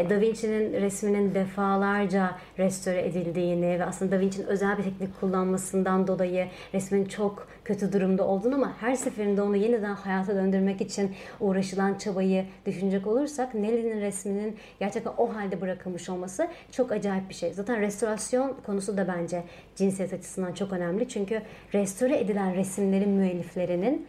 Da 0.09 0.21
Vinci'nin 0.21 0.73
resminin 0.73 1.35
defalarca 1.35 2.35
restore 2.57 3.07
edildiğini 3.07 3.79
ve 3.79 3.85
aslında 3.85 4.11
Da 4.11 4.19
Vinci'nin 4.19 4.47
özel 4.47 4.77
bir 4.77 4.83
teknik 4.83 5.19
kullanmasından 5.19 6.07
dolayı 6.07 6.47
resmin 6.73 7.05
çok 7.05 7.47
kötü 7.63 7.93
durumda 7.93 8.27
olduğunu 8.27 8.55
ama 8.55 8.73
her 8.79 8.95
seferinde 8.95 9.41
onu 9.41 9.55
yeniden 9.55 9.93
hayata 9.93 10.35
döndürmek 10.35 10.81
için 10.81 11.15
uğraşılan 11.39 11.97
çabayı 11.97 12.45
düşünecek 12.65 13.07
olursak 13.07 13.53
Nelly'nin 13.53 14.01
resminin 14.01 14.57
gerçekten 14.79 15.13
o 15.17 15.35
halde 15.35 15.61
bırakılmış 15.61 16.09
olması 16.09 16.47
çok 16.71 16.91
acayip 16.91 17.29
bir 17.29 17.33
şey. 17.33 17.53
Zaten 17.53 17.81
restorasyon 17.81 18.55
konusu 18.65 18.97
da 18.97 19.07
bence 19.07 19.43
cinsiyet 19.75 20.13
açısından 20.13 20.53
çok 20.53 20.73
önemli. 20.73 21.09
Çünkü 21.09 21.41
restore 21.73 22.19
edilen 22.19 22.55
resimlerin 22.55 23.09
müelliflerinin 23.09 24.07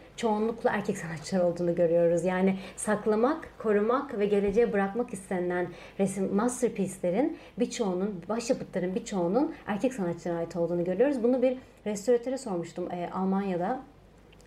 çoğunlukla 0.53 0.69
erkek 0.69 0.97
sanatçılar 0.97 1.41
olduğunu 1.41 1.75
görüyoruz. 1.75 2.25
Yani 2.25 2.57
saklamak, 2.75 3.49
korumak 3.59 4.19
ve 4.19 4.25
geleceğe 4.25 4.73
bırakmak 4.73 5.13
istenilen 5.13 5.67
resim 5.99 6.35
masterpiece'lerin 6.35 7.37
birçoğunun, 7.59 8.21
başyapıtların 8.29 8.95
birçoğunun 8.95 9.53
erkek 9.67 9.93
sanatçılara 9.93 10.37
ait 10.37 10.55
olduğunu 10.55 10.83
görüyoruz. 10.83 11.23
Bunu 11.23 11.41
bir 11.41 11.57
restoratöre 11.85 12.37
sormuştum 12.37 12.91
e, 12.91 13.09
Almanya'da. 13.13 13.81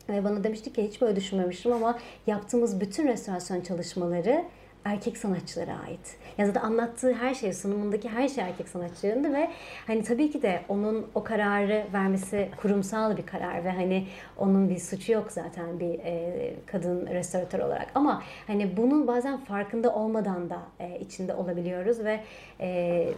Ve 0.08 0.24
bana 0.24 0.44
demişti 0.44 0.72
ki 0.72 0.88
hiç 0.88 1.00
böyle 1.00 1.16
düşünmemiştim 1.16 1.72
ama 1.72 1.98
yaptığımız 2.26 2.80
bütün 2.80 3.08
restorasyon 3.08 3.60
çalışmaları 3.60 4.44
erkek 4.86 5.16
sanatçılara 5.16 5.78
ait. 5.86 6.16
Ya 6.38 6.54
da 6.54 6.60
anlattığı 6.60 7.12
her 7.12 7.34
şey, 7.34 7.52
sunumundaki 7.52 8.08
her 8.08 8.28
şey 8.28 8.44
erkek 8.44 8.68
sanatçılarında 8.68 9.32
ve 9.32 9.50
hani 9.86 10.02
tabii 10.02 10.30
ki 10.30 10.42
de 10.42 10.60
onun 10.68 11.06
o 11.14 11.24
kararı 11.24 11.86
vermesi 11.92 12.48
kurumsal 12.56 13.16
bir 13.16 13.26
karar 13.26 13.64
ve 13.64 13.70
hani 13.70 14.06
onun 14.38 14.68
bir 14.70 14.78
suçu 14.78 15.12
yok 15.12 15.32
zaten 15.32 15.80
bir 15.80 15.98
e, 16.04 16.54
kadın 16.66 17.06
restoratör 17.06 17.58
olarak. 17.58 17.86
Ama 17.94 18.22
hani 18.46 18.76
bunun 18.76 19.06
bazen 19.06 19.36
farkında 19.36 19.94
olmadan 19.94 20.50
da 20.50 20.58
e, 20.80 20.98
içinde 21.00 21.34
olabiliyoruz 21.34 22.04
ve 22.04 22.20
e, 22.60 23.08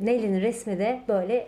Nelly'nin 0.00 0.40
resmi 0.40 0.78
de 0.78 1.00
böyle 1.08 1.46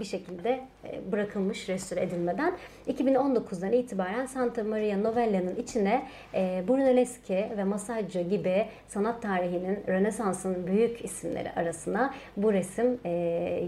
bir 0.00 0.04
şekilde 0.04 0.60
e, 0.84 1.12
bırakılmış 1.12 1.68
restore 1.68 2.00
edilmeden 2.00 2.56
2019'dan 2.88 3.72
itibaren 3.72 4.26
Santa 4.26 4.64
Maria 4.64 4.98
Novella'nın 4.98 5.56
içine 5.56 6.06
e, 6.34 6.64
Brunelleschi 6.68 7.52
ve 7.56 7.64
Masaccio 7.64 8.22
gibi 8.22 8.66
sanat 8.88 9.22
tarihinin 9.22 9.78
Rönesans'ın 9.88 10.66
büyük 10.66 11.04
isimleri 11.04 11.52
arasına 11.52 12.14
bu 12.36 12.52
resim 12.52 13.00
e, 13.04 13.10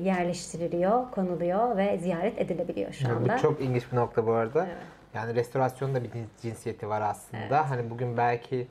yerleştiriliyor, 0.05 1.11
konuluyor 1.11 1.77
ve 1.77 1.99
ziyaret 1.99 2.39
edilebiliyor 2.39 2.93
şu 2.93 3.09
anda. 3.09 3.35
Bu 3.35 3.39
çok 3.39 3.61
ilginç 3.61 3.93
bir 3.93 3.97
nokta 3.97 4.27
bu 4.27 4.33
arada. 4.33 4.67
Evet. 4.67 4.77
Yani 5.15 5.35
restorasyonun 5.35 5.95
da 5.95 6.05
bir 6.05 6.11
cinsiyeti 6.43 6.89
var 6.89 7.01
aslında. 7.01 7.43
Evet. 7.43 7.65
Hani 7.69 7.91
bugün 7.91 8.17
belki 8.17 8.67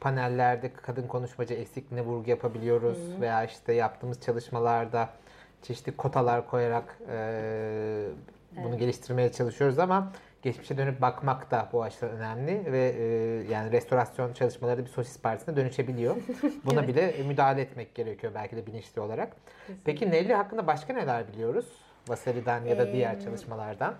panellerde 0.00 0.72
kadın 0.72 1.06
konuşmacı 1.06 1.54
eksikliğine 1.54 2.06
vurgu 2.06 2.30
yapabiliyoruz 2.30 2.98
Hı-hı. 2.98 3.20
veya 3.20 3.44
işte 3.44 3.72
yaptığımız 3.72 4.20
çalışmalarda 4.20 5.08
çeşitli 5.62 5.96
kotalar 5.96 6.50
koyarak 6.50 6.98
e, 7.08 8.06
bunu 8.56 8.68
evet. 8.68 8.80
geliştirmeye 8.80 9.32
çalışıyoruz 9.32 9.78
ama 9.78 10.12
geçmişe 10.42 10.76
dönüp 10.76 11.00
bakmak 11.00 11.50
da 11.50 11.68
bu 11.72 11.82
açıdan 11.82 12.10
önemli 12.10 12.72
ve 12.72 12.94
e, 12.98 13.04
yani 13.52 13.72
restorasyon 13.72 14.32
çalışmaları 14.32 14.84
bir 14.84 14.90
sosis 14.90 15.20
partisine 15.20 15.56
dönüşebiliyor. 15.56 16.16
Buna 16.64 16.80
evet. 16.80 16.88
bile 16.88 17.22
müdahale 17.22 17.60
etmek 17.60 17.94
gerekiyor 17.94 18.32
belki 18.34 18.56
de 18.56 18.66
bilinçli 18.66 19.00
olarak. 19.00 19.36
Kesinlikle. 19.60 19.84
Peki 19.84 20.10
Nelly 20.10 20.32
hakkında 20.32 20.66
başka 20.66 20.92
neler 20.92 21.32
biliyoruz? 21.32 21.66
Vasari'den 22.08 22.64
ya 22.64 22.78
da 22.78 22.88
ee, 22.88 22.92
diğer 22.92 23.20
çalışmalardan. 23.20 23.94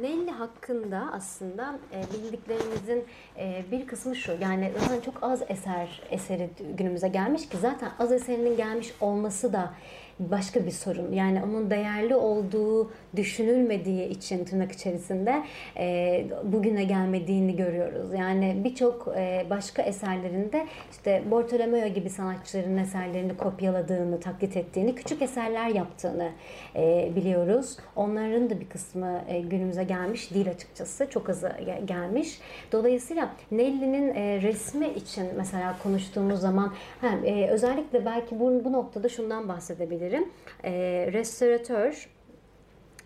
Nelly 0.00 0.30
hakkında 0.30 1.08
aslında 1.12 1.78
e, 1.92 2.02
bildiklerimizin 2.14 3.04
e, 3.38 3.64
bir 3.70 3.86
kısmı 3.86 4.16
şu. 4.16 4.32
Yani 4.40 4.72
zaten 4.80 5.00
çok 5.00 5.22
az 5.22 5.42
eser 5.48 6.02
eseri 6.10 6.50
günümüze 6.78 7.08
gelmiş 7.08 7.48
ki 7.48 7.56
zaten 7.56 7.90
az 7.98 8.12
eserinin 8.12 8.56
gelmiş 8.56 8.94
olması 9.00 9.52
da 9.52 9.74
başka 10.18 10.66
bir 10.66 10.70
sorun. 10.70 11.12
Yani 11.12 11.42
onun 11.44 11.70
değerli 11.70 12.14
olduğu 12.14 12.90
düşünülmediği 13.16 14.08
için 14.08 14.44
tırnak 14.44 14.72
içerisinde 14.72 15.42
e, 15.76 16.26
bugüne 16.44 16.84
gelmediğini 16.84 17.56
görüyoruz. 17.56 18.14
Yani 18.18 18.56
birçok 18.64 19.08
e, 19.16 19.46
başka 19.50 19.82
eserlerinde 19.82 20.66
işte 20.90 21.22
Bartolomeo 21.30 21.88
gibi 21.88 22.10
sanatçıların 22.10 22.76
eserlerini 22.76 23.36
kopyaladığını, 23.36 24.20
taklit 24.20 24.56
ettiğini, 24.56 24.94
küçük 24.94 25.22
eserler 25.22 25.68
yaptığını 25.68 26.28
e, 26.76 27.12
biliyoruz. 27.16 27.76
Onların 27.96 28.50
da 28.50 28.60
bir 28.60 28.68
kısmı 28.68 29.20
e, 29.28 29.40
günümüze 29.40 29.84
gelmiş 29.84 30.34
değil 30.34 30.50
açıkçası. 30.50 31.10
Çok 31.10 31.30
azı 31.30 31.52
gelmiş. 31.84 32.38
Dolayısıyla 32.72 33.30
Nelly'nin 33.50 34.14
e, 34.14 34.42
resmi 34.42 34.88
için 34.88 35.26
mesela 35.36 35.76
konuştuğumuz 35.82 36.40
zaman 36.40 36.72
hem 37.00 37.24
e, 37.24 37.48
özellikle 37.48 38.04
belki 38.04 38.40
bu, 38.40 38.64
bu 38.64 38.72
noktada 38.72 39.08
şundan 39.08 39.48
bahsedebilirim. 40.06 40.28
E, 40.64 40.72
restoratör 41.12 42.08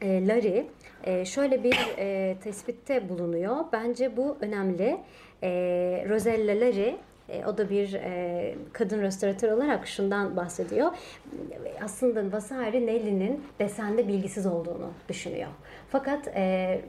e, 0.01 0.29
Larry 0.29 0.67
e, 1.05 1.25
şöyle 1.25 1.65
bir 1.65 1.77
e, 1.99 2.37
tespitte 2.45 3.09
bulunuyor. 3.09 3.57
Bence 3.73 4.17
bu 4.17 4.37
önemli. 4.41 5.01
E, 5.43 5.49
Rosella 6.09 6.61
Larry 6.61 6.97
e, 7.29 7.45
o 7.47 7.59
da 7.59 7.71
bir 7.71 7.95
e, 7.95 8.55
kadın 8.73 9.03
restoratör 9.03 9.53
olarak 9.53 9.87
şundan 9.87 10.37
bahsediyor. 10.37 10.91
Aslında 11.85 12.33
Vasari 12.37 12.87
Nelly'nin 12.87 13.45
desende 13.59 14.09
bilgisiz 14.09 14.47
olduğunu 14.47 14.91
düşünüyor. 15.09 15.49
Fakat 15.91 16.29
e, 16.29 16.81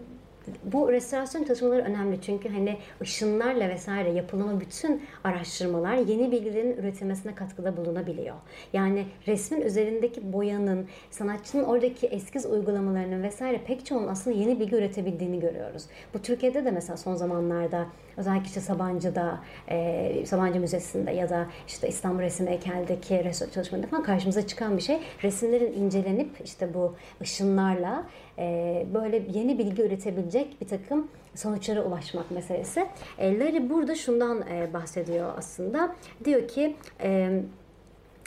bu 0.64 0.92
restorasyon 0.92 1.44
çalışmaları 1.44 1.82
önemli 1.82 2.22
çünkü 2.22 2.50
hani 2.50 2.78
ışınlarla 3.02 3.70
vesaire 3.70 4.12
yapılan 4.12 4.60
bütün 4.60 5.02
araştırmalar 5.24 5.96
yeni 5.96 6.32
bilgilerin 6.32 6.78
üretilmesine 6.78 7.36
katkıda 7.36 7.78
bulunabiliyor. 7.78 8.36
Yani 8.74 9.06
resmin 9.28 9.62
üzerindeki 9.62 10.34
boyanın, 10.34 10.88
sanatçının 11.10 11.64
oradaki 11.64 12.08
eskiz 12.08 12.46
uygulamalarının 12.46 13.24
vesaire 13.24 13.62
pek 13.68 13.86
çoğunun 13.86 14.08
aslında 14.08 14.38
yeni 14.38 14.60
bilgi 14.60 14.76
üretebildiğini 14.76 15.40
görüyoruz. 15.40 15.84
Bu 16.14 16.22
Türkiye'de 16.22 16.66
de 16.66 16.72
mesela 16.72 16.98
son 16.98 17.16
zamanlarda 17.16 17.88
özellikle 18.18 18.46
işte 18.46 18.62
Sabancı'da, 18.62 19.40
e, 19.70 20.26
Sabancı 20.26 20.60
Müzesi'nde 20.60 21.12
ya 21.12 21.30
da 21.30 21.48
işte 21.68 21.88
İstanbul 21.88 22.22
Resim 22.22 22.48
Heykel'deki 22.48 23.24
resim 23.24 23.50
çalışmalarında 23.50 23.90
falan 23.90 24.04
karşımıza 24.04 24.48
çıkan 24.48 24.78
bir 24.78 24.82
şey. 24.82 25.00
Resimlerin 25.24 25.74
incelenip 25.74 26.30
işte 26.44 26.74
bu 26.74 26.96
ışınlarla 27.22 28.04
e, 28.42 28.86
böyle 28.94 29.24
yeni 29.34 29.58
bilgi 29.58 29.82
üretebilecek 29.82 30.62
bir 30.62 30.68
takım 30.68 31.08
sonuçlara 31.36 31.84
ulaşmak 31.84 32.32
meselesi. 32.32 32.88
E, 33.18 33.40
Larry 33.40 33.70
burada 33.70 33.96
şundan 33.96 34.42
e, 34.42 34.74
bahsediyor 34.74 35.34
aslında. 35.38 35.96
Diyor 36.26 36.48
ki... 36.48 36.76
E, 37.02 37.42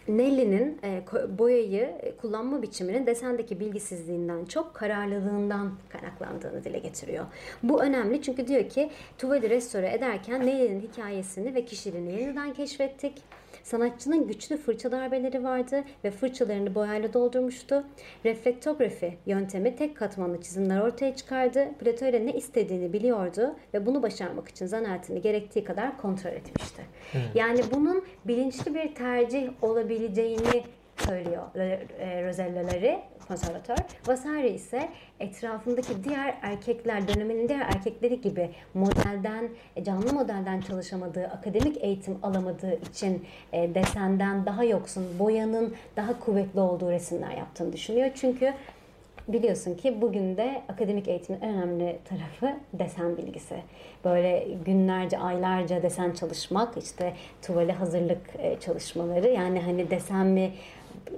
Nelly'nin 0.09 0.79
e, 0.85 1.03
boyayı 1.39 1.95
kullanma 2.21 2.63
biçiminin 2.63 3.07
desendeki 3.07 3.61
bilgisizliğinden 3.61 4.45
çok 4.45 4.75
kararlılığından 4.75 5.73
kaynaklandığını 5.89 6.65
dile 6.65 6.79
getiriyor. 6.79 7.25
Bu 7.63 7.83
önemli 7.83 8.23
çünkü 8.23 8.49
diyor 8.49 8.69
ki 8.69 8.91
tuvali 9.19 9.51
restore 9.51 9.93
ederken 9.93 10.47
Nelly'nin 10.47 10.81
hikayesini 10.81 11.55
ve 11.55 11.65
kişiliğini 11.65 12.13
yeniden 12.13 12.53
keşfettik. 12.53 13.23
Sanatçının 13.65 14.27
güçlü 14.27 14.57
fırça 14.57 14.93
darbeleri 14.93 15.45
vardı 15.45 15.85
ve 16.05 16.11
fırçalarını 16.11 16.75
boyayla 16.75 17.13
doldurmuştu. 17.13 17.85
Reflektografi 18.25 19.19
yöntemi 19.27 19.77
tek 19.77 19.97
katmanlı 19.97 20.41
çizimler 20.41 20.81
ortaya 20.81 21.17
çıkardı. 21.17 21.69
Plato 21.79 22.07
ile 22.07 22.27
ne 22.27 22.33
istediğini 22.33 22.93
biliyordu 22.93 23.57
ve 23.75 23.87
bunu 23.87 24.03
başarmak 24.03 24.49
için 24.49 24.67
zanaatini 24.67 25.23
gerektiği 25.23 25.65
kadar 25.65 25.97
kontrol 25.97 26.31
etmişti. 26.31 26.83
Hmm. 27.13 27.21
Yani 27.35 27.61
bunun 27.75 28.05
bilinçli 28.25 28.75
bir 28.75 28.95
tercih 28.95 29.51
olabileceğini 29.63 30.65
söylüyor 30.97 31.43
e, 31.55 32.27
Rosello'ları 32.27 33.01
konservatör. 33.29 33.77
Vasari 34.07 34.49
ise 34.49 34.89
etrafındaki 35.21 36.05
diğer 36.05 36.35
erkekler, 36.43 37.09
döneminin 37.09 37.49
diğer 37.49 37.61
erkekleri 37.61 38.21
gibi 38.21 38.51
modelden, 38.75 39.49
e, 39.77 39.85
canlı 39.85 40.13
modelden 40.13 40.61
çalışamadığı, 40.61 41.27
akademik 41.27 41.85
eğitim 41.85 42.19
alamadığı 42.23 42.75
için 42.91 43.25
e, 43.53 43.75
desenden 43.75 44.47
daha 44.47 44.65
yoksun, 44.65 45.19
boyanın 45.19 45.75
daha 45.97 46.21
kuvvetli 46.21 46.61
olduğu 46.61 46.91
resimler 46.91 47.37
yaptığını 47.37 47.73
düşünüyor. 47.73 48.11
Çünkü 48.15 48.55
biliyorsun 49.29 49.75
ki 49.75 50.01
bugün 50.01 50.37
de 50.37 50.63
akademik 50.69 51.09
eğitimin 51.09 51.41
en 51.41 51.55
önemli 51.55 51.99
tarafı 52.05 52.59
desen 52.73 53.17
bilgisi. 53.17 53.57
Böyle 54.05 54.47
günlerce, 54.65 55.19
aylarca 55.19 55.83
desen 55.83 56.13
çalışmak, 56.13 56.77
işte 56.77 57.13
tuvale 57.43 57.73
hazırlık 57.73 58.21
çalışmaları. 58.61 59.29
Yani 59.29 59.61
hani 59.61 59.91
desen 59.91 60.27
mi, 60.27 60.53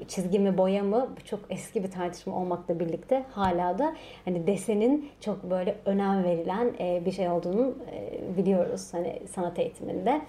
çizgi 0.08 0.38
mi 0.38 0.58
boya 0.58 0.82
mı 0.84 1.08
çok 1.24 1.40
eski 1.50 1.84
bir 1.84 1.90
tartışma 1.90 2.36
olmakla 2.36 2.80
birlikte 2.80 3.24
hala 3.30 3.78
da 3.78 3.94
hani 4.24 4.46
desenin 4.46 5.10
çok 5.20 5.50
böyle 5.50 5.76
önem 5.84 6.24
verilen 6.24 6.74
e, 6.80 7.02
bir 7.04 7.12
şey 7.12 7.28
olduğunu 7.28 7.74
e, 7.92 8.36
biliyoruz 8.36 8.88
hani 8.92 9.22
sanat 9.34 9.58
eğitiminde. 9.58 10.20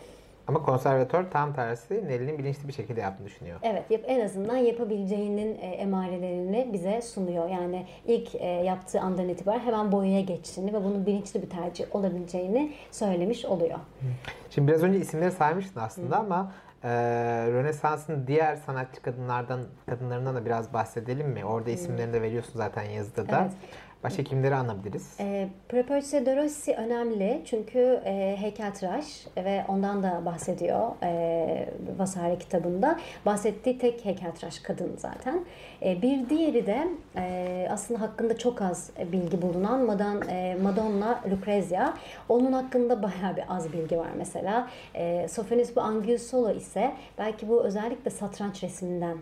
Ama 0.47 0.63
konservatör 0.63 1.25
tam 1.31 1.53
tersi 1.53 2.07
Nelly'nin 2.07 2.37
bilinçli 2.37 2.67
bir 2.67 2.73
şekilde 2.73 3.01
yaptığını 3.01 3.27
düşünüyor. 3.27 3.59
Evet, 3.63 3.83
en 4.07 4.25
azından 4.25 4.57
yapabileceğinin 4.57 5.57
e, 5.61 5.65
emarelerini 5.65 6.69
bize 6.73 7.01
sunuyor. 7.01 7.49
Yani 7.49 7.85
ilk 8.05 8.35
e, 8.35 8.45
yaptığı 8.47 9.01
andan 9.01 9.29
itibaren 9.29 9.59
hemen 9.59 9.91
boyaya 9.91 10.21
geçtiğini 10.21 10.73
ve 10.73 10.83
bunun 10.83 11.05
bilinçli 11.05 11.41
bir 11.41 11.49
tercih 11.49 11.95
olabileceğini 11.95 12.71
söylemiş 12.91 13.45
oluyor. 13.45 13.79
Şimdi 14.49 14.67
biraz 14.67 14.83
önce 14.83 14.99
isimleri 14.99 15.31
saymıştın 15.31 15.79
aslında 15.79 16.15
Hı. 16.15 16.19
ama 16.19 16.51
ee, 16.83 16.89
Rönesans'ın 17.47 18.27
diğer 18.27 18.55
sanatçı 18.55 19.01
kadınlardan 19.01 19.59
kadınlarından 19.89 20.35
da 20.35 20.45
biraz 20.45 20.73
bahsedelim 20.73 21.29
mi? 21.29 21.45
Orada 21.45 21.69
isimlerini 21.69 22.13
de 22.13 22.21
veriyorsun 22.21 22.53
zaten 22.55 22.83
yazıda 22.83 23.29
da. 23.29 23.41
Evet. 23.41 23.51
Başka 24.03 24.23
kimleri 24.23 24.55
anabiliriz? 24.55 25.15
E, 25.19 25.47
Properce 25.69 26.25
de 26.25 26.35
Rossi 26.35 26.73
önemli 26.75 27.41
çünkü 27.45 28.01
e, 28.05 28.37
heykeltıraş 28.39 29.27
ve 29.37 29.65
ondan 29.67 30.03
da 30.03 30.21
bahsediyor 30.25 30.91
e, 31.03 31.69
Vasari 31.97 32.39
kitabında. 32.39 32.99
Bahsettiği 33.25 33.77
tek 33.77 34.05
heykeltıraş 34.05 34.59
kadın 34.59 34.91
zaten. 34.97 35.45
E, 35.85 36.01
bir 36.01 36.29
diğeri 36.29 36.65
de 36.65 36.87
e, 37.15 37.67
aslında 37.71 38.01
hakkında 38.01 38.37
çok 38.37 38.61
az 38.61 38.91
bilgi 39.11 39.41
bulunan 39.41 39.85
Madan, 39.85 40.27
e, 40.29 40.57
Madonna 40.63 41.21
Lucrezia. 41.31 41.93
Onun 42.29 42.53
hakkında 42.53 43.03
bayağı 43.03 43.35
bir 43.35 43.43
az 43.49 43.73
bilgi 43.73 43.97
var 43.97 44.09
mesela. 44.17 44.67
E, 44.95 45.27
Sophonis 45.27 45.75
bu 45.75 45.81
ise 46.51 46.93
belki 47.17 47.49
bu 47.49 47.63
özellikle 47.63 48.11
satranç 48.11 48.63
resminden 48.63 49.17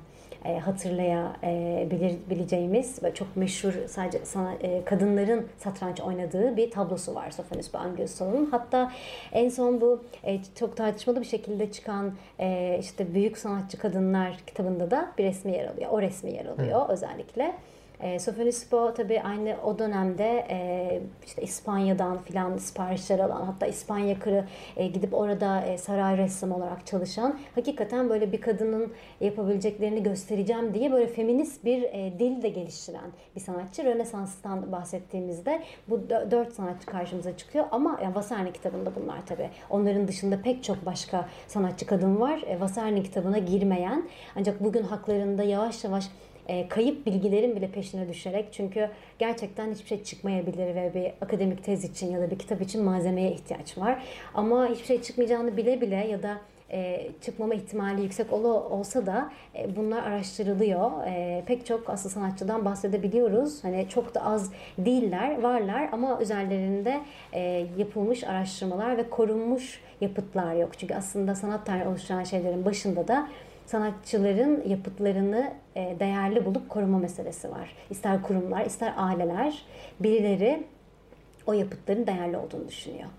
e, 0.46 0.60
hatırlayabileceğimiz 0.60 3.04
ve 3.04 3.14
çok 3.14 3.38
meşhur 3.38 3.74
sadece 3.88 4.26
sana, 4.26 4.54
e, 4.54 4.86
kadınların 4.86 5.46
satranç 5.58 6.02
oynadığı 6.02 6.58
bir 6.58 6.72
tablosu 6.72 7.16
var 7.16 7.32
Sophonis 7.32 7.74
Bangiosso'nun. 7.74 8.46
Hatta 8.52 8.92
en 9.32 9.50
son 9.50 9.82
bu 9.82 10.04
e, 10.24 10.40
çok 10.60 10.78
tartışmalı 10.78 11.22
bir 11.22 11.26
şekilde 11.26 11.72
çıkan 11.72 12.14
e, 12.40 12.78
işte 12.80 13.14
Büyük 13.14 13.38
Sanatçı 13.38 13.78
Kadınlar 13.78 14.38
kitabında 14.48 14.92
da 14.92 15.12
bir 15.18 15.24
resmi 15.24 15.52
yer 15.52 15.68
alıyor. 15.68 15.90
O 15.92 16.02
resmi 16.02 16.32
yer 16.32 16.46
alıyor 16.46 16.88
Hı. 16.88 16.92
özellikle. 16.94 17.56
E, 18.00 18.20
Sofonispo 18.20 18.94
tabii 18.94 19.22
aynı 19.22 19.56
o 19.64 19.80
dönemde 19.80 20.48
e, 20.50 21.02
işte 21.26 21.42
İspanya'dan 21.42 22.18
filan 22.18 22.58
siparişler 22.58 23.20
alan 23.20 23.46
hatta 23.46 23.66
İspanya 23.66 24.20
kırı 24.20 24.46
e, 24.78 24.88
gidip 24.88 25.14
orada 25.14 25.62
e, 25.62 25.78
saray 25.78 26.18
ressam 26.18 26.52
olarak 26.52 26.86
çalışan 26.86 27.40
hakikaten 27.56 28.10
böyle 28.10 28.32
bir 28.32 28.42
kadının 28.42 28.94
yapabileceklerini 29.22 30.04
göstereceğim 30.04 30.74
diye 30.74 30.92
böyle 30.92 31.08
feminist 31.08 31.66
bir 31.66 31.84
e, 31.84 32.14
dil 32.20 32.42
de 32.42 32.50
geliştiren 32.50 33.12
bir 33.36 33.42
sanatçı. 33.42 33.86
Rönesans'tan 33.86 34.72
bahsettiğimizde 34.72 35.64
bu 35.88 36.10
dört 36.10 36.54
sanatçı 36.54 36.86
karşımıza 36.86 37.38
çıkıyor 37.38 37.66
ama 37.72 38.00
yani 38.04 38.16
Vasarni 38.16 38.54
kitabında 38.54 38.92
bunlar 38.96 39.26
tabii. 39.26 39.50
Onların 39.70 40.08
dışında 40.08 40.42
pek 40.42 40.64
çok 40.64 40.86
başka 40.86 41.30
sanatçı 41.48 41.86
kadın 41.86 42.22
var. 42.22 42.44
E, 42.48 42.60
Vasarni 42.60 43.04
kitabına 43.04 43.38
girmeyen 43.38 44.10
ancak 44.36 44.64
bugün 44.64 44.84
haklarında 44.84 45.44
yavaş 45.44 45.84
yavaş 45.84 46.06
e, 46.48 46.68
kayıp 46.68 47.06
bilgilerin 47.06 47.56
bile 47.56 47.68
peşine 47.72 48.10
düşerek 48.10 48.46
çünkü 48.52 48.90
gerçekten 49.20 49.74
hiçbir 49.74 49.88
şey 49.88 50.04
çıkmayabilir 50.04 50.76
ve 50.76 50.92
bir 50.94 51.26
akademik 51.26 51.64
tez 51.64 51.84
için 51.84 52.12
ya 52.12 52.22
da 52.22 52.32
bir 52.32 52.40
kitap 52.40 52.62
için 52.62 52.84
malzemeye 52.84 53.32
ihtiyaç 53.32 53.78
var. 53.78 54.04
Ama 54.34 54.68
hiçbir 54.68 54.86
şey 54.86 55.02
çıkmayacağını 55.02 55.58
bile 55.58 55.82
bile 55.82 55.96
ya 55.96 56.24
da 56.24 56.38
e, 56.72 57.08
çıkmama 57.22 57.54
ihtimali 57.54 58.02
yüksek 58.02 58.34
ol, 58.34 58.44
olsa 58.44 59.06
da 59.06 59.32
e, 59.56 59.76
bunlar 59.76 60.04
araştırılıyor. 60.04 60.92
E, 61.08 61.44
pek 61.46 61.66
çok 61.66 61.90
asıl 61.90 62.10
sanatçıdan 62.10 62.66
bahsedebiliyoruz. 62.66 63.64
Hani 63.64 63.90
çok 63.90 64.16
da 64.16 64.26
az 64.26 64.52
değiller, 64.78 65.42
varlar 65.42 65.90
ama 65.92 66.22
üzerlerinde 66.22 67.02
e, 67.34 67.68
yapılmış 67.78 68.24
araştırmalar 68.24 68.98
ve 68.98 69.10
korunmuş 69.10 69.82
yapıtlar 70.02 70.56
yok. 70.56 70.70
Çünkü 70.78 70.94
aslında 70.96 71.36
sanat 71.36 71.66
tarihi 71.66 71.88
oluşturan 71.88 72.24
şeylerin 72.24 72.66
başında 72.66 73.08
da 73.08 73.28
sanatçıların 73.66 74.64
yapıtlarını 74.68 75.54
e, 75.76 75.96
değerli 76.00 76.46
bulup 76.46 76.70
koruma 76.70 77.00
meselesi 77.00 77.52
var. 77.52 77.76
İster 77.90 78.22
kurumlar, 78.22 78.66
ister 78.66 78.94
aileler, 78.98 79.66
birileri 80.00 80.64
o 81.46 81.54
yapıtların 81.54 82.08
değerli 82.08 82.38
olduğunu 82.38 82.68
düşünüyor. 82.68 83.10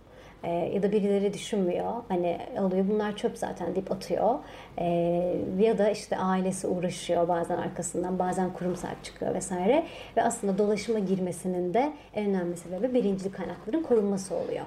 E, 0.45 0.51
ya 0.51 0.83
da 0.83 0.93
birileri 0.93 1.33
düşünmüyor. 1.33 1.93
Hani 2.09 2.39
oluyor 2.59 2.89
bunlar 2.89 3.17
çöp 3.17 3.39
zaten 3.39 3.75
deyip 3.75 3.93
atıyor. 3.93 4.35
E, 4.79 4.85
ya 5.59 5.79
da 5.79 5.91
işte 5.91 6.17
ailesi 6.17 6.67
uğraşıyor 6.67 7.29
bazen 7.29 7.57
arkasından, 7.57 8.19
bazen 8.19 8.53
kurum 8.53 8.77
sahip 8.77 9.05
çıkıyor 9.05 9.35
vesaire. 9.35 9.87
Ve 10.17 10.23
aslında 10.23 10.59
dolaşıma 10.59 10.99
girmesinin 10.99 11.75
de 11.75 11.93
en 12.15 12.31
önemli 12.31 12.57
sebebi 12.57 12.95
birincil 12.95 13.33
kaynakların 13.33 13.83
korunması 13.83 14.35
oluyor 14.35 14.67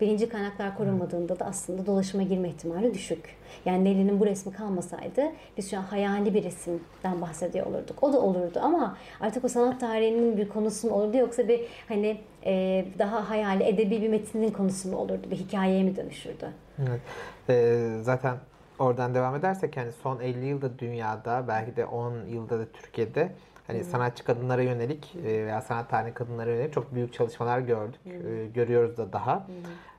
birinci 0.00 0.28
kaynaklar 0.28 0.76
korunmadığında 0.76 1.38
da 1.38 1.44
aslında 1.44 1.86
dolaşıma 1.86 2.22
girme 2.22 2.48
ihtimali 2.48 2.94
düşük. 2.94 3.36
Yani 3.64 3.84
Nelly'nin 3.84 4.20
bu 4.20 4.26
resmi 4.26 4.52
kalmasaydı 4.52 5.22
biz 5.56 5.70
şu 5.70 5.78
an 5.78 5.82
hayali 5.82 6.34
bir 6.34 6.44
resimden 6.44 7.20
bahsediyor 7.20 7.66
olurduk. 7.66 8.02
O 8.02 8.12
da 8.12 8.20
olurdu 8.20 8.60
ama 8.62 8.96
artık 9.20 9.44
o 9.44 9.48
sanat 9.48 9.80
tarihinin 9.80 10.36
bir 10.36 10.48
konusu 10.48 10.88
mu 10.88 10.94
olurdu 10.94 11.16
yoksa 11.16 11.48
bir 11.48 11.60
hani 11.88 12.20
e, 12.44 12.84
daha 12.98 13.30
hayali 13.30 13.64
edebi 13.64 14.02
bir 14.02 14.08
metinin 14.08 14.50
konusu 14.50 14.88
mu 14.88 14.96
olurdu? 14.96 15.30
Bir 15.30 15.36
hikayeye 15.36 15.82
mi 15.82 15.96
dönüşürdü? 15.96 16.48
Evet. 16.78 17.00
Ee, 17.48 17.98
zaten 18.02 18.36
oradan 18.78 19.14
devam 19.14 19.34
edersek 19.34 19.76
yani 19.76 19.92
son 19.92 20.20
50 20.20 20.46
yılda 20.46 20.78
dünyada 20.78 21.44
belki 21.48 21.76
de 21.76 21.86
10 21.86 22.26
yılda 22.26 22.58
da 22.58 22.64
Türkiye'de 22.72 23.32
hani 23.66 23.78
hmm. 23.78 23.84
sanatçı 23.84 24.24
kadınlara 24.24 24.62
yönelik 24.62 25.16
e, 25.16 25.24
veya 25.24 25.60
sanat 25.60 25.90
tarihi 25.90 26.14
kadınlara 26.14 26.50
yönelik 26.50 26.72
çok 26.72 26.94
büyük 26.94 27.12
çalışmalar 27.12 27.58
gördük. 27.58 28.00
Hmm. 28.04 28.52
Görüyoruz 28.52 28.96
da 28.96 29.12
daha. 29.12 29.46
Hmm. 29.46 29.54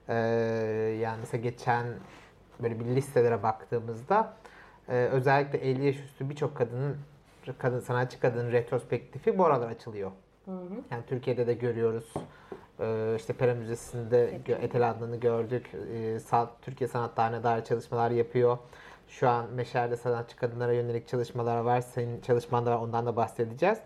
Ee, 0.09 0.15
yani 1.01 1.17
mesela 1.19 1.41
geçen 1.41 1.85
böyle 2.59 2.79
bir 2.79 2.85
listelere 2.85 3.43
baktığımızda 3.43 4.33
e, 4.89 4.93
özellikle 4.93 5.57
50 5.57 5.85
yaş 5.85 5.95
üstü 5.95 6.29
birçok 6.29 6.55
kadının 6.57 6.97
kadın 7.57 7.79
sanatçı 7.79 8.19
kadının 8.19 8.51
retrospektifi 8.51 9.37
bu 9.37 9.45
aralar 9.45 9.69
açılıyor. 9.69 10.11
Hı 10.45 10.51
hı. 10.51 10.73
Yani 10.91 11.03
Türkiye'de 11.07 11.47
de 11.47 11.53
görüyoruz. 11.53 12.13
Ee, 12.79 13.15
işte 13.17 13.33
Pera 13.33 13.53
Müzesi'nde 13.53 14.41
evet. 14.47 14.63
Etel 14.63 14.89
Adnan'ı 14.89 15.15
gördük. 15.15 15.71
Ee, 15.93 16.19
Türkiye 16.61 16.87
Sanat 16.87 17.15
Tarihi'ne 17.15 17.43
dair 17.43 17.63
çalışmalar 17.63 18.11
yapıyor. 18.11 18.57
Şu 19.07 19.29
an 19.29 19.45
Meşer'de 19.53 19.97
sanatçı 19.97 20.37
kadınlara 20.37 20.73
yönelik 20.73 21.07
çalışmalar 21.07 21.57
var. 21.57 21.81
Senin 21.81 22.21
çalışman 22.21 22.65
da 22.65 22.71
var. 22.71 22.83
Ondan 22.83 23.05
da 23.05 23.15
bahsedeceğiz. 23.15 23.79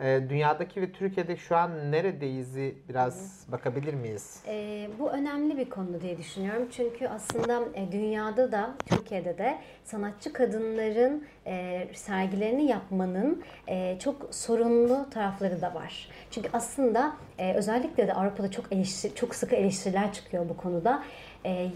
E, 0.00 0.20
dünyadaki 0.28 0.82
ve 0.82 0.92
Türkiye'de 0.92 1.36
şu 1.36 1.56
an 1.56 1.92
neredeyiz 1.92 2.56
biraz 2.88 3.44
Hı. 3.46 3.52
bakabilir 3.52 3.94
miyiz? 3.94 4.42
E, 4.46 4.88
bu 4.98 5.10
önemli 5.10 5.56
bir 5.56 5.70
konu 5.70 6.00
diye 6.00 6.18
düşünüyorum. 6.18 6.68
Çünkü 6.70 7.08
aslında 7.08 7.62
e, 7.74 7.92
dünyada 7.92 8.52
da 8.52 8.74
Türkiye'de 8.86 9.38
de 9.38 9.58
sanatçı 9.84 10.32
kadınların 10.32 11.24
e, 11.46 11.86
sergilerini 11.94 12.66
yapmanın 12.66 13.42
e, 13.68 13.98
çok 13.98 14.34
sorunlu 14.34 15.10
tarafları 15.10 15.60
da 15.62 15.74
var. 15.74 16.08
Çünkü 16.30 16.48
aslında 16.52 17.16
e, 17.38 17.54
özellikle 17.54 18.06
de 18.06 18.14
Avrupa'da 18.14 18.50
çok 18.50 18.72
eleştir, 18.72 19.14
çok 19.14 19.34
sıkı 19.34 19.56
eleştiriler 19.56 20.12
çıkıyor 20.12 20.48
bu 20.48 20.56
konuda. 20.56 21.02
E, 21.46 21.68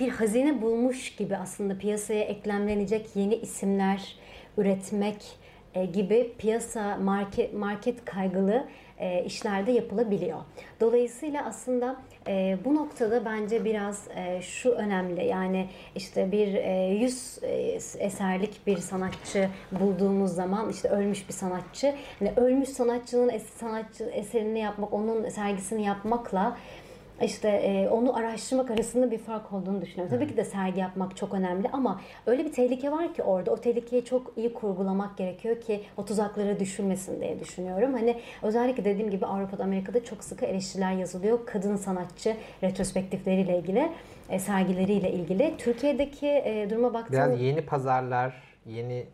bir 0.00 0.08
hazine 0.08 0.62
bulmuş 0.62 1.16
gibi 1.16 1.36
aslında 1.36 1.78
piyasaya 1.78 2.24
eklemlenecek 2.24 3.08
yeni 3.14 3.34
isimler 3.34 4.16
üretmek 4.58 5.43
e, 5.74 5.84
gibi 5.84 6.32
piyasa 6.38 6.96
market 6.96 7.54
market 7.54 8.04
kaygılı 8.04 8.64
e, 8.98 9.24
işlerde 9.24 9.72
yapılabiliyor. 9.72 10.38
Dolayısıyla 10.80 11.44
aslında 11.44 11.96
e, 12.28 12.58
bu 12.64 12.74
noktada 12.74 13.24
bence 13.24 13.64
biraz 13.64 14.08
e, 14.16 14.42
şu 14.42 14.70
önemli 14.70 15.24
yani 15.24 15.68
işte 15.94 16.32
bir 16.32 16.54
e, 16.54 16.94
yüz 17.00 17.38
e, 17.42 17.52
eserlik 17.98 18.66
bir 18.66 18.76
sanatçı 18.76 19.48
bulduğumuz 19.72 20.34
zaman 20.34 20.70
işte 20.70 20.88
ölmüş 20.88 21.28
bir 21.28 21.32
sanatçı 21.32 21.94
hani 22.18 22.32
ölmüş 22.36 22.68
sanatçının 22.68 23.28
es 23.28 23.46
sanatçı 23.46 24.04
eserini 24.04 24.58
yapmak 24.58 24.92
onun 24.92 25.28
sergisini 25.28 25.84
yapmakla 25.84 26.56
işte 27.22 27.48
e, 27.48 27.88
onu 27.88 28.16
araştırmak 28.16 28.70
arasında 28.70 29.10
bir 29.10 29.18
fark 29.18 29.52
olduğunu 29.52 29.82
düşünüyorum. 29.82 30.16
Tabii 30.16 30.28
ki 30.28 30.36
de 30.36 30.44
sergi 30.44 30.80
yapmak 30.80 31.16
çok 31.16 31.34
önemli 31.34 31.68
ama 31.72 32.00
öyle 32.26 32.44
bir 32.44 32.52
tehlike 32.52 32.90
var 32.90 33.14
ki 33.14 33.22
orada 33.22 33.50
o 33.50 33.56
tehlikeyi 33.56 34.04
çok 34.04 34.32
iyi 34.36 34.54
kurgulamak 34.54 35.16
gerekiyor 35.16 35.60
ki 35.60 35.82
o 35.96 36.04
tuzaklara 36.04 36.60
düşülmesin 36.60 37.20
diye 37.20 37.40
düşünüyorum. 37.40 37.92
Hani 37.92 38.20
özellikle 38.42 38.84
dediğim 38.84 39.10
gibi 39.10 39.26
Avrupa'da 39.26 39.64
Amerika'da 39.64 40.04
çok 40.04 40.24
sıkı 40.24 40.44
eleştiriler 40.46 40.92
yazılıyor 40.92 41.38
kadın 41.46 41.76
sanatçı 41.76 42.36
retrospektifleriyle 42.62 43.58
ilgili, 43.58 43.92
e, 44.30 44.38
sergileriyle 44.38 45.12
ilgili. 45.12 45.54
Türkiye'deki 45.58 46.26
e, 46.26 46.70
duruma 46.70 46.94
baktığımda 46.94 47.26
Biraz 47.26 47.40
yeni 47.40 47.62
pazarlar, 47.66 48.42
yeni 48.66 49.06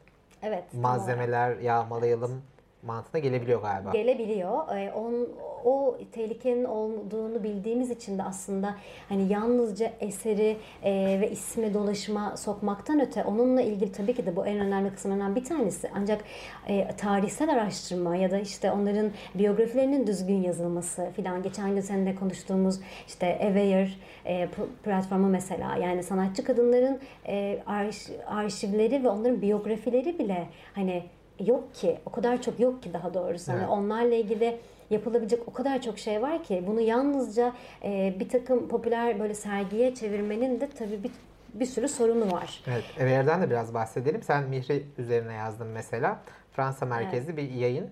evet, 0.42 0.64
malzemeler 0.74 1.56
yağmalayalım 1.56 2.42
mantığına 2.82 3.20
gelebiliyor 3.20 3.62
galiba. 3.62 3.90
Gelebiliyor. 3.90 4.76
Ee, 4.76 4.92
on, 4.92 5.28
o 5.64 5.98
tehlikenin 6.12 6.64
olduğunu 6.64 7.42
bildiğimiz 7.42 7.90
için 7.90 8.18
de 8.18 8.22
aslında 8.22 8.74
hani 9.08 9.32
yalnızca 9.32 9.92
eseri 10.00 10.56
e, 10.82 11.20
ve 11.20 11.30
ismi 11.30 11.74
dolaşıma 11.74 12.36
sokmaktan 12.36 13.00
öte 13.00 13.24
onunla 13.24 13.62
ilgili 13.62 13.92
tabii 13.92 14.14
ki 14.14 14.26
de 14.26 14.36
bu 14.36 14.46
en 14.46 14.60
önemli 14.60 14.94
kısımlarından 14.94 15.36
bir 15.36 15.44
tanesi. 15.44 15.90
Ancak 15.94 16.24
e, 16.68 16.88
tarihsel 16.96 17.52
araştırma 17.52 18.16
ya 18.16 18.30
da 18.30 18.38
işte 18.38 18.72
onların 18.72 19.10
biyografilerinin 19.34 20.06
düzgün 20.06 20.42
yazılması 20.42 21.10
filan 21.16 21.42
geçen 21.42 21.74
gün 21.74 21.80
seninle 21.80 22.14
konuştuğumuz 22.14 22.80
işte 23.06 23.26
Aware 23.26 23.90
e, 24.26 24.48
platformu 24.84 25.28
mesela 25.28 25.76
yani 25.76 26.02
sanatçı 26.02 26.44
kadınların 26.44 27.00
e, 27.26 27.62
arş, 27.66 28.10
arşivleri 28.26 29.04
ve 29.04 29.08
onların 29.08 29.42
biyografileri 29.42 30.18
bile 30.18 30.48
hani 30.74 31.02
yok 31.46 31.74
ki. 31.74 31.98
O 32.06 32.10
kadar 32.10 32.42
çok 32.42 32.60
yok 32.60 32.82
ki 32.82 32.92
daha 32.92 33.14
doğrusu. 33.14 33.52
Hani 33.52 33.58
evet. 33.58 33.68
Hani 33.68 33.80
onlarla 33.80 34.14
ilgili 34.14 34.58
yapılabilecek 34.90 35.48
o 35.48 35.52
kadar 35.52 35.82
çok 35.82 35.98
şey 35.98 36.22
var 36.22 36.44
ki 36.44 36.64
bunu 36.66 36.80
yalnızca 36.80 37.52
e, 37.84 38.14
bir 38.20 38.28
takım 38.28 38.68
popüler 38.68 39.20
böyle 39.20 39.34
sergiye 39.34 39.94
çevirmenin 39.94 40.60
de 40.60 40.68
tabii 40.68 41.02
bir 41.02 41.10
bir 41.54 41.66
sürü 41.66 41.88
sorunu 41.88 42.32
var. 42.32 42.62
Evet, 42.66 42.84
Ever'den 42.98 43.42
de 43.42 43.50
biraz 43.50 43.74
bahsedelim. 43.74 44.22
Sen 44.22 44.44
Mihri 44.44 44.86
üzerine 44.98 45.32
yazdın 45.32 45.66
mesela. 45.66 46.20
Fransa 46.52 46.86
merkezli 46.86 47.32
evet. 47.32 47.36
bir 47.36 47.50
yayın. 47.50 47.90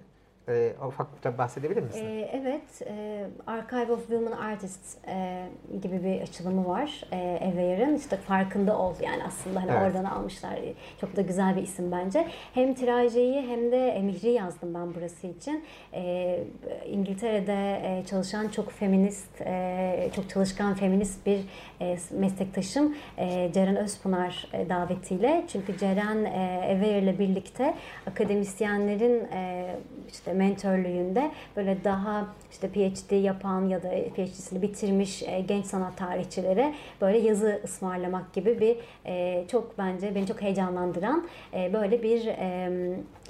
E, 0.48 0.74
ufak 0.86 1.38
bahsedebilir 1.38 1.82
misin? 1.82 2.06
E, 2.06 2.30
evet, 2.32 2.82
e, 2.86 3.26
Archive 3.46 3.92
of 3.92 4.00
Women 4.00 4.32
Artists 4.32 4.96
e, 5.06 5.46
gibi 5.82 6.04
bir 6.04 6.20
açılımı 6.20 6.68
var 6.68 7.04
e, 7.12 7.40
Aware'ın. 7.44 7.96
İşte 7.96 8.16
farkında 8.16 8.78
ol 8.78 8.94
yani 9.02 9.24
aslında 9.24 9.62
hani 9.62 9.70
evet. 9.70 9.82
oradan 9.82 10.04
almışlar. 10.04 10.58
Çok 11.00 11.16
da 11.16 11.22
güzel 11.22 11.56
bir 11.56 11.62
isim 11.62 11.92
bence. 11.92 12.28
Hem 12.54 12.74
tirajeyi 12.74 13.42
hem 13.42 13.72
de 13.72 13.88
e, 13.88 14.02
Mihri 14.02 14.28
yazdım 14.28 14.74
ben 14.74 14.94
burası 14.94 15.26
için. 15.26 15.64
E, 15.94 16.44
İngiltere'de 16.86 17.80
e, 17.84 18.04
çalışan 18.06 18.48
çok 18.48 18.70
feminist, 18.70 19.40
e, 19.40 20.10
çok 20.16 20.30
çalışkan 20.30 20.74
feminist 20.74 21.26
bir 21.26 21.40
e, 21.80 21.96
meslektaşım 22.10 22.96
e, 23.18 23.52
Ceren 23.52 23.76
Özpınar 23.76 24.48
e, 24.52 24.68
davetiyle. 24.68 25.44
Çünkü 25.52 25.78
Ceren 25.78 26.24
e, 26.24 26.98
ile 27.02 27.18
birlikte 27.18 27.74
akademisyenlerin 28.06 29.24
e, 29.24 29.74
işte 30.12 30.32
mentörlüğünde 30.38 31.30
böyle 31.56 31.84
daha 31.84 32.26
işte 32.50 32.68
PhD 32.68 33.22
yapan 33.24 33.68
ya 33.68 33.82
da 33.82 33.90
PhD'sini 33.90 34.62
bitirmiş 34.62 35.22
e, 35.22 35.40
genç 35.40 35.66
sanat 35.66 35.96
tarihçilere 35.96 36.74
böyle 37.00 37.18
yazı 37.18 37.60
ısmarlamak 37.64 38.32
gibi 38.32 38.60
bir 38.60 38.76
e, 39.06 39.44
çok 39.48 39.78
bence 39.78 40.14
beni 40.14 40.26
çok 40.26 40.42
heyecanlandıran 40.42 41.28
e, 41.54 41.72
böyle 41.72 42.02
bir 42.02 42.26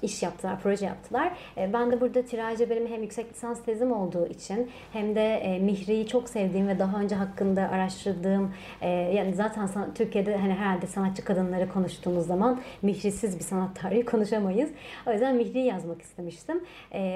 iş 0.03 0.23
yaptılar, 0.23 0.61
proje 0.63 0.87
yaptılar. 0.87 1.33
Ben 1.57 1.93
de 1.93 2.01
burada 2.01 2.23
tirajı 2.23 2.71
benim 2.71 2.87
hem 2.87 3.03
yüksek 3.03 3.33
lisans 3.33 3.63
tezim 3.63 3.93
olduğu 3.93 4.27
için 4.27 4.71
hem 4.93 5.15
de 5.15 5.59
Mihri'yi 5.63 6.07
çok 6.07 6.29
sevdiğim 6.29 6.69
ve 6.69 6.79
daha 6.79 7.01
önce 7.01 7.15
hakkında 7.15 7.63
araştırdığım 7.63 8.55
yani 8.83 9.35
zaten 9.35 9.69
Türkiye'de 9.95 10.37
hani 10.37 10.53
herhalde 10.53 10.87
sanatçı 10.87 11.25
kadınları 11.25 11.69
konuştuğumuz 11.69 12.27
zaman 12.27 12.61
Mihri'siz 12.83 13.39
bir 13.39 13.45
sanat 13.45 13.81
tarihi 13.81 14.05
konuşamayız. 14.05 14.71
O 15.07 15.13
yüzden 15.13 15.37
Mihri'yi 15.37 15.67
yazmak 15.67 16.03
istemiştim. 16.03 16.65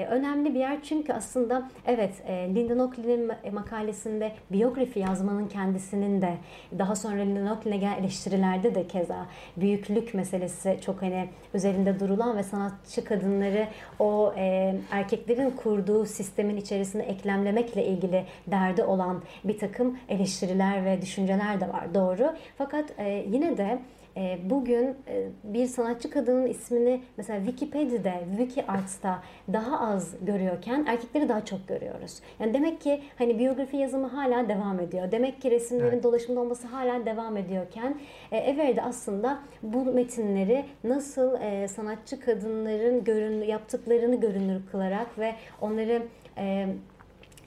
Önemli 0.09 0.53
bir 0.53 0.59
yer 0.59 0.83
çünkü 0.83 1.13
aslında 1.13 1.69
Evet, 1.87 2.13
e, 2.27 2.55
Lyndon 2.55 2.79
Oakley'nin 2.79 3.31
makalesinde 3.51 4.31
biyografi 4.51 4.99
yazmanın 4.99 5.47
kendisinin 5.47 6.21
de 6.21 6.33
daha 6.79 6.95
sonra 6.95 7.15
Lyndon 7.15 7.45
Oakley'ne 7.45 7.77
gelen 7.77 7.99
eleştirilerde 7.99 8.75
de 8.75 8.87
keza 8.87 9.25
büyüklük 9.57 10.13
meselesi 10.13 10.79
çok 10.85 11.01
hani 11.01 11.29
üzerinde 11.53 11.99
durulan 11.99 12.37
ve 12.37 12.43
sanatçı 12.73 13.05
kadınları 13.05 13.67
o 13.99 14.33
e, 14.37 14.75
erkeklerin 14.91 15.51
kurduğu 15.51 16.05
sistemin 16.05 16.57
içerisine 16.57 17.03
eklemlemekle 17.03 17.85
ilgili 17.85 18.25
derdi 18.47 18.83
olan 18.83 19.23
bir 19.43 19.57
takım 19.57 19.97
eleştiriler 20.09 20.85
ve 20.85 21.01
düşünceler 21.01 21.61
de 21.61 21.69
var 21.69 21.93
doğru. 21.93 22.33
Fakat 22.57 22.99
e, 22.99 23.25
yine 23.29 23.57
de 23.57 23.79
e, 24.17 24.39
bugün 24.49 24.95
e, 25.07 25.27
bir 25.43 25.65
sanatçı 25.65 26.09
kadının 26.09 26.47
ismini 26.47 27.01
mesela 27.17 27.45
Wikipedia'da, 27.45 28.13
WikiArts'ta 28.37 29.23
daha 29.53 29.79
az 29.79 30.15
görüyorken 30.21 30.85
erkekleri 30.87 31.29
daha 31.29 31.45
çok 31.45 31.67
görüyoruz. 31.67 32.19
Yani 32.39 32.53
demek 32.53 32.81
ki 32.81 33.01
hani 33.17 33.39
biyografi 33.39 33.77
yazımı 33.77 34.07
hala 34.07 34.49
devam 34.49 34.79
ediyor. 34.79 35.11
Demek 35.11 35.41
ki 35.41 35.51
resimlerin 35.51 35.91
evet. 35.91 36.03
dolaşımda 36.03 36.39
olması 36.39 36.67
hala 36.67 37.05
devam 37.05 37.37
ediyorken 37.37 37.97
e, 38.31 38.37
Ever'de 38.37 38.81
aslında 38.81 39.39
bu 39.63 39.85
metinleri 39.85 40.65
nasıl 40.83 41.41
e, 41.41 41.67
sanatçı 41.67 42.19
kadınların 42.19 43.03
görün, 43.03 43.41
yaptıklarını 43.41 44.19
görünür 44.19 44.61
kılarak 44.71 45.19
ve 45.19 45.35
onları 45.61 46.03
e, 46.37 46.67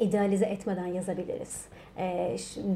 idealize 0.01 0.47
etmeden 0.47 0.87
yazabiliriz 0.87 1.67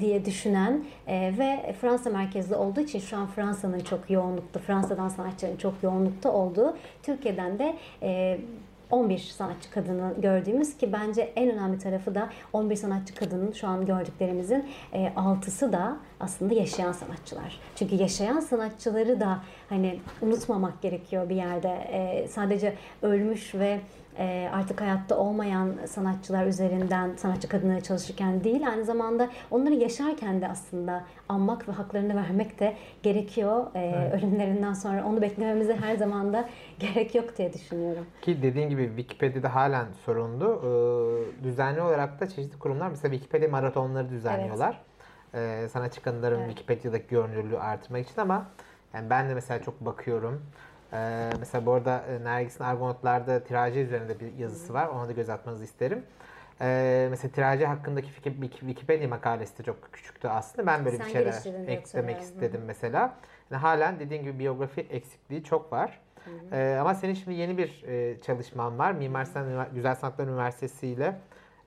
diye 0.00 0.24
düşünen 0.24 0.84
e, 1.06 1.34
ve 1.38 1.74
Fransa 1.80 2.10
merkezli 2.10 2.54
olduğu 2.54 2.80
için 2.80 2.98
şu 3.00 3.16
an 3.16 3.26
Fransa'nın 3.26 3.80
çok 3.80 4.10
yoğunlukta, 4.10 4.60
Fransa'dan 4.60 5.08
sanatçıların 5.08 5.56
çok 5.56 5.74
yoğunlukta 5.82 6.32
olduğu, 6.32 6.76
Türkiye'den 7.02 7.58
de 7.58 7.76
11 8.90 9.18
sanatçı 9.18 9.70
kadını 9.70 10.14
gördüğümüz 10.18 10.76
ki 10.76 10.92
bence 10.92 11.32
en 11.36 11.50
önemli 11.50 11.78
tarafı 11.78 12.14
da 12.14 12.28
11 12.52 12.76
sanatçı 12.76 13.14
kadının 13.14 13.52
şu 13.52 13.68
an 13.68 13.86
gördüklerimizin 13.86 14.64
e, 14.92 15.06
6'sı 15.06 15.72
da 15.72 15.96
aslında 16.20 16.54
yaşayan 16.54 16.92
sanatçılar. 16.92 17.60
Çünkü 17.76 17.94
yaşayan 17.94 18.40
sanatçıları 18.40 19.20
da 19.20 19.42
hani 19.68 20.00
unutmamak 20.22 20.82
gerekiyor 20.82 21.28
bir 21.28 21.36
yerde. 21.36 21.68
E, 21.68 22.28
sadece 22.28 22.74
ölmüş 23.02 23.54
ve 23.54 23.68
e, 23.68 23.80
artık 24.52 24.80
hayatta 24.80 25.16
olmayan 25.16 25.76
sanatçılar 25.86 26.46
üzerinden 26.46 27.16
sanatçı 27.16 27.48
kadınlara 27.48 27.80
çalışırken 27.80 28.44
değil 28.44 28.68
aynı 28.68 28.84
zamanda 28.84 29.30
onları 29.50 29.74
yaşarken 29.74 30.40
de 30.40 30.48
aslında 30.48 31.04
anmak 31.28 31.68
ve 31.68 31.72
haklarını 31.72 32.16
vermek 32.16 32.60
de 32.60 32.76
gerekiyor. 33.02 33.66
E, 33.74 33.80
evet. 33.80 34.14
Ölümlerinden 34.14 34.72
sonra 34.72 35.04
onu 35.04 35.22
beklememize 35.22 35.76
her 35.76 35.96
zaman 35.96 36.32
da 36.32 36.48
gerek 36.78 37.14
yok 37.14 37.38
diye 37.38 37.52
düşünüyorum. 37.52 38.06
Ki 38.22 38.42
dediğin 38.42 38.68
gibi 38.68 38.86
Wikipedia'da 38.96 39.54
halen 39.54 39.86
sorunlu. 40.04 40.60
Ee, 40.64 41.44
düzenli 41.44 41.80
olarak 41.80 42.20
da 42.20 42.28
çeşitli 42.28 42.58
kurumlar 42.58 42.88
mesela 42.88 43.12
Wikipedia 43.12 43.48
maratonları 43.48 44.10
düzenliyorlar. 44.10 44.80
Evet. 45.34 45.64
Ee, 45.64 45.68
sanatçı 45.68 46.02
kadınların 46.02 46.38
evet. 46.38 46.48
Wikipedia'daki 46.48 47.08
görünürlüğü 47.08 47.58
artırmak 47.58 48.08
için 48.08 48.20
ama 48.20 48.46
yani 48.94 49.10
ben 49.10 49.28
de 49.28 49.34
mesela 49.34 49.62
çok 49.62 49.80
bakıyorum. 49.80 50.42
Ee, 50.92 51.30
mesela 51.40 51.66
bu 51.66 51.72
arada 51.72 52.04
e, 52.08 52.24
Nergis'in 52.24 52.64
Argonautlar'da 52.64 53.44
tiraje 53.44 53.80
üzerinde 53.80 54.20
bir 54.20 54.34
yazısı 54.34 54.74
var. 54.74 54.86
Ona 54.86 55.08
da 55.08 55.12
göz 55.12 55.30
atmanızı 55.30 55.64
isterim. 55.64 56.04
Ee, 56.60 57.06
mesela 57.10 57.32
tiraje 57.32 57.66
hakkındaki 57.66 58.12
Wikipedia 58.12 59.08
makalesi 59.08 59.58
de 59.58 59.62
çok 59.62 59.92
küçüktü 59.92 60.28
aslında. 60.28 60.66
Ben 60.66 60.84
böyle 60.84 60.96
Sen 60.96 61.06
bir 61.06 61.12
şeyler 61.12 61.66
eklemek 61.66 62.20
istedim 62.20 62.60
mesela. 62.66 63.16
Yani 63.50 63.60
halen 63.60 64.00
dediğin 64.00 64.22
gibi 64.22 64.38
biyografi 64.38 64.80
eksikliği 64.80 65.44
çok 65.44 65.72
var. 65.72 66.00
Ee, 66.52 66.78
ama 66.80 66.94
senin 66.94 67.14
şimdi 67.14 67.36
yeni 67.36 67.58
bir 67.58 67.84
e, 67.86 68.20
çalışman 68.20 68.78
var. 68.78 68.92
Mimar 68.92 69.24
Sinan 69.24 69.66
Güzel 69.74 69.94
Sanatlar 69.94 70.26
Üniversitesi 70.26 70.86
ile 70.86 71.16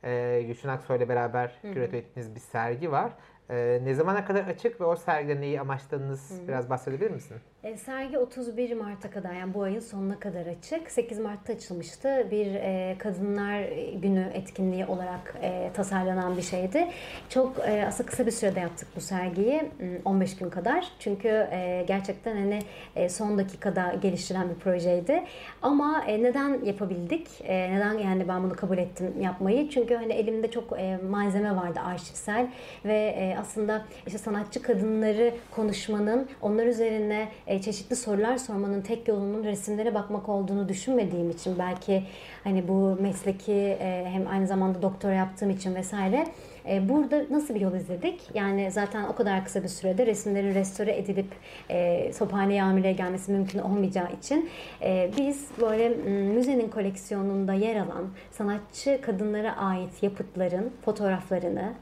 e, 0.04 0.42
Gülşen 0.48 0.70
Aksoy 0.70 0.98
ile 0.98 1.10
beraber 1.10 1.60
küratör 1.62 1.98
ettiğiniz 1.98 2.36
bir 2.36 2.40
sergi 2.40 2.92
var. 2.92 3.12
E, 3.50 3.80
ne 3.84 3.94
zamana 3.94 4.26
kadar 4.26 4.44
açık 4.48 4.82
ve 4.82 4.86
o 4.86 4.96
sergide 4.96 5.42
neyi 5.42 5.62
amaçladınız 5.62 6.42
biraz 6.48 6.70
bahsedebilir 6.70 7.12
misin? 7.12 7.38
E, 7.64 7.78
sergi 7.78 8.18
31 8.18 8.74
Mart'a 8.74 9.10
kadar 9.10 9.34
yani 9.34 9.54
bu 9.54 9.64
ayın 9.64 9.80
sonuna 9.80 10.20
kadar 10.20 10.46
açık. 10.46 10.92
8 10.92 11.20
Mart'ta 11.20 11.54
açılmıştı. 11.54 12.28
Bir 12.32 12.46
e, 12.46 12.96
Kadınlar 13.00 13.62
Günü 13.94 14.32
etkinliği 14.34 14.86
olarak 14.86 15.36
e, 15.42 15.72
tasarlanan 15.74 16.38
bir 16.38 16.42
şeydi. 16.42 16.88
Çok 17.30 17.60
e, 17.60 17.86
aslında 17.88 18.10
kısa 18.10 18.26
bir 18.26 18.32
sürede 18.32 18.60
yaptık 18.60 18.88
bu 18.96 19.02
sergiyi. 19.02 19.72
15 20.06 20.32
hmm, 20.32 20.40
gün 20.40 20.50
kadar. 20.50 20.88
Çünkü 21.00 21.28
e, 21.28 21.84
gerçekten 21.88 22.36
hani 22.36 22.60
e, 22.96 23.10
son 23.10 23.38
dakikada 23.38 23.96
geliştiren 24.02 24.50
bir 24.50 24.56
projeydi. 24.56 25.24
Ama 25.62 26.04
e, 26.08 26.24
neden 26.24 26.66
yapabildik? 26.66 27.28
E, 27.44 27.72
neden 27.72 27.98
yani 27.98 28.28
ben 28.28 28.44
bunu 28.44 28.56
kabul 28.56 28.78
ettim 28.78 29.14
yapmayı? 29.22 29.70
Çünkü 29.70 29.96
hani 29.96 30.14
elimde 30.14 30.52
çok 30.52 30.80
e, 30.80 30.98
malzeme 31.10 31.56
vardı 31.56 31.80
arşivsel 31.86 32.48
ve 32.86 33.16
e, 33.18 33.38
aslında 33.40 33.86
işte 34.08 34.20
sanatçı 34.20 34.62
kadınları 34.62 35.34
konuşmanın 35.52 36.30
onlar 36.42 36.66
üzerine 36.66 37.28
e, 37.48 37.53
e, 37.54 37.62
çeşitli 37.62 37.96
sorular 37.96 38.38
sormanın 38.38 38.82
tek 38.82 39.08
yolunun 39.08 39.44
resimlere 39.44 39.94
bakmak 39.94 40.30
olduğunu 40.30 40.70
düşünmediğim 40.70 41.30
için 41.30 41.60
belki 41.60 42.04
hani 42.44 42.68
bu 42.68 42.98
mesleki 43.02 43.52
e, 43.54 44.06
hem 44.12 44.28
aynı 44.28 44.48
zamanda 44.48 44.82
doktora 44.82 45.14
yaptığım 45.14 45.50
için 45.50 45.76
vesaire 45.76 46.28
e, 46.70 46.90
burada 46.90 47.24
nasıl 47.30 47.56
bir 47.56 47.62
yol 47.62 47.74
izledik? 47.74 48.22
Yani 48.34 48.72
zaten 48.72 49.04
o 49.04 49.16
kadar 49.16 49.46
kısa 49.46 49.64
bir 49.64 49.68
sürede 49.68 50.06
resimlerin 50.06 50.56
restore 50.56 50.98
edilip 50.98 51.28
e, 51.70 52.12
Sophaneye 52.14 52.64
Amire'ye 52.64 52.94
gelmesi 52.94 53.32
mümkün 53.32 53.60
olmayacağı 53.60 54.14
için 54.14 54.50
e, 54.82 55.12
biz 55.18 55.48
böyle 55.62 55.90
müzenin 56.34 56.70
koleksiyonunda 56.70 57.54
yer 57.54 57.76
alan 57.76 58.10
sanatçı 58.32 59.00
kadınlara 59.02 59.58
ait 59.58 60.04
yapıtların 60.04 60.72
fotoğraflarını 60.86 61.74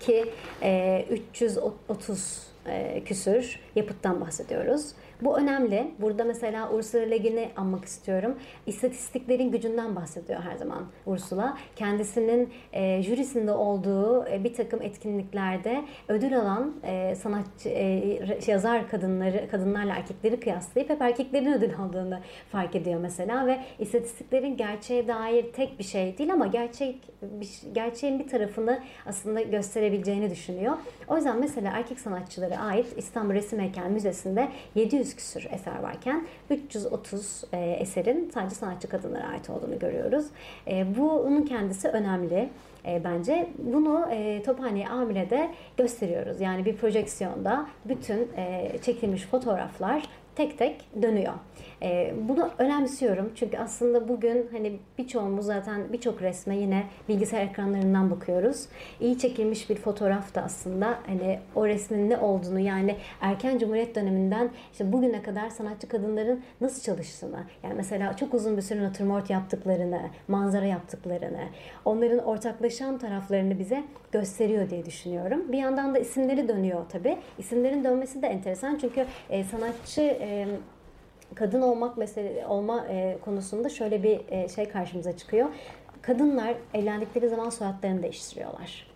ki 0.00 0.24
e, 0.62 1.04
330 1.10 2.48
e, 2.48 2.51
küsür 3.04 3.60
yapıttan 3.76 4.20
bahsediyoruz. 4.20 4.92
Bu 5.22 5.38
önemli. 5.38 5.94
Burada 5.98 6.24
mesela 6.24 6.72
Ursula 6.72 7.02
Le 7.02 7.18
Guin'i 7.18 7.48
anmak 7.56 7.84
istiyorum. 7.84 8.38
İstatistiklerin 8.66 9.50
gücünden 9.50 9.96
bahsediyor 9.96 10.40
her 10.40 10.56
zaman 10.56 10.86
Ursula. 11.06 11.58
Kendisinin 11.76 12.50
e, 12.72 13.02
jürisinde 13.02 13.52
olduğu 13.52 14.26
e, 14.28 14.44
bir 14.44 14.54
takım 14.54 14.82
etkinliklerde 14.82 15.84
ödül 16.08 16.38
alan 16.38 16.74
e, 16.84 17.14
sanatçı, 17.14 17.68
e, 17.68 18.18
yazar 18.46 18.88
kadınları, 18.88 19.48
kadınlarla 19.50 19.94
erkekleri 19.94 20.40
kıyaslayıp 20.40 20.90
hep 20.90 21.02
erkeklerin 21.02 21.52
ödül 21.52 21.76
aldığını 21.76 22.20
fark 22.52 22.76
ediyor 22.76 23.00
mesela 23.00 23.46
ve 23.46 23.60
istatistiklerin 23.78 24.56
gerçeğe 24.56 25.08
dair 25.08 25.52
tek 25.52 25.78
bir 25.78 25.84
şey 25.84 26.18
değil 26.18 26.32
ama 26.32 26.46
gerçek 26.46 26.96
gerçeğin 27.72 28.18
bir 28.18 28.28
tarafını 28.28 28.80
aslında 29.06 29.42
gösterebileceğini 29.42 30.30
düşünüyor. 30.30 30.76
O 31.08 31.16
yüzden 31.16 31.40
mesela 31.40 31.72
erkek 31.74 32.00
sanatçılara 32.00 32.56
ait 32.58 32.86
İstanbul 32.96 33.34
Resim 33.34 33.60
Heykel 33.60 33.86
Müzesi'nde 33.86 34.48
700 34.74 35.11
100 35.12 35.16
küsür 35.16 35.48
eser 35.52 35.82
varken 35.82 36.26
330 36.50 37.44
e, 37.52 37.58
eserin 37.58 38.30
sadece 38.34 38.54
sanatçı 38.54 38.88
kadınlara 38.88 39.28
ait 39.28 39.50
olduğunu 39.50 39.78
görüyoruz. 39.78 40.26
E, 40.66 40.96
bunun 40.96 41.42
kendisi 41.42 41.88
önemli 41.88 42.48
e, 42.86 43.04
bence. 43.04 43.48
Bunu 43.58 44.08
e, 44.10 44.42
Tophane 44.42 44.88
Amire'de 44.88 45.50
gösteriyoruz. 45.76 46.40
Yani 46.40 46.64
bir 46.64 46.76
projeksiyonda 46.76 47.66
bütün 47.84 48.28
e, 48.36 48.72
çekilmiş 48.82 49.22
fotoğraflar 49.22 50.02
tek 50.34 50.58
tek 50.58 51.02
dönüyor. 51.02 51.34
E, 51.82 52.14
bunu 52.28 52.50
önemsiyorum 52.58 53.32
çünkü 53.34 53.58
aslında 53.58 54.08
bugün 54.08 54.48
hani 54.52 54.78
birçoğumuz 54.98 55.46
zaten 55.46 55.92
birçok 55.92 56.22
resme 56.22 56.56
yine 56.56 56.84
bilgisayar 57.08 57.44
ekranlarından 57.44 58.10
bakıyoruz. 58.10 58.66
İyi 59.00 59.18
çekilmiş 59.18 59.70
bir 59.70 59.76
fotoğraf 59.76 60.34
da 60.34 60.42
aslında 60.42 60.98
hani 61.06 61.38
o 61.54 61.66
resmin 61.66 62.10
ne 62.10 62.16
olduğunu 62.16 62.60
yani 62.60 62.96
erken 63.20 63.58
Cumhuriyet 63.58 63.94
döneminden 63.94 64.50
işte 64.72 64.92
bugüne 64.92 65.22
kadar 65.22 65.50
sanatçı 65.50 65.88
kadınların 65.88 66.42
nasıl 66.60 66.82
çalıştığını 66.82 67.44
yani 67.62 67.74
mesela 67.74 68.16
çok 68.16 68.34
uzun 68.34 68.56
bir 68.56 68.62
süre 68.62 68.82
natürmort 68.82 69.30
yaptıklarını, 69.30 70.00
manzara 70.28 70.66
yaptıklarını, 70.66 71.44
onların 71.84 72.18
ortaklaşan 72.18 72.98
taraflarını 72.98 73.58
bize 73.58 73.84
gösteriyor 74.12 74.70
diye 74.70 74.86
düşünüyorum. 74.86 75.52
Bir 75.52 75.58
yandan 75.58 75.94
da 75.94 75.98
isimleri 75.98 76.48
dönüyor 76.48 76.84
tabii. 76.88 77.18
İsimlerin 77.38 77.84
dönmesi 77.84 78.22
de 78.22 78.26
enteresan 78.26 78.78
çünkü 78.80 79.06
e, 79.30 79.44
sanatçı 79.44 80.00
e, 80.00 80.46
kadın 81.34 81.62
olmak 81.62 81.96
mesele 81.96 82.46
olma 82.46 82.86
e, 82.86 83.18
konusunda 83.24 83.68
şöyle 83.68 84.02
bir 84.02 84.20
e, 84.28 84.48
şey 84.48 84.68
karşımıza 84.68 85.16
çıkıyor. 85.16 85.48
Kadınlar 86.02 86.54
evlendikleri 86.74 87.28
zaman 87.28 87.50
soyadlarını 87.50 88.02
değiştiriyorlar. 88.02 88.86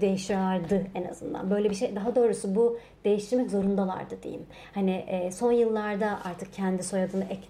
Değiştiriyorlardı 0.00 0.86
en 0.94 1.04
azından. 1.04 1.50
Böyle 1.50 1.70
bir 1.70 1.74
şey 1.74 1.96
daha 1.96 2.14
doğrusu 2.14 2.54
bu 2.54 2.78
değiştirmek 3.04 3.50
zorundalardı 3.50 4.22
diyeyim. 4.22 4.46
Hani 4.74 4.90
e, 4.90 5.30
son 5.30 5.52
yıllarda 5.52 6.18
artık 6.24 6.52
kendi 6.52 6.82
soyadını 6.82 7.24
ek, 7.24 7.42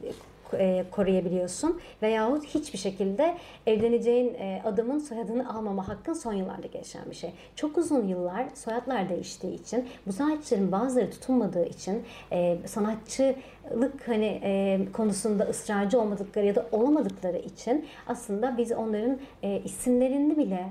e, 0.55 0.85
koruyabiliyorsun 0.91 1.81
veyahut 2.03 2.45
hiçbir 2.45 2.79
şekilde 2.79 3.37
evleneceğin 3.67 4.35
e, 4.35 4.63
adamın 4.65 4.99
soyadını 4.99 5.55
almama 5.57 5.89
hakkın 5.89 6.13
son 6.13 6.33
yıllarda 6.33 6.67
gelişen 6.67 7.03
bir 7.11 7.15
şey. 7.15 7.33
Çok 7.57 7.79
uzun 7.79 8.09
yıllar 8.09 8.47
soyadlar 8.55 9.09
değiştiği 9.09 9.55
için 9.55 9.89
bu 10.07 10.13
sanatçıların 10.13 10.73
bazıları 10.73 11.11
tutunmadığı 11.11 11.65
için 11.65 12.03
e, 12.33 12.59
sanatçılık 12.67 14.09
hani 14.09 14.89
konusunda 14.93 15.45
ısrarcı 15.45 16.01
olmadıkları 16.01 16.47
ya 16.47 16.55
da 16.55 16.67
olamadıkları 16.73 17.39
için 17.39 17.87
aslında 18.07 18.59
biz 18.59 18.73
onların 18.73 19.19
isimlerini 19.65 20.37
bile 20.37 20.67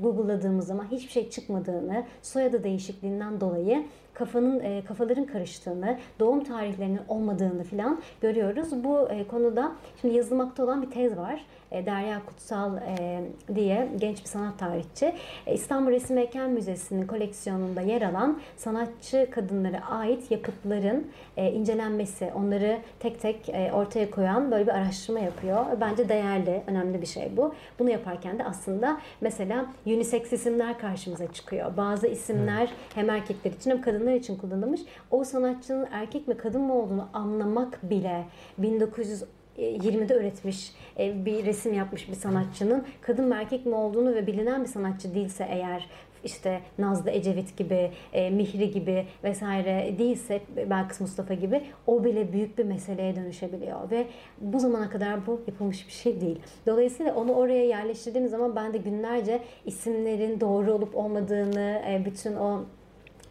Google'ladığımız 0.00 0.66
zaman 0.66 0.86
hiçbir 0.90 1.10
şey 1.10 1.30
çıkmadığını, 1.30 2.04
soyadı 2.22 2.64
değişikliğinden 2.64 3.40
dolayı 3.40 3.84
kafanın 4.20 4.60
e, 4.60 4.82
kafaların 4.84 5.24
karıştığını, 5.24 5.98
doğum 6.20 6.44
tarihlerinin 6.44 7.00
olmadığını 7.08 7.64
falan 7.64 8.00
görüyoruz. 8.20 8.84
Bu 8.84 9.08
e, 9.08 9.26
konuda 9.26 9.72
şimdi 10.00 10.16
yazılmakta 10.16 10.64
olan 10.64 10.82
bir 10.82 10.90
tez 10.90 11.16
var. 11.16 11.44
E, 11.72 11.86
Derya 11.86 12.22
Kutsal 12.26 12.76
e, 12.76 13.20
diye 13.54 13.88
genç 14.00 14.22
bir 14.22 14.28
sanat 14.28 14.58
tarihçi. 14.58 15.14
E, 15.46 15.54
İstanbul 15.54 15.90
Resim 15.90 16.16
Heykel 16.16 16.48
Müzesi'nin 16.48 17.06
koleksiyonunda 17.06 17.80
yer 17.80 18.02
alan 18.02 18.40
sanatçı 18.56 19.28
kadınlara 19.30 19.80
ait 19.90 20.30
yapıtların 20.30 21.06
e, 21.36 21.52
incelenmesi, 21.52 22.30
onları 22.34 22.78
tek 22.98 23.20
tek 23.20 23.48
e, 23.48 23.72
ortaya 23.72 24.10
koyan 24.10 24.50
böyle 24.50 24.66
bir 24.66 24.72
araştırma 24.72 25.20
yapıyor. 25.20 25.66
Bence 25.80 26.08
değerli, 26.08 26.62
önemli 26.66 27.00
bir 27.00 27.06
şey 27.06 27.36
bu. 27.36 27.54
Bunu 27.78 27.90
yaparken 27.90 28.38
de 28.38 28.44
aslında 28.44 29.00
mesela 29.20 29.66
unisex 29.86 30.32
isimler 30.32 30.78
karşımıza 30.78 31.32
çıkıyor. 31.32 31.76
Bazı 31.76 32.06
isimler 32.06 32.70
hem 32.94 33.10
erkekler 33.10 33.50
için 33.50 33.70
hem 33.70 33.80
kadınlar 33.80 34.09
için 34.16 34.36
kullanılmış. 34.36 34.80
O 35.10 35.24
sanatçının 35.24 35.88
erkek 35.92 36.28
mi 36.28 36.36
kadın 36.36 36.62
mı 36.62 36.74
olduğunu 36.74 37.08
anlamak 37.12 37.90
bile 37.90 38.24
1900 38.58 39.24
20'de 39.58 40.14
üretmiş 40.14 40.72
bir 40.98 41.46
resim 41.46 41.74
yapmış 41.74 42.08
bir 42.08 42.14
sanatçının 42.14 42.84
kadın 43.00 43.28
mı 43.28 43.34
erkek 43.34 43.66
mi 43.66 43.74
olduğunu 43.74 44.14
ve 44.14 44.26
bilinen 44.26 44.62
bir 44.62 44.68
sanatçı 44.68 45.14
değilse 45.14 45.46
eğer 45.50 45.88
işte 46.24 46.60
Nazlı 46.78 47.10
Ecevit 47.10 47.56
gibi, 47.56 47.90
e, 48.12 48.30
Mihri 48.30 48.70
gibi 48.70 49.06
vesaire 49.24 49.98
değilse 49.98 50.40
Belkıs 50.70 51.00
Mustafa 51.00 51.34
gibi 51.34 51.62
o 51.86 52.04
bile 52.04 52.32
büyük 52.32 52.58
bir 52.58 52.64
meseleye 52.64 53.16
dönüşebiliyor 53.16 53.90
ve 53.90 54.06
bu 54.40 54.60
zamana 54.60 54.90
kadar 54.90 55.26
bu 55.26 55.40
yapılmış 55.46 55.86
bir 55.86 55.92
şey 55.92 56.20
değil. 56.20 56.38
Dolayısıyla 56.66 57.14
onu 57.14 57.32
oraya 57.32 57.64
yerleştirdiğim 57.64 58.28
zaman 58.28 58.56
ben 58.56 58.72
de 58.72 58.78
günlerce 58.78 59.40
isimlerin 59.64 60.40
doğru 60.40 60.72
olup 60.72 60.96
olmadığını, 60.96 61.82
e, 61.88 62.04
bütün 62.04 62.36
o 62.36 62.64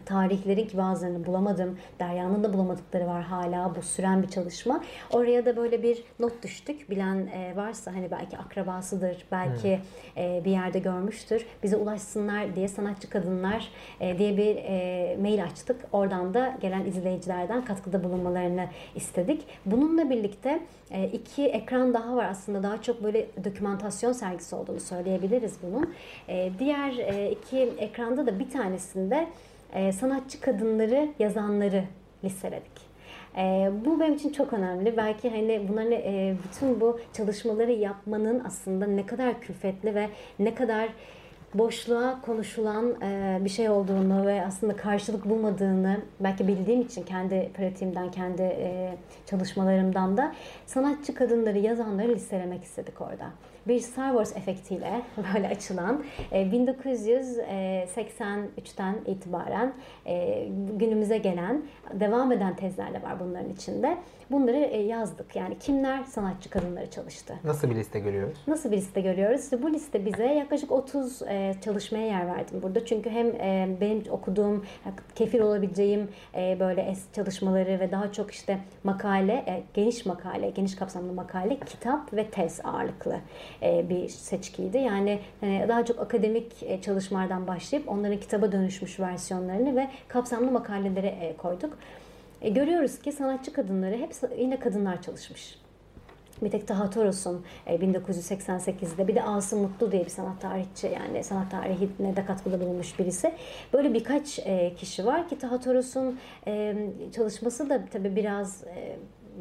tarihlerin 0.09 0.67
ki 0.67 0.77
bazılarını 0.77 1.25
bulamadım. 1.25 1.77
Derya'nın 1.99 2.43
da 2.43 2.53
bulamadıkları 2.53 3.07
var 3.07 3.23
hala. 3.23 3.75
Bu 3.75 3.81
süren 3.81 4.23
bir 4.23 4.27
çalışma. 4.27 4.83
Oraya 5.11 5.45
da 5.45 5.57
böyle 5.57 5.83
bir 5.83 6.03
not 6.19 6.43
düştük. 6.43 6.89
Bilen 6.89 7.27
e, 7.27 7.55
varsa 7.55 7.93
hani 7.93 8.11
belki 8.11 8.37
akrabasıdır, 8.37 9.25
belki 9.31 9.79
hmm. 10.15 10.45
bir 10.45 10.51
yerde 10.51 10.79
görmüştür. 10.79 11.45
Bize 11.63 11.77
ulaşsınlar 11.77 12.55
diye 12.55 12.67
sanatçı 12.67 13.09
kadınlar 13.09 13.69
e, 13.99 14.17
diye 14.17 14.37
bir 14.37 14.55
mail 15.21 15.43
açtık. 15.43 15.81
Oradan 15.91 16.33
da 16.33 16.57
gelen 16.61 16.85
izleyicilerden 16.85 17.65
katkıda 17.65 18.03
bulunmalarını 18.03 18.65
istedik. 18.95 19.45
Bununla 19.65 20.09
birlikte 20.09 20.59
iki 21.13 21.45
ekran 21.45 21.93
daha 21.93 22.15
var 22.15 22.25
aslında 22.25 22.63
daha 22.63 22.81
çok 22.81 23.03
böyle 23.03 23.27
dokümantasyon 23.43 24.11
sergisi 24.11 24.55
olduğunu 24.55 24.79
söyleyebiliriz 24.79 25.57
bunun. 25.63 25.93
Diğer 26.59 26.91
iki 27.31 27.57
ekranda 27.57 28.27
da 28.27 28.39
bir 28.39 28.49
tanesinde 28.49 29.27
e, 29.73 29.91
sanatçı 29.91 30.41
kadınları, 30.41 31.09
yazanları 31.19 31.83
listeledik. 32.23 32.89
E, 33.37 33.71
bu 33.85 33.99
benim 33.99 34.13
için 34.13 34.29
çok 34.29 34.53
önemli. 34.53 34.97
Belki 34.97 35.29
hani 35.29 35.65
bunların 35.69 35.91
e, 35.91 36.35
bütün 36.43 36.81
bu 36.81 36.99
çalışmaları 37.13 37.71
yapmanın 37.71 38.43
aslında 38.47 38.87
ne 38.87 39.05
kadar 39.05 39.41
külfetli 39.41 39.95
ve 39.95 40.09
ne 40.39 40.55
kadar 40.55 40.89
boşluğa 41.53 42.21
konuşulan 42.21 43.01
e, 43.01 43.39
bir 43.45 43.49
şey 43.49 43.69
olduğunu 43.69 44.25
ve 44.25 44.45
aslında 44.45 44.75
karşılık 44.75 45.29
bulmadığını 45.29 45.97
belki 46.19 46.47
bildiğim 46.47 46.81
için 46.81 47.03
kendi 47.03 47.49
pratiğimden, 47.53 48.11
kendi 48.11 48.41
e, 48.41 48.97
çalışmalarımdan 49.25 50.17
da 50.17 50.35
sanatçı 50.65 51.13
kadınları, 51.15 51.59
yazanları 51.59 52.09
listelemek 52.09 52.63
istedik 52.63 53.01
orada. 53.01 53.29
Bir 53.69 53.79
Star 53.79 54.09
Wars 54.09 54.37
efektiyle 54.37 55.01
böyle 55.33 55.47
açılan 55.47 56.03
1983'ten 56.31 58.95
itibaren 59.05 59.73
günümüze 60.75 61.17
gelen 61.17 61.61
devam 61.93 62.31
eden 62.31 62.55
tezler 62.55 62.93
de 62.93 63.01
var 63.01 63.19
bunların 63.19 63.49
içinde. 63.49 63.97
Bunları 64.31 64.81
yazdık. 64.81 65.35
Yani 65.35 65.59
kimler 65.59 66.03
sanatçı 66.03 66.49
kadınları 66.49 66.89
çalıştı? 66.89 67.33
Nasıl 67.43 67.69
bir 67.69 67.75
liste 67.75 67.99
görüyoruz? 67.99 68.37
Nasıl 68.47 68.71
bir 68.71 68.77
liste 68.77 69.01
görüyoruz? 69.01 69.43
İşte 69.43 69.63
bu 69.63 69.73
liste 69.73 70.05
bize 70.05 70.25
yaklaşık 70.25 70.71
30 70.71 71.21
çalışmaya 71.65 72.07
yer 72.07 72.27
verdim 72.27 72.61
burada. 72.63 72.85
Çünkü 72.85 73.09
hem 73.09 73.39
benim 73.81 74.03
okuduğum, 74.09 74.65
kefil 75.15 75.39
olabileceğim 75.39 76.09
böyle 76.35 76.95
çalışmaları 77.13 77.79
ve 77.79 77.91
daha 77.91 78.11
çok 78.11 78.31
işte 78.31 78.57
makale, 78.83 79.63
geniş 79.73 80.05
makale, 80.05 80.49
geniş 80.49 80.75
kapsamlı 80.75 81.13
makale, 81.13 81.59
kitap 81.59 82.13
ve 82.13 82.29
tez 82.29 82.59
ağırlıklı 82.63 83.15
bir 83.61 84.09
seçkiydi. 84.09 84.77
Yani 84.77 85.19
hani 85.39 85.65
daha 85.67 85.85
çok 85.85 85.99
akademik 85.99 86.83
çalışmalardan 86.83 87.47
başlayıp 87.47 87.89
onların 87.89 88.19
kitaba 88.19 88.51
dönüşmüş 88.51 88.99
versiyonlarını 88.99 89.75
ve 89.75 89.87
kapsamlı 90.07 90.51
makalelere 90.51 91.33
koyduk. 91.37 91.77
E, 92.41 92.49
görüyoruz 92.49 92.99
ki 92.99 93.11
sanatçı 93.11 93.53
kadınları 93.53 93.97
hep 93.97 94.11
yine 94.37 94.59
kadınlar 94.59 95.01
çalışmış. 95.01 95.59
Bir 96.41 96.51
tek 96.51 96.67
Taha 96.67 96.89
Toros'un 96.89 97.45
1988'de 97.67 99.07
bir 99.07 99.15
de 99.15 99.23
Asım 99.23 99.61
Mutlu 99.61 99.91
diye 99.91 100.05
bir 100.05 100.09
sanat 100.09 100.41
tarihçi 100.41 100.87
yani 100.87 101.23
sanat 101.23 101.51
tarihine 101.51 102.15
de 102.15 102.25
katkıda 102.25 102.61
bulunmuş 102.61 102.99
birisi. 102.99 103.33
Böyle 103.73 103.93
birkaç 103.93 104.39
kişi 104.77 105.05
var 105.05 105.29
ki 105.29 105.37
Taha 105.39 105.59
Toros'un 105.59 106.19
çalışması 107.15 107.69
da 107.69 107.85
tabii 107.91 108.15
biraz 108.15 108.63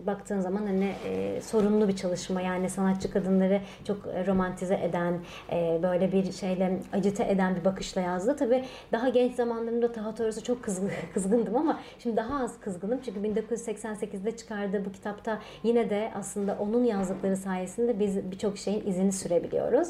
baktığın 0.06 0.40
zaman 0.40 0.66
hani 0.66 0.92
e, 1.06 1.40
sorunlu 1.40 1.88
bir 1.88 1.96
çalışma 1.96 2.40
yani 2.40 2.70
sanatçı 2.70 3.10
kadınları 3.10 3.60
çok 3.86 4.06
romantize 4.26 4.74
eden 4.74 5.18
e, 5.52 5.80
böyle 5.82 6.12
bir 6.12 6.32
şeyle 6.32 6.78
acite 6.92 7.28
eden 7.28 7.56
bir 7.56 7.64
bakışla 7.64 8.00
yazdı. 8.00 8.36
Tabi 8.36 8.64
daha 8.92 9.08
genç 9.08 9.34
zamanlarımda 9.34 9.92
Taha 9.92 10.14
Toros'a 10.14 10.40
çok 10.40 10.62
kızgın, 10.62 10.90
kızgındım 11.14 11.56
ama 11.56 11.80
şimdi 11.98 12.16
daha 12.16 12.44
az 12.44 12.60
kızgınım 12.60 13.00
çünkü 13.04 13.20
1988'de 13.20 14.36
çıkardığı 14.36 14.84
bu 14.84 14.92
kitapta 14.92 15.38
yine 15.62 15.90
de 15.90 16.10
aslında 16.14 16.56
onun 16.60 16.84
yazdıkları 16.84 17.36
sayesinde 17.36 18.00
biz 18.00 18.30
birçok 18.30 18.58
şeyin 18.58 18.86
izini 18.86 19.12
sürebiliyoruz. 19.12 19.88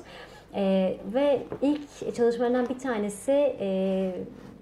E, 0.54 0.96
ve 1.14 1.42
ilk 1.62 2.14
çalışmalarından 2.16 2.68
bir 2.68 2.78
tanesi 2.78 3.32
e, 3.60 4.12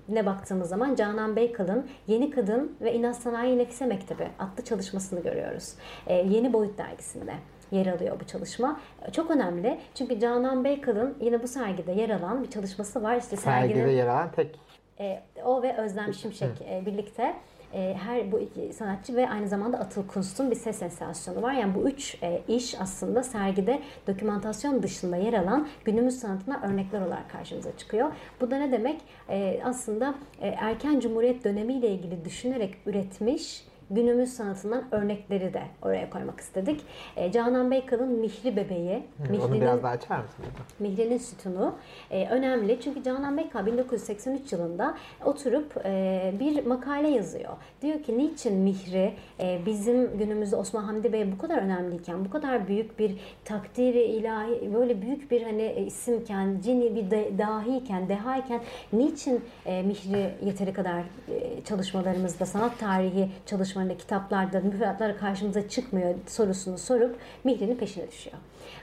ne 0.08 0.26
baktığımız 0.26 0.68
zaman 0.68 0.94
Canan 0.94 1.36
Beykal'ın 1.36 1.86
Yeni 2.06 2.30
Kadın 2.30 2.76
ve 2.80 2.94
İnat 2.94 3.16
Sanayi 3.16 3.58
Nefise 3.58 3.86
Mektebi 3.86 4.28
adlı 4.38 4.64
çalışmasını 4.64 5.22
görüyoruz. 5.22 5.74
Ee, 6.06 6.14
Yeni 6.14 6.52
Boyut 6.52 6.78
dergisinde 6.78 7.32
yer 7.70 7.86
alıyor 7.86 8.20
bu 8.20 8.26
çalışma. 8.26 8.80
Çok 9.12 9.30
önemli 9.30 9.80
çünkü 9.94 10.20
Canan 10.20 10.64
Beykal'ın 10.64 11.16
yine 11.20 11.42
bu 11.42 11.48
sergide 11.48 11.92
yer 11.92 12.10
alan 12.10 12.42
bir 12.42 12.50
çalışması 12.50 13.02
var. 13.02 13.16
İşte 13.16 13.36
sergide 13.36 13.74
serginin, 13.74 13.96
yer 13.96 14.06
alan 14.06 14.30
tek 14.32 14.60
e, 15.00 15.22
o 15.44 15.62
ve 15.62 15.76
Özlem 15.76 16.14
Şimşek 16.14 16.62
e, 16.70 16.86
birlikte 16.86 17.34
e, 17.74 17.96
her 18.04 18.32
bu 18.32 18.40
iki 18.40 18.72
sanatçı 18.72 19.16
ve 19.16 19.30
aynı 19.30 19.48
zamanda 19.48 19.78
Atıl 19.78 20.06
Kunst'un 20.06 20.50
bir 20.50 20.56
ses 20.56 20.78
sensasyonu 20.78 21.42
var. 21.42 21.52
Yani 21.52 21.74
bu 21.74 21.88
üç 21.88 22.22
e, 22.22 22.42
iş 22.48 22.80
aslında 22.80 23.22
sergide 23.22 23.82
dokümantasyon 24.06 24.82
dışında 24.82 25.16
yer 25.16 25.32
alan 25.32 25.68
günümüz 25.84 26.18
sanatına 26.18 26.62
örnekler 26.66 27.00
olarak 27.00 27.30
karşımıza 27.30 27.76
çıkıyor. 27.76 28.12
Bu 28.40 28.50
da 28.50 28.58
ne 28.58 28.72
demek? 28.72 29.00
E, 29.28 29.60
aslında 29.64 30.14
e, 30.40 30.48
erken 30.48 31.00
cumhuriyet 31.00 31.44
dönemiyle 31.44 31.88
ilgili 31.88 32.24
düşünerek 32.24 32.74
üretmiş 32.86 33.65
günümüz 33.90 34.32
sanatından 34.32 34.84
örnekleri 34.90 35.54
de 35.54 35.62
oraya 35.82 36.10
koymak 36.10 36.40
istedik. 36.40 36.80
E, 37.16 37.32
Canan 37.32 37.70
Beykal'ın 37.70 38.08
Mihri 38.08 38.56
Bebeği. 38.56 39.02
Hı, 39.18 39.46
onu 39.46 39.54
biraz 39.54 39.82
daha 39.82 39.92
açar 39.92 40.18
mısın? 40.18 40.44
Mihri'nin 40.78 41.18
sütunu 41.18 41.74
e, 42.10 42.28
önemli. 42.28 42.80
Çünkü 42.80 43.02
Canan 43.02 43.36
Beykal 43.36 43.66
1983 43.66 44.52
yılında 44.52 44.94
oturup 45.24 45.76
e, 45.84 46.34
bir 46.40 46.66
makale 46.66 47.08
yazıyor. 47.08 47.52
Diyor 47.82 48.02
ki 48.02 48.18
niçin 48.18 48.54
Mihri 48.54 49.12
e, 49.40 49.60
bizim 49.66 50.18
günümüzde 50.18 50.56
Osman 50.56 50.84
Hamdi 50.84 51.12
Bey 51.12 51.32
bu 51.32 51.38
kadar 51.38 51.58
önemliyken, 51.58 52.24
bu 52.24 52.30
kadar 52.30 52.68
büyük 52.68 52.98
bir 52.98 53.16
takdiri 53.44 54.02
ilahi, 54.02 54.74
böyle 54.74 55.02
büyük 55.02 55.30
bir 55.30 55.42
hani 55.42 55.62
e, 55.62 55.82
isimken, 55.82 56.60
cini 56.64 56.96
bir 56.96 57.10
de, 57.10 57.38
dahiyken, 57.38 58.08
dehayken 58.08 58.60
niçin 58.92 59.44
e, 59.66 59.82
Mihri 59.82 60.34
yeteri 60.44 60.72
kadar 60.72 61.00
e, 61.00 61.64
çalışmalarımızda, 61.64 62.46
sanat 62.46 62.78
tarihi 62.78 63.28
çalışmalarımızda 63.46 63.75
çalışmalarında, 63.76 63.96
kitaplarda, 63.96 64.60
müfredatlara 64.60 65.16
karşımıza 65.16 65.68
çıkmıyor 65.68 66.14
sorusunu 66.26 66.78
sorup 66.78 67.16
Mihri'nin 67.44 67.76
peşine 67.76 68.08
düşüyor. 68.08 68.36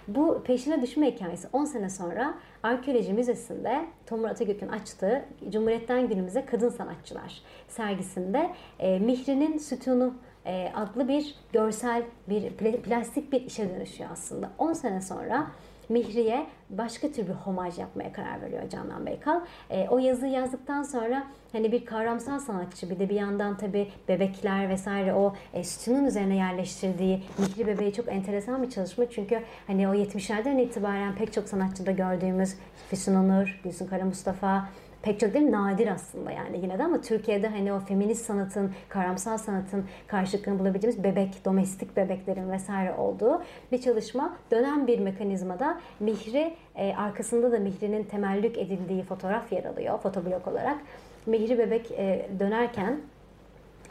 Bu 0.08 0.44
peşine 0.44 0.82
düşme 0.82 1.12
hikayesi 1.12 1.48
10 1.54 1.66
sene 1.66 1.89
sonra 1.89 2.34
Arkeoloji 2.64 3.14
Müzesi'nde 3.14 3.86
Tomur 4.06 4.30
Atagök'ün 4.30 4.68
açtığı 4.68 5.26
Cumhuriyet'ten 5.50 6.08
günümüze 6.08 6.46
kadın 6.46 6.70
sanatçılar 6.70 7.41
sergisinde 7.68 8.50
e, 8.80 9.00
Mihri'nin 9.00 9.58
sütunu 9.58 10.14
e, 10.46 10.72
adlı 10.76 11.08
bir 11.08 11.36
görsel, 11.54 12.04
bir 12.30 12.50
plastik 12.82 13.32
bir 13.32 13.41
işe 13.41 13.70
dönüşüyor 13.70 14.10
aslında. 14.14 14.50
10 14.58 14.74
sene 14.74 15.02
sonra 15.02 15.48
Mihri'ye 15.94 16.46
başka 16.70 17.12
tür 17.12 17.28
bir 17.28 17.34
homaj 17.34 17.80
yapmaya 17.80 18.14
karar 18.14 18.41
veriyor 18.41 18.70
Canan 18.70 19.06
Beykal. 19.06 19.41
E, 19.70 19.88
o 19.89 19.98
yazıyı 19.98 20.32
yazdıktan 20.32 20.84
sonra 20.84 21.24
hani 21.52 21.72
bir 21.72 21.86
kavramsal 21.86 22.39
sanatçı 22.39 22.89
bir 22.89 23.00
de 23.00 23.10
bir 23.10 23.16
yandan 23.16 23.58
tabi 23.58 23.88
bebekler 24.08 24.70
vesaire 24.70 25.14
o 25.14 25.34
e, 25.54 25.64
sütunun 25.64 26.06
üzerine 26.06 26.36
yerleştirdiği 26.36 27.24
Mihri 27.38 27.68
Bebeği 27.68 27.94
çok 27.94 28.08
enteresan 28.08 28.64
bir 28.64 28.70
çalışma. 28.70 29.10
Çünkü 29.10 29.39
hani 29.68 29.88
o 29.89 29.94
70'lerden 29.94 30.58
itibaren 30.58 31.16
pek 31.16 31.34
çok 31.34 31.50
sanatçıda 31.50 31.91
gördüğümüz 31.91 32.56
Füsun 32.89 33.16
Onur, 33.16 33.60
Gülsün 33.64 33.88
Kara 33.88 34.06
Mustafa, 34.06 34.70
pek 35.04 35.20
çok 35.20 35.34
değil 35.34 35.51
nadir 35.51 35.88
aslında 35.88 36.32
yani 36.32 36.60
yine 36.62 36.80
de 36.80 36.84
ama 36.84 37.01
Türkiye'de 37.01 37.47
hani 37.47 37.74
o 37.74 37.80
feminist 37.80 38.26
sanatın, 38.26 38.72
karamsal 38.89 39.38
sanatın 39.38 39.86
karşılıklarını 40.08 40.60
bulabileceğimiz 40.60 41.04
bebek, 41.04 41.45
domestik 41.45 41.97
bebeklerin 41.97 42.51
vesaire 42.51 42.93
olduğu 42.93 43.43
bir 43.72 43.82
çalışma. 43.82 44.38
Dönen 44.51 44.88
bir 44.88 44.99
mekanizmada 44.99 45.82
Mihri, 45.99 46.54
e, 46.76 46.95
arkasında 46.95 47.51
da 47.51 47.60
Mihri'nin 47.60 48.04
temellük 48.04 48.58
edildiği 48.58 49.04
fotoğraf 49.04 49.51
yer 49.51 49.66
alıyor 49.66 49.99
fotoblok 49.99 50.47
olarak. 50.47 50.78
Mihri 51.26 51.58
bebek 51.58 51.91
e, 51.91 52.26
dönerken 52.39 52.99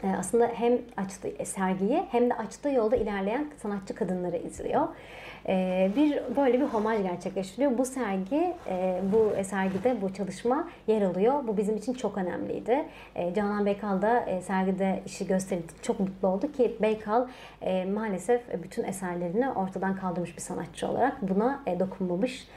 e, 0.03 0.07
aslında 0.19 0.47
hem 0.47 0.77
açtığı 0.97 1.45
sergiyi 1.45 2.03
hem 2.11 2.29
de 2.29 2.33
açtığı 2.33 2.69
yolda 2.69 2.95
ilerleyen 2.95 3.47
sanatçı 3.57 3.95
kadınları 3.95 4.37
izliyor. 4.37 4.87
Ee, 5.47 5.91
bir 5.95 6.35
böyle 6.35 6.59
bir 6.59 6.65
homaj 6.65 7.01
gerçekleştiriyor. 7.01 7.77
Bu 7.77 7.85
sergi, 7.85 8.53
e, 8.69 9.01
bu 9.11 9.43
sergide 9.43 10.01
bu 10.01 10.13
çalışma 10.13 10.67
yer 10.87 11.01
alıyor. 11.01 11.47
Bu 11.47 11.57
bizim 11.57 11.77
için 11.77 11.93
çok 11.93 12.17
önemliydi. 12.17 12.85
E, 13.15 13.33
Canan 13.33 13.65
Beykal 13.65 14.01
da 14.01 14.19
e, 14.19 14.41
sergide 14.41 15.01
işi 15.05 15.27
gösterdi. 15.27 15.63
Çok 15.81 15.99
mutlu 15.99 16.27
oldu 16.27 16.51
ki 16.51 16.77
Beykal 16.81 17.27
maalesef 17.93 18.63
bütün 18.63 18.83
eserlerini 18.83 19.51
ortadan 19.51 19.95
kaldırmış 19.95 20.35
bir 20.35 20.41
sanatçı 20.41 20.87
olarak 20.87 21.21
buna 21.21 21.63
dokunmamış. 21.79 22.47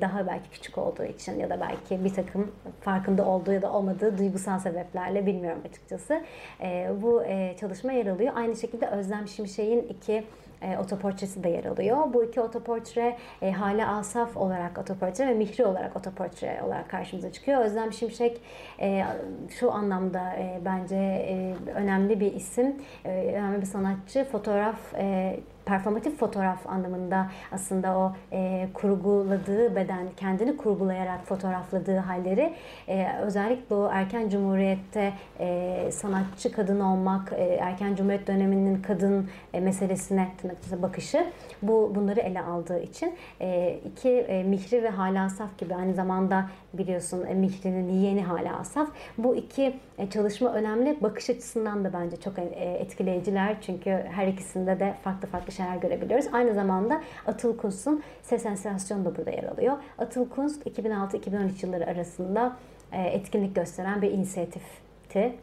Daha 0.00 0.26
belki 0.26 0.50
küçük 0.50 0.78
olduğu 0.78 1.04
için 1.04 1.40
ya 1.40 1.50
da 1.50 1.60
belki 1.60 2.04
bir 2.04 2.14
takım 2.14 2.52
farkında 2.80 3.24
olduğu 3.24 3.52
ya 3.52 3.62
da 3.62 3.72
olmadığı 3.72 4.18
duygusal 4.18 4.58
sebeplerle 4.58 5.26
bilmiyorum 5.26 5.62
açıkçası. 5.68 6.22
Bu 7.02 7.22
çalışma 7.60 7.92
yer 7.92 8.06
alıyor. 8.06 8.32
Aynı 8.36 8.56
şekilde 8.56 8.86
Özlem 8.86 9.28
Şimşek'in 9.28 9.82
iki 9.82 10.24
e, 10.62 10.78
otoportresi 10.78 11.44
de 11.44 11.48
yer 11.48 11.64
alıyor. 11.64 11.96
Bu 12.14 12.24
iki 12.24 12.40
otoportre 12.40 13.16
e, 13.42 13.50
Hale 13.50 13.86
Asaf 13.86 14.36
olarak 14.36 14.78
otoportre 14.78 15.26
ve 15.26 15.34
Mihri 15.34 15.64
olarak 15.64 15.96
otoportre 15.96 16.60
olarak 16.66 16.90
karşımıza 16.90 17.32
çıkıyor. 17.32 17.60
Özlem 17.60 17.92
Şimşek 17.92 18.40
e, 18.80 19.04
şu 19.50 19.72
anlamda 19.72 20.32
e, 20.32 20.60
bence 20.64 20.96
e, 20.96 21.54
önemli 21.74 22.20
bir 22.20 22.32
isim, 22.32 22.76
e, 23.04 23.10
önemli 23.10 23.60
bir 23.60 23.66
sanatçı. 23.66 24.24
Fotoğraf 24.24 24.94
e, 24.94 25.36
performatif 25.68 26.18
fotoğraf 26.18 26.66
anlamında 26.66 27.30
aslında 27.52 27.98
o 27.98 28.12
e, 28.32 28.68
kurguladığı 28.74 29.76
beden, 29.76 30.06
kendini 30.16 30.56
kurgulayarak 30.56 31.24
fotoğrafladığı 31.26 31.96
halleri 31.96 32.54
e, 32.88 33.08
özellikle 33.22 33.74
o 33.74 33.90
erken 33.92 34.28
cumhuriyette 34.28 35.12
e, 35.40 35.88
sanatçı 35.92 36.52
kadın 36.52 36.80
olmak, 36.80 37.32
e, 37.32 37.44
erken 37.44 37.94
cumhuriyet 37.94 38.26
döneminin 38.26 38.82
kadın 38.82 39.28
e, 39.52 39.60
meselesine 39.60 40.28
tırnak 40.38 40.82
bakışı 40.82 41.26
bu 41.62 41.92
bunları 41.94 42.20
ele 42.20 42.40
aldığı 42.40 42.80
için 42.80 43.14
e, 43.40 43.78
iki 43.84 44.08
e, 44.08 44.42
Mihri 44.42 44.82
ve 44.82 44.88
Hala 44.88 45.24
Asaf 45.24 45.58
gibi 45.58 45.74
aynı 45.74 45.94
zamanda 45.94 46.50
biliyorsun 46.74 47.26
e, 47.26 47.34
Mihri'nin 47.34 47.88
yeğeni 47.88 48.22
Hala 48.22 48.58
Asaf 48.58 48.88
bu 49.18 49.36
iki 49.36 49.80
çalışma 50.10 50.52
önemli. 50.52 51.02
Bakış 51.02 51.30
açısından 51.30 51.84
da 51.84 51.92
bence 51.92 52.16
çok 52.16 52.38
e, 52.38 52.42
etkileyiciler 52.80 53.56
çünkü 53.60 53.90
her 53.90 54.26
ikisinde 54.26 54.80
de 54.80 54.94
farklı 55.04 55.28
farklı 55.28 55.52
şeyler 55.52 55.76
görebiliyoruz. 55.76 56.26
Aynı 56.32 56.54
zamanda 56.54 57.02
Atıl 57.26 57.56
Kunst'un 57.56 58.02
Ses 58.22 58.42
Sensasyonu 58.42 59.04
da 59.04 59.16
burada 59.16 59.30
yer 59.30 59.44
alıyor. 59.44 59.76
Atıl 59.98 60.28
Kunst 60.28 60.66
2006-2013 60.66 61.66
yılları 61.66 61.86
arasında 61.86 62.56
etkinlik 62.92 63.56
gösteren 63.56 64.02
bir 64.02 64.10
inisiyatifti. 64.10 65.38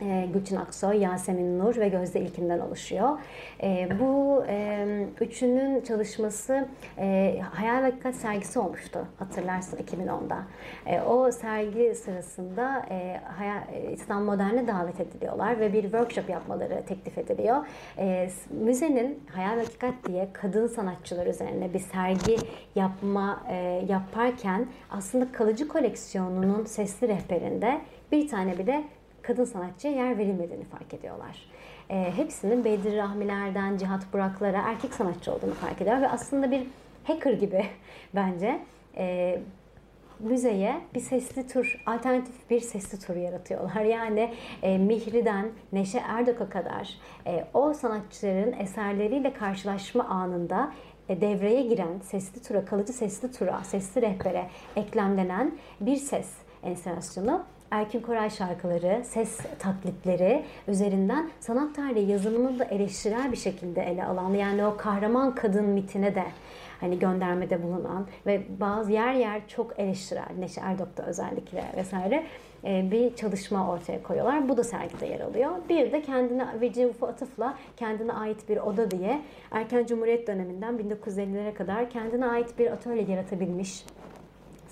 E, 0.00 0.28
Gülçin 0.32 0.56
Aksoy, 0.56 0.96
Yasemin 0.96 1.58
Nur 1.58 1.76
ve 1.76 1.88
Gözde 1.88 2.20
İlkin'den 2.20 2.58
oluşuyor. 2.58 3.18
E, 3.62 3.88
bu 4.00 4.44
e, 4.48 4.86
üçünün 5.20 5.80
çalışması 5.80 6.68
e, 6.98 7.40
Hayal 7.52 7.92
ve 8.04 8.12
sergisi 8.12 8.58
olmuştu 8.58 9.06
hatırlarsın 9.18 9.76
2010'da. 9.76 10.38
E, 10.86 11.00
o 11.00 11.30
sergi 11.30 11.94
sırasında 11.94 12.86
e, 12.90 13.20
Hayal, 13.38 13.62
İslam 13.92 14.22
Modern'e 14.22 14.66
davet 14.66 15.00
ediliyorlar 15.00 15.60
ve 15.60 15.72
bir 15.72 15.82
workshop 15.82 16.28
yapmaları 16.28 16.82
teklif 16.86 17.18
ediliyor. 17.18 17.66
E, 17.98 18.28
müzenin 18.50 19.20
Hayal 19.34 19.56
ve 19.56 19.62
diye 20.06 20.28
kadın 20.32 20.66
sanatçılar 20.66 21.26
üzerine 21.26 21.74
bir 21.74 21.78
sergi 21.78 22.36
yapma 22.74 23.42
e, 23.48 23.84
yaparken 23.88 24.66
aslında 24.90 25.32
kalıcı 25.32 25.68
koleksiyonunun 25.68 26.64
sesli 26.64 27.08
rehberinde 27.08 27.80
bir 28.12 28.28
tane 28.28 28.58
bile 28.58 28.84
kadın 29.22 29.44
sanatçıya 29.44 29.94
yer 29.94 30.18
verilmediğini 30.18 30.64
fark 30.64 30.94
ediyorlar. 30.94 31.50
E, 31.90 32.12
hepsinin 32.16 32.64
Bedir 32.64 32.96
Rahmilerden 32.96 33.76
Cihat 33.76 34.12
Buraklara 34.12 34.62
erkek 34.62 34.94
sanatçı 34.94 35.32
olduğunu 35.32 35.54
fark 35.54 35.82
ediyor 35.82 36.00
ve 36.00 36.08
aslında 36.08 36.50
bir 36.50 36.66
hacker 37.04 37.32
gibi 37.32 37.66
bence 38.14 38.60
e, 38.96 39.38
müzeye 40.20 40.80
bir 40.94 41.00
sesli 41.00 41.46
tur, 41.46 41.82
alternatif 41.86 42.50
bir 42.50 42.60
sesli 42.60 42.98
tur 42.98 43.16
yaratıyorlar. 43.16 43.84
Yani 43.92 44.34
e, 44.62 44.78
Mihri'den 44.78 45.50
Neşe 45.72 45.98
Erdok'a 45.98 46.48
kadar 46.48 46.98
e, 47.26 47.44
o 47.54 47.74
sanatçıların 47.74 48.52
eserleriyle 48.52 49.32
karşılaşma 49.32 50.04
anında 50.04 50.72
e, 51.08 51.20
devreye 51.20 51.62
giren 51.62 51.98
sesli 52.02 52.42
tura, 52.42 52.64
kalıcı 52.64 52.92
sesli 52.92 53.32
tura, 53.32 53.64
sesli 53.64 54.02
rehbere 54.02 54.48
eklemlenen 54.76 55.54
bir 55.80 55.96
ses 55.96 56.30
enstalasyonu 56.62 57.44
Erkin 57.72 58.00
Koray 58.00 58.30
şarkıları, 58.30 59.02
ses 59.04 59.38
taklitleri 59.58 60.44
üzerinden 60.68 61.30
sanat 61.40 61.74
tarihi 61.74 62.10
yazımını 62.10 62.58
da 62.58 62.64
eleştirel 62.64 63.32
bir 63.32 63.36
şekilde 63.36 63.82
ele 63.82 64.04
alan 64.04 64.34
yani 64.34 64.66
o 64.66 64.76
kahraman 64.76 65.34
kadın 65.34 65.64
mitine 65.64 66.14
de 66.14 66.24
hani 66.80 66.98
göndermede 66.98 67.62
bulunan 67.62 68.06
ve 68.26 68.42
bazı 68.60 68.92
yer 68.92 69.14
yer 69.14 69.48
çok 69.48 69.78
eleştirel 69.78 70.32
Neşe 70.38 70.60
Erdok'ta 70.60 71.02
özellikle 71.02 71.64
vesaire 71.76 72.24
e, 72.64 72.90
bir 72.90 73.16
çalışma 73.16 73.70
ortaya 73.70 74.02
koyuyorlar. 74.02 74.48
Bu 74.48 74.56
da 74.56 74.64
sergide 74.64 75.06
yer 75.06 75.20
alıyor. 75.20 75.50
Bir 75.68 75.92
de 75.92 76.02
kendine 76.02 76.46
Veci 76.60 76.86
Ufu 76.86 77.06
Atıf'la 77.06 77.58
kendine 77.76 78.12
ait 78.12 78.48
bir 78.48 78.56
oda 78.56 78.90
diye 78.90 79.20
erken 79.50 79.86
Cumhuriyet 79.86 80.26
döneminden 80.26 80.74
1950'lere 80.74 81.54
kadar 81.54 81.90
kendine 81.90 82.26
ait 82.26 82.58
bir 82.58 82.70
atölye 82.70 83.02
yaratabilmiş 83.02 83.84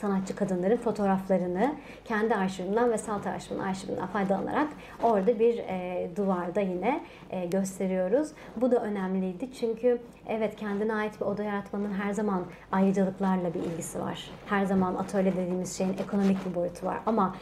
sanatçı 0.00 0.36
kadınların 0.36 0.76
fotoğraflarını 0.76 1.74
kendi 2.04 2.34
arşivimden 2.34 2.92
ve 2.92 2.98
Salt 2.98 3.26
Arşivim'in 3.26 3.64
arşivinden 3.64 4.06
faydalanarak 4.06 4.68
orada 5.02 5.38
bir 5.38 5.58
e, 5.58 6.10
duvarda 6.16 6.60
yine 6.60 7.04
e, 7.30 7.46
gösteriyoruz. 7.46 8.28
Bu 8.56 8.70
da 8.70 8.76
önemliydi 8.76 9.52
çünkü 9.52 9.98
evet 10.28 10.56
kendine 10.56 10.94
ait 10.94 11.20
bir 11.20 11.26
oda 11.26 11.42
yaratmanın 11.42 11.92
her 11.92 12.12
zaman 12.12 12.44
ayrıcalıklarla 12.72 13.54
bir 13.54 13.60
ilgisi 13.60 14.00
var. 14.00 14.30
Her 14.46 14.64
zaman 14.64 14.94
atölye 14.94 15.32
dediğimiz 15.32 15.78
şeyin 15.78 15.92
ekonomik 15.92 16.46
bir 16.46 16.54
boyutu 16.54 16.86
var 16.86 16.98
ama 17.06 17.36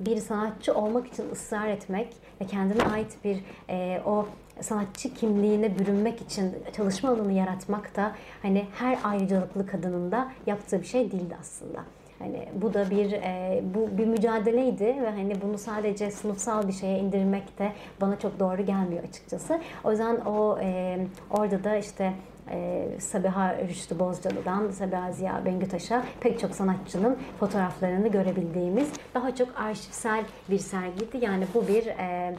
bir 0.00 0.16
sanatçı 0.16 0.74
olmak 0.74 1.06
için 1.06 1.30
ısrar 1.32 1.68
etmek 1.68 2.08
ve 2.40 2.46
kendine 2.46 2.82
ait 2.82 3.24
bir 3.24 3.38
e, 3.70 4.00
o 4.06 4.26
sanatçı 4.60 5.14
kimliğine 5.14 5.78
bürünmek 5.78 6.20
için 6.20 6.54
çalışma 6.76 7.10
alanı 7.10 7.32
yaratmak 7.32 7.96
da 7.96 8.12
hani 8.42 8.64
her 8.78 8.98
ayrıcalıklı 9.04 9.66
kadının 9.66 10.12
da 10.12 10.32
yaptığı 10.46 10.80
bir 10.80 10.86
şey 10.86 11.12
değildi 11.12 11.36
aslında. 11.40 11.84
Hani 12.18 12.48
bu 12.54 12.74
da 12.74 12.90
bir 12.90 13.12
e, 13.12 13.62
bu 13.74 13.98
bir 13.98 14.06
mücadeleydi 14.06 14.84
ve 14.84 15.10
hani 15.10 15.42
bunu 15.42 15.58
sadece 15.58 16.10
sınıfsal 16.10 16.68
bir 16.68 16.72
şeye 16.72 16.98
indirmek 16.98 17.58
de 17.58 17.72
bana 18.00 18.18
çok 18.18 18.40
doğru 18.40 18.66
gelmiyor 18.66 19.04
açıkçası. 19.04 19.60
O 19.84 19.90
yüzden 19.90 20.16
o 20.16 20.58
e, 20.62 20.98
orada 21.30 21.64
da 21.64 21.76
işte 21.76 22.12
e, 22.50 22.88
Sabiha 23.00 23.56
Rüştü 23.68 23.98
Bozcalı'dan 23.98 24.70
Sabiha 24.70 25.12
Ziya 25.12 25.44
Bengütaş'a 25.44 26.04
pek 26.20 26.40
çok 26.40 26.54
sanatçının 26.54 27.18
fotoğraflarını 27.40 28.08
görebildiğimiz 28.08 28.88
daha 29.14 29.34
çok 29.34 29.48
arşivsel 29.56 30.24
bir 30.50 30.58
sergiydi. 30.58 31.24
Yani 31.24 31.44
bu 31.54 31.68
bir 31.68 31.86
e, 31.86 32.34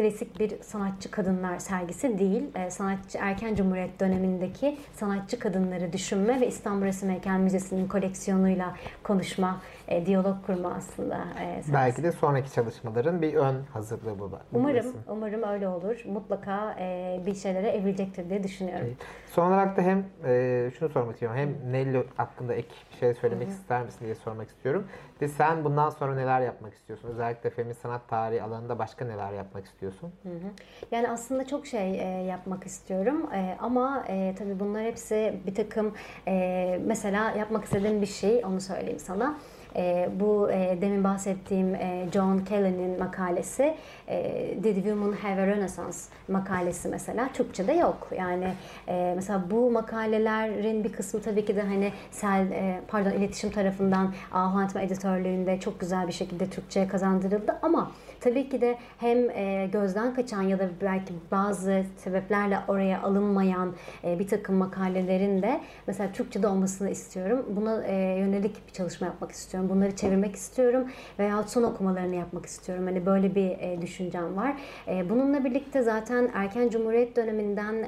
klasik 0.00 0.40
bir 0.40 0.62
sanatçı 0.62 1.10
kadınlar 1.10 1.58
sergisi 1.58 2.18
değil. 2.18 2.42
E, 2.54 2.70
sanatçı 2.70 3.18
erken 3.20 3.54
cumhuriyet 3.54 4.00
dönemindeki 4.00 4.78
sanatçı 4.92 5.38
kadınları 5.38 5.92
düşünme 5.92 6.40
ve 6.40 6.46
İstanbul 6.46 6.86
Resim 6.86 7.10
Heykel 7.10 7.38
Müzesi'nin 7.38 7.88
koleksiyonuyla 7.88 8.76
konuşma, 9.02 9.60
e, 9.88 10.06
diyalog 10.06 10.46
kurma 10.46 10.74
aslında. 10.74 11.24
E, 11.40 11.62
Belki 11.72 12.02
de 12.02 12.12
sonraki 12.12 12.52
çalışmaların 12.52 13.22
bir 13.22 13.34
ön 13.34 13.56
hazırlığı 13.72 14.18
bu. 14.18 14.30
Umarım, 14.52 14.76
resim. 14.76 15.00
umarım 15.08 15.42
öyle 15.42 15.68
olur. 15.68 16.02
Mutlaka 16.06 16.76
e, 16.80 17.20
bir 17.26 17.34
şeylere 17.34 17.68
evrilecektir 17.68 18.30
diye 18.30 18.42
düşünüyorum. 18.42 18.86
Evet. 18.86 18.96
Son 19.30 19.46
olarak 19.48 19.76
da 19.76 19.82
hem 19.82 20.04
e, 20.24 20.70
şunu 20.78 20.88
sormak 20.88 21.12
istiyorum. 21.14 21.38
Hem 21.38 21.72
Nelly 21.72 22.04
hakkında 22.16 22.54
ek 22.54 22.68
bir 22.92 22.98
şey 22.98 23.14
söylemek 23.14 23.48
Hı-hı. 23.48 23.54
ister 23.56 23.82
misin 23.82 24.04
diye 24.04 24.14
sormak 24.14 24.48
istiyorum. 24.48 24.86
Ve 25.20 25.28
sen 25.28 25.64
bundan 25.64 25.90
sonra 25.90 26.14
neler 26.14 26.40
yapmak 26.40 26.74
istiyorsun? 26.74 27.08
Özellikle 27.08 27.50
feminist 27.50 27.80
sanat 27.80 28.08
tarihi 28.08 28.42
alanında 28.42 28.78
başka 28.78 29.04
neler 29.04 29.32
yapmak 29.32 29.64
istiyorsun? 29.66 30.12
Hı 30.22 30.28
hı. 30.28 30.50
Yani 30.90 31.08
aslında 31.10 31.46
çok 31.46 31.66
şey 31.66 32.00
e, 32.00 32.22
yapmak 32.26 32.66
istiyorum 32.66 33.30
e, 33.34 33.56
ama 33.60 34.04
e, 34.08 34.34
tabii 34.38 34.60
bunlar 34.60 34.82
hepsi 34.82 35.40
bir 35.46 35.54
takım 35.54 35.94
e, 36.28 36.80
mesela 36.86 37.30
yapmak 37.30 37.64
istediğim 37.64 38.02
bir 38.02 38.06
şey 38.06 38.44
onu 38.44 38.60
söyleyeyim 38.60 38.98
sana. 38.98 39.38
E, 39.76 40.08
bu 40.20 40.50
e, 40.50 40.78
demin 40.80 41.04
bahsettiğim 41.04 41.74
e, 41.74 42.06
John 42.12 42.38
Kelly'nin 42.38 42.98
makalesi 42.98 43.74
e, 44.08 44.48
Did 44.62 44.74
Women 44.74 45.12
Have 45.12 45.40
a 45.40 45.46
Renaissance 45.46 45.98
makalesi 46.28 46.88
mesela 46.88 47.28
Türkçe'de 47.34 47.72
yok. 47.72 48.08
Yani 48.18 48.52
e, 48.88 49.12
mesela 49.16 49.42
bu 49.50 49.70
makalelerin 49.70 50.84
bir 50.84 50.92
kısmı 50.92 51.22
tabii 51.22 51.44
ki 51.44 51.56
de 51.56 51.62
hani 51.62 51.92
sel 52.10 52.50
e, 52.50 52.80
pardon 52.88 53.10
iletişim 53.10 53.50
tarafından 53.50 54.14
Ahu 54.32 54.78
editörlüğünde 54.78 55.60
çok 55.60 55.80
güzel 55.80 56.06
bir 56.06 56.12
şekilde 56.12 56.46
Türkçe'ye 56.50 56.88
kazandırıldı 56.88 57.58
ama 57.62 57.92
Tabii 58.20 58.48
ki 58.48 58.60
de 58.60 58.78
hem 58.98 59.30
e, 59.30 59.68
gözden 59.72 60.14
kaçan 60.14 60.42
ya 60.42 60.58
da 60.58 60.68
belki 60.80 61.14
bazı 61.30 61.84
sebeplerle 61.96 62.58
oraya 62.68 63.02
alınmayan 63.02 63.74
e, 64.04 64.18
bir 64.18 64.28
takım 64.28 64.56
makalelerin 64.56 65.42
de 65.42 65.60
mesela 65.86 66.12
Türkçe'de 66.12 66.46
olmasını 66.48 66.90
istiyorum. 66.90 67.46
Buna 67.48 67.84
e, 67.84 67.94
yönelik 68.18 68.68
bir 68.68 68.72
çalışma 68.72 69.06
yapmak 69.06 69.32
istiyorum. 69.32 69.70
Bunları 69.70 69.96
çevirmek 69.96 70.36
istiyorum 70.36 70.88
veya 71.18 71.42
son 71.42 71.62
okumalarını 71.62 72.14
yapmak 72.14 72.46
istiyorum. 72.46 72.86
Hani 72.86 73.06
böyle 73.06 73.34
bir 73.34 73.80
düşüncem 73.82 74.36
var. 74.36 74.56
Bununla 75.10 75.44
birlikte 75.44 75.82
zaten 75.82 76.30
erken 76.34 76.68
Cumhuriyet 76.68 77.16
döneminden 77.16 77.86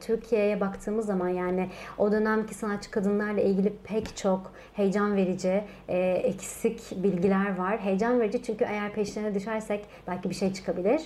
Türkiye'ye 0.00 0.60
baktığımız 0.60 1.06
zaman 1.06 1.28
yani 1.28 1.68
o 1.98 2.12
dönemki 2.12 2.54
sanatçı 2.54 2.90
kadınlarla 2.90 3.40
ilgili 3.40 3.72
pek 3.84 4.16
çok 4.16 4.52
heyecan 4.74 5.16
verici, 5.16 5.64
eksik 5.88 7.02
bilgiler 7.02 7.56
var. 7.56 7.78
Heyecan 7.78 8.20
verici 8.20 8.42
çünkü 8.42 8.64
eğer 8.64 8.92
peşlerine 8.92 9.34
düşersek 9.68 9.86
belki 10.06 10.30
bir 10.30 10.34
şey 10.34 10.52
çıkabilir. 10.52 11.02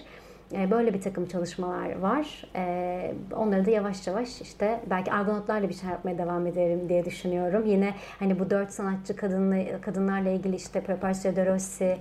E, 0.52 0.70
böyle 0.70 0.94
bir 0.94 1.00
takım 1.00 1.26
çalışmalar 1.26 1.98
var. 1.98 2.44
E, 2.56 3.14
onları 3.36 3.66
da 3.66 3.70
yavaş 3.70 4.06
yavaş 4.06 4.40
işte 4.40 4.80
belki 4.90 5.12
argonotlarla 5.12 5.68
bir 5.68 5.74
şey 5.74 5.90
yapmaya 5.90 6.18
devam 6.18 6.46
ederim 6.46 6.88
diye 6.88 7.04
düşünüyorum. 7.04 7.66
Yine 7.66 7.94
hani 8.18 8.38
bu 8.38 8.50
dört 8.50 8.72
sanatçı 8.72 9.16
kadınla, 9.16 9.80
kadınlarla 9.80 10.30
ilgili 10.30 10.56
işte 10.56 10.80
Preparatio 10.80 11.36
de 11.36 11.46
Rossi, 11.46 11.96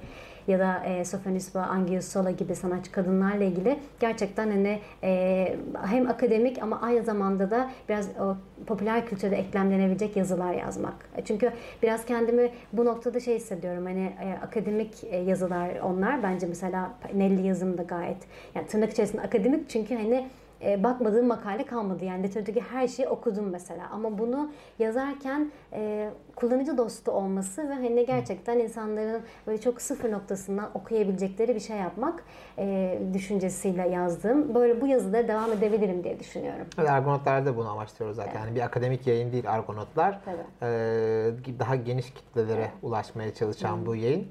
ya 0.48 0.60
da 0.60 0.84
e, 0.86 1.04
Angius 1.60 2.06
Sola 2.06 2.32
gibi 2.32 2.56
sanatçı 2.56 2.92
kadınlarla 2.92 3.44
ilgili 3.44 3.80
gerçekten 4.00 4.50
hani 4.50 4.80
e, 5.04 5.56
hem 5.86 6.10
akademik 6.10 6.64
ama 6.64 6.82
aynı 6.82 7.04
zamanda 7.04 7.52
da 7.52 7.72
biraz 7.90 8.10
o 8.20 8.38
popüler 8.66 9.06
kültürde 9.06 9.36
eklemlenebilecek 9.36 10.18
yazılar 10.18 10.54
yazmak. 10.54 11.10
Çünkü 11.26 11.52
biraz 11.84 12.06
kendimi 12.06 12.50
bu 12.74 12.86
noktada 12.86 13.20
şey 13.20 13.36
hissediyorum 13.36 13.86
hani 13.86 14.14
e, 14.24 14.38
akademik 14.44 15.04
e, 15.04 15.18
yazılar 15.18 15.80
onlar 15.80 16.24
bence 16.24 16.48
mesela 16.48 16.92
Nelly 17.14 17.48
yazım 17.48 17.78
da 17.78 17.84
gayet 17.84 18.18
yani 18.56 18.68
tırnak 18.68 18.92
içerisinde 18.92 19.22
akademik 19.22 19.70
çünkü 19.70 19.96
hani 19.96 20.28
e, 20.66 20.84
bakmadığım 20.84 21.28
makale 21.28 21.66
kalmadı. 21.66 22.06
Yani 22.06 22.24
literatürdeki 22.24 22.62
her 22.62 22.88
şeyi 22.88 23.08
okudum 23.08 23.50
mesela. 23.50 23.90
Ama 23.92 24.18
bunu 24.18 24.52
yazarken 24.80 25.52
e, 25.74 26.10
kullanıcı 26.36 26.78
dostu 26.78 27.12
olması 27.12 27.70
ve 27.70 27.74
hani 27.74 28.06
gerçekten 28.06 28.60
insanların 28.60 29.22
böyle 29.48 29.62
çok 29.62 29.82
sıfır 29.82 30.12
noktasından 30.12 30.70
okuyabilecekleri 30.74 31.56
bir 31.56 31.60
şey 31.60 31.78
yapmak 31.78 32.24
e, 32.58 33.00
düşüncesiyle 33.14 33.88
yazdım. 33.88 34.56
Böyle 34.56 34.82
bu 34.82 34.88
yazıda 34.88 35.28
devam 35.28 35.52
edebilirim 35.52 36.04
diye 36.04 36.20
düşünüyorum. 36.20 36.66
Evet, 36.78 36.90
Argonautlar 36.90 37.46
da 37.46 37.58
bunu 37.58 37.70
amaçlıyoruz 37.70 38.16
zaten. 38.16 38.32
Evet. 38.32 38.42
Yani 38.46 38.56
bir 38.56 38.62
akademik 38.62 39.08
yayın 39.08 39.32
değil 39.32 39.52
Argonautlar. 39.52 40.20
Tabii. 40.26 40.72
E, 40.72 41.60
daha 41.60 41.76
geniş 41.76 42.14
kitlelere 42.14 42.62
evet. 42.62 42.72
ulaşmaya 42.82 43.34
çalışan 43.34 43.78
Hı. 43.78 43.86
bu 43.86 43.96
yayın. 43.96 44.28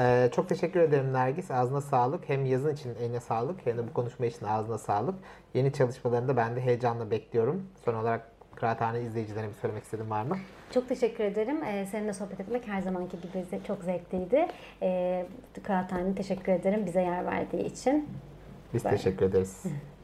Ee, 0.00 0.28
çok 0.32 0.48
teşekkür 0.48 0.80
ederim 0.80 1.12
Nergis. 1.12 1.50
Ağzına 1.50 1.80
sağlık. 1.80 2.28
Hem 2.28 2.44
yazın 2.44 2.74
için 2.74 2.94
eline 2.94 3.20
sağlık 3.20 3.66
hem 3.66 3.78
de 3.78 3.88
bu 3.88 3.92
konuşma 3.92 4.26
için 4.26 4.46
ağzına 4.46 4.78
sağlık. 4.78 5.14
Yeni 5.54 5.72
çalışmalarını 5.72 6.28
da 6.28 6.36
ben 6.36 6.56
de 6.56 6.60
heyecanla 6.60 7.10
bekliyorum. 7.10 7.62
Son 7.84 7.94
olarak 7.94 8.30
Kıraathane 8.54 9.00
izleyicilerine 9.00 9.48
bir 9.48 9.54
söylemek 9.54 9.84
istediğin 9.84 10.10
var 10.10 10.22
mı? 10.22 10.38
Çok 10.74 10.88
teşekkür 10.88 11.24
ederim. 11.24 11.64
Ee, 11.64 11.86
seninle 11.90 12.12
sohbet 12.12 12.40
etmek 12.40 12.68
her 12.68 12.82
zamanki 12.82 13.20
gibi 13.20 13.44
çok 13.66 13.84
zevkliydi. 13.84 14.46
Ee, 14.82 15.26
Kıraathane 15.62 16.14
teşekkür 16.14 16.52
ederim 16.52 16.86
bize 16.86 17.02
yer 17.02 17.26
verdiği 17.26 17.64
için. 17.64 18.08
Biz 18.74 18.82
teşekkür 18.82 19.26
ederiz. 19.26 19.62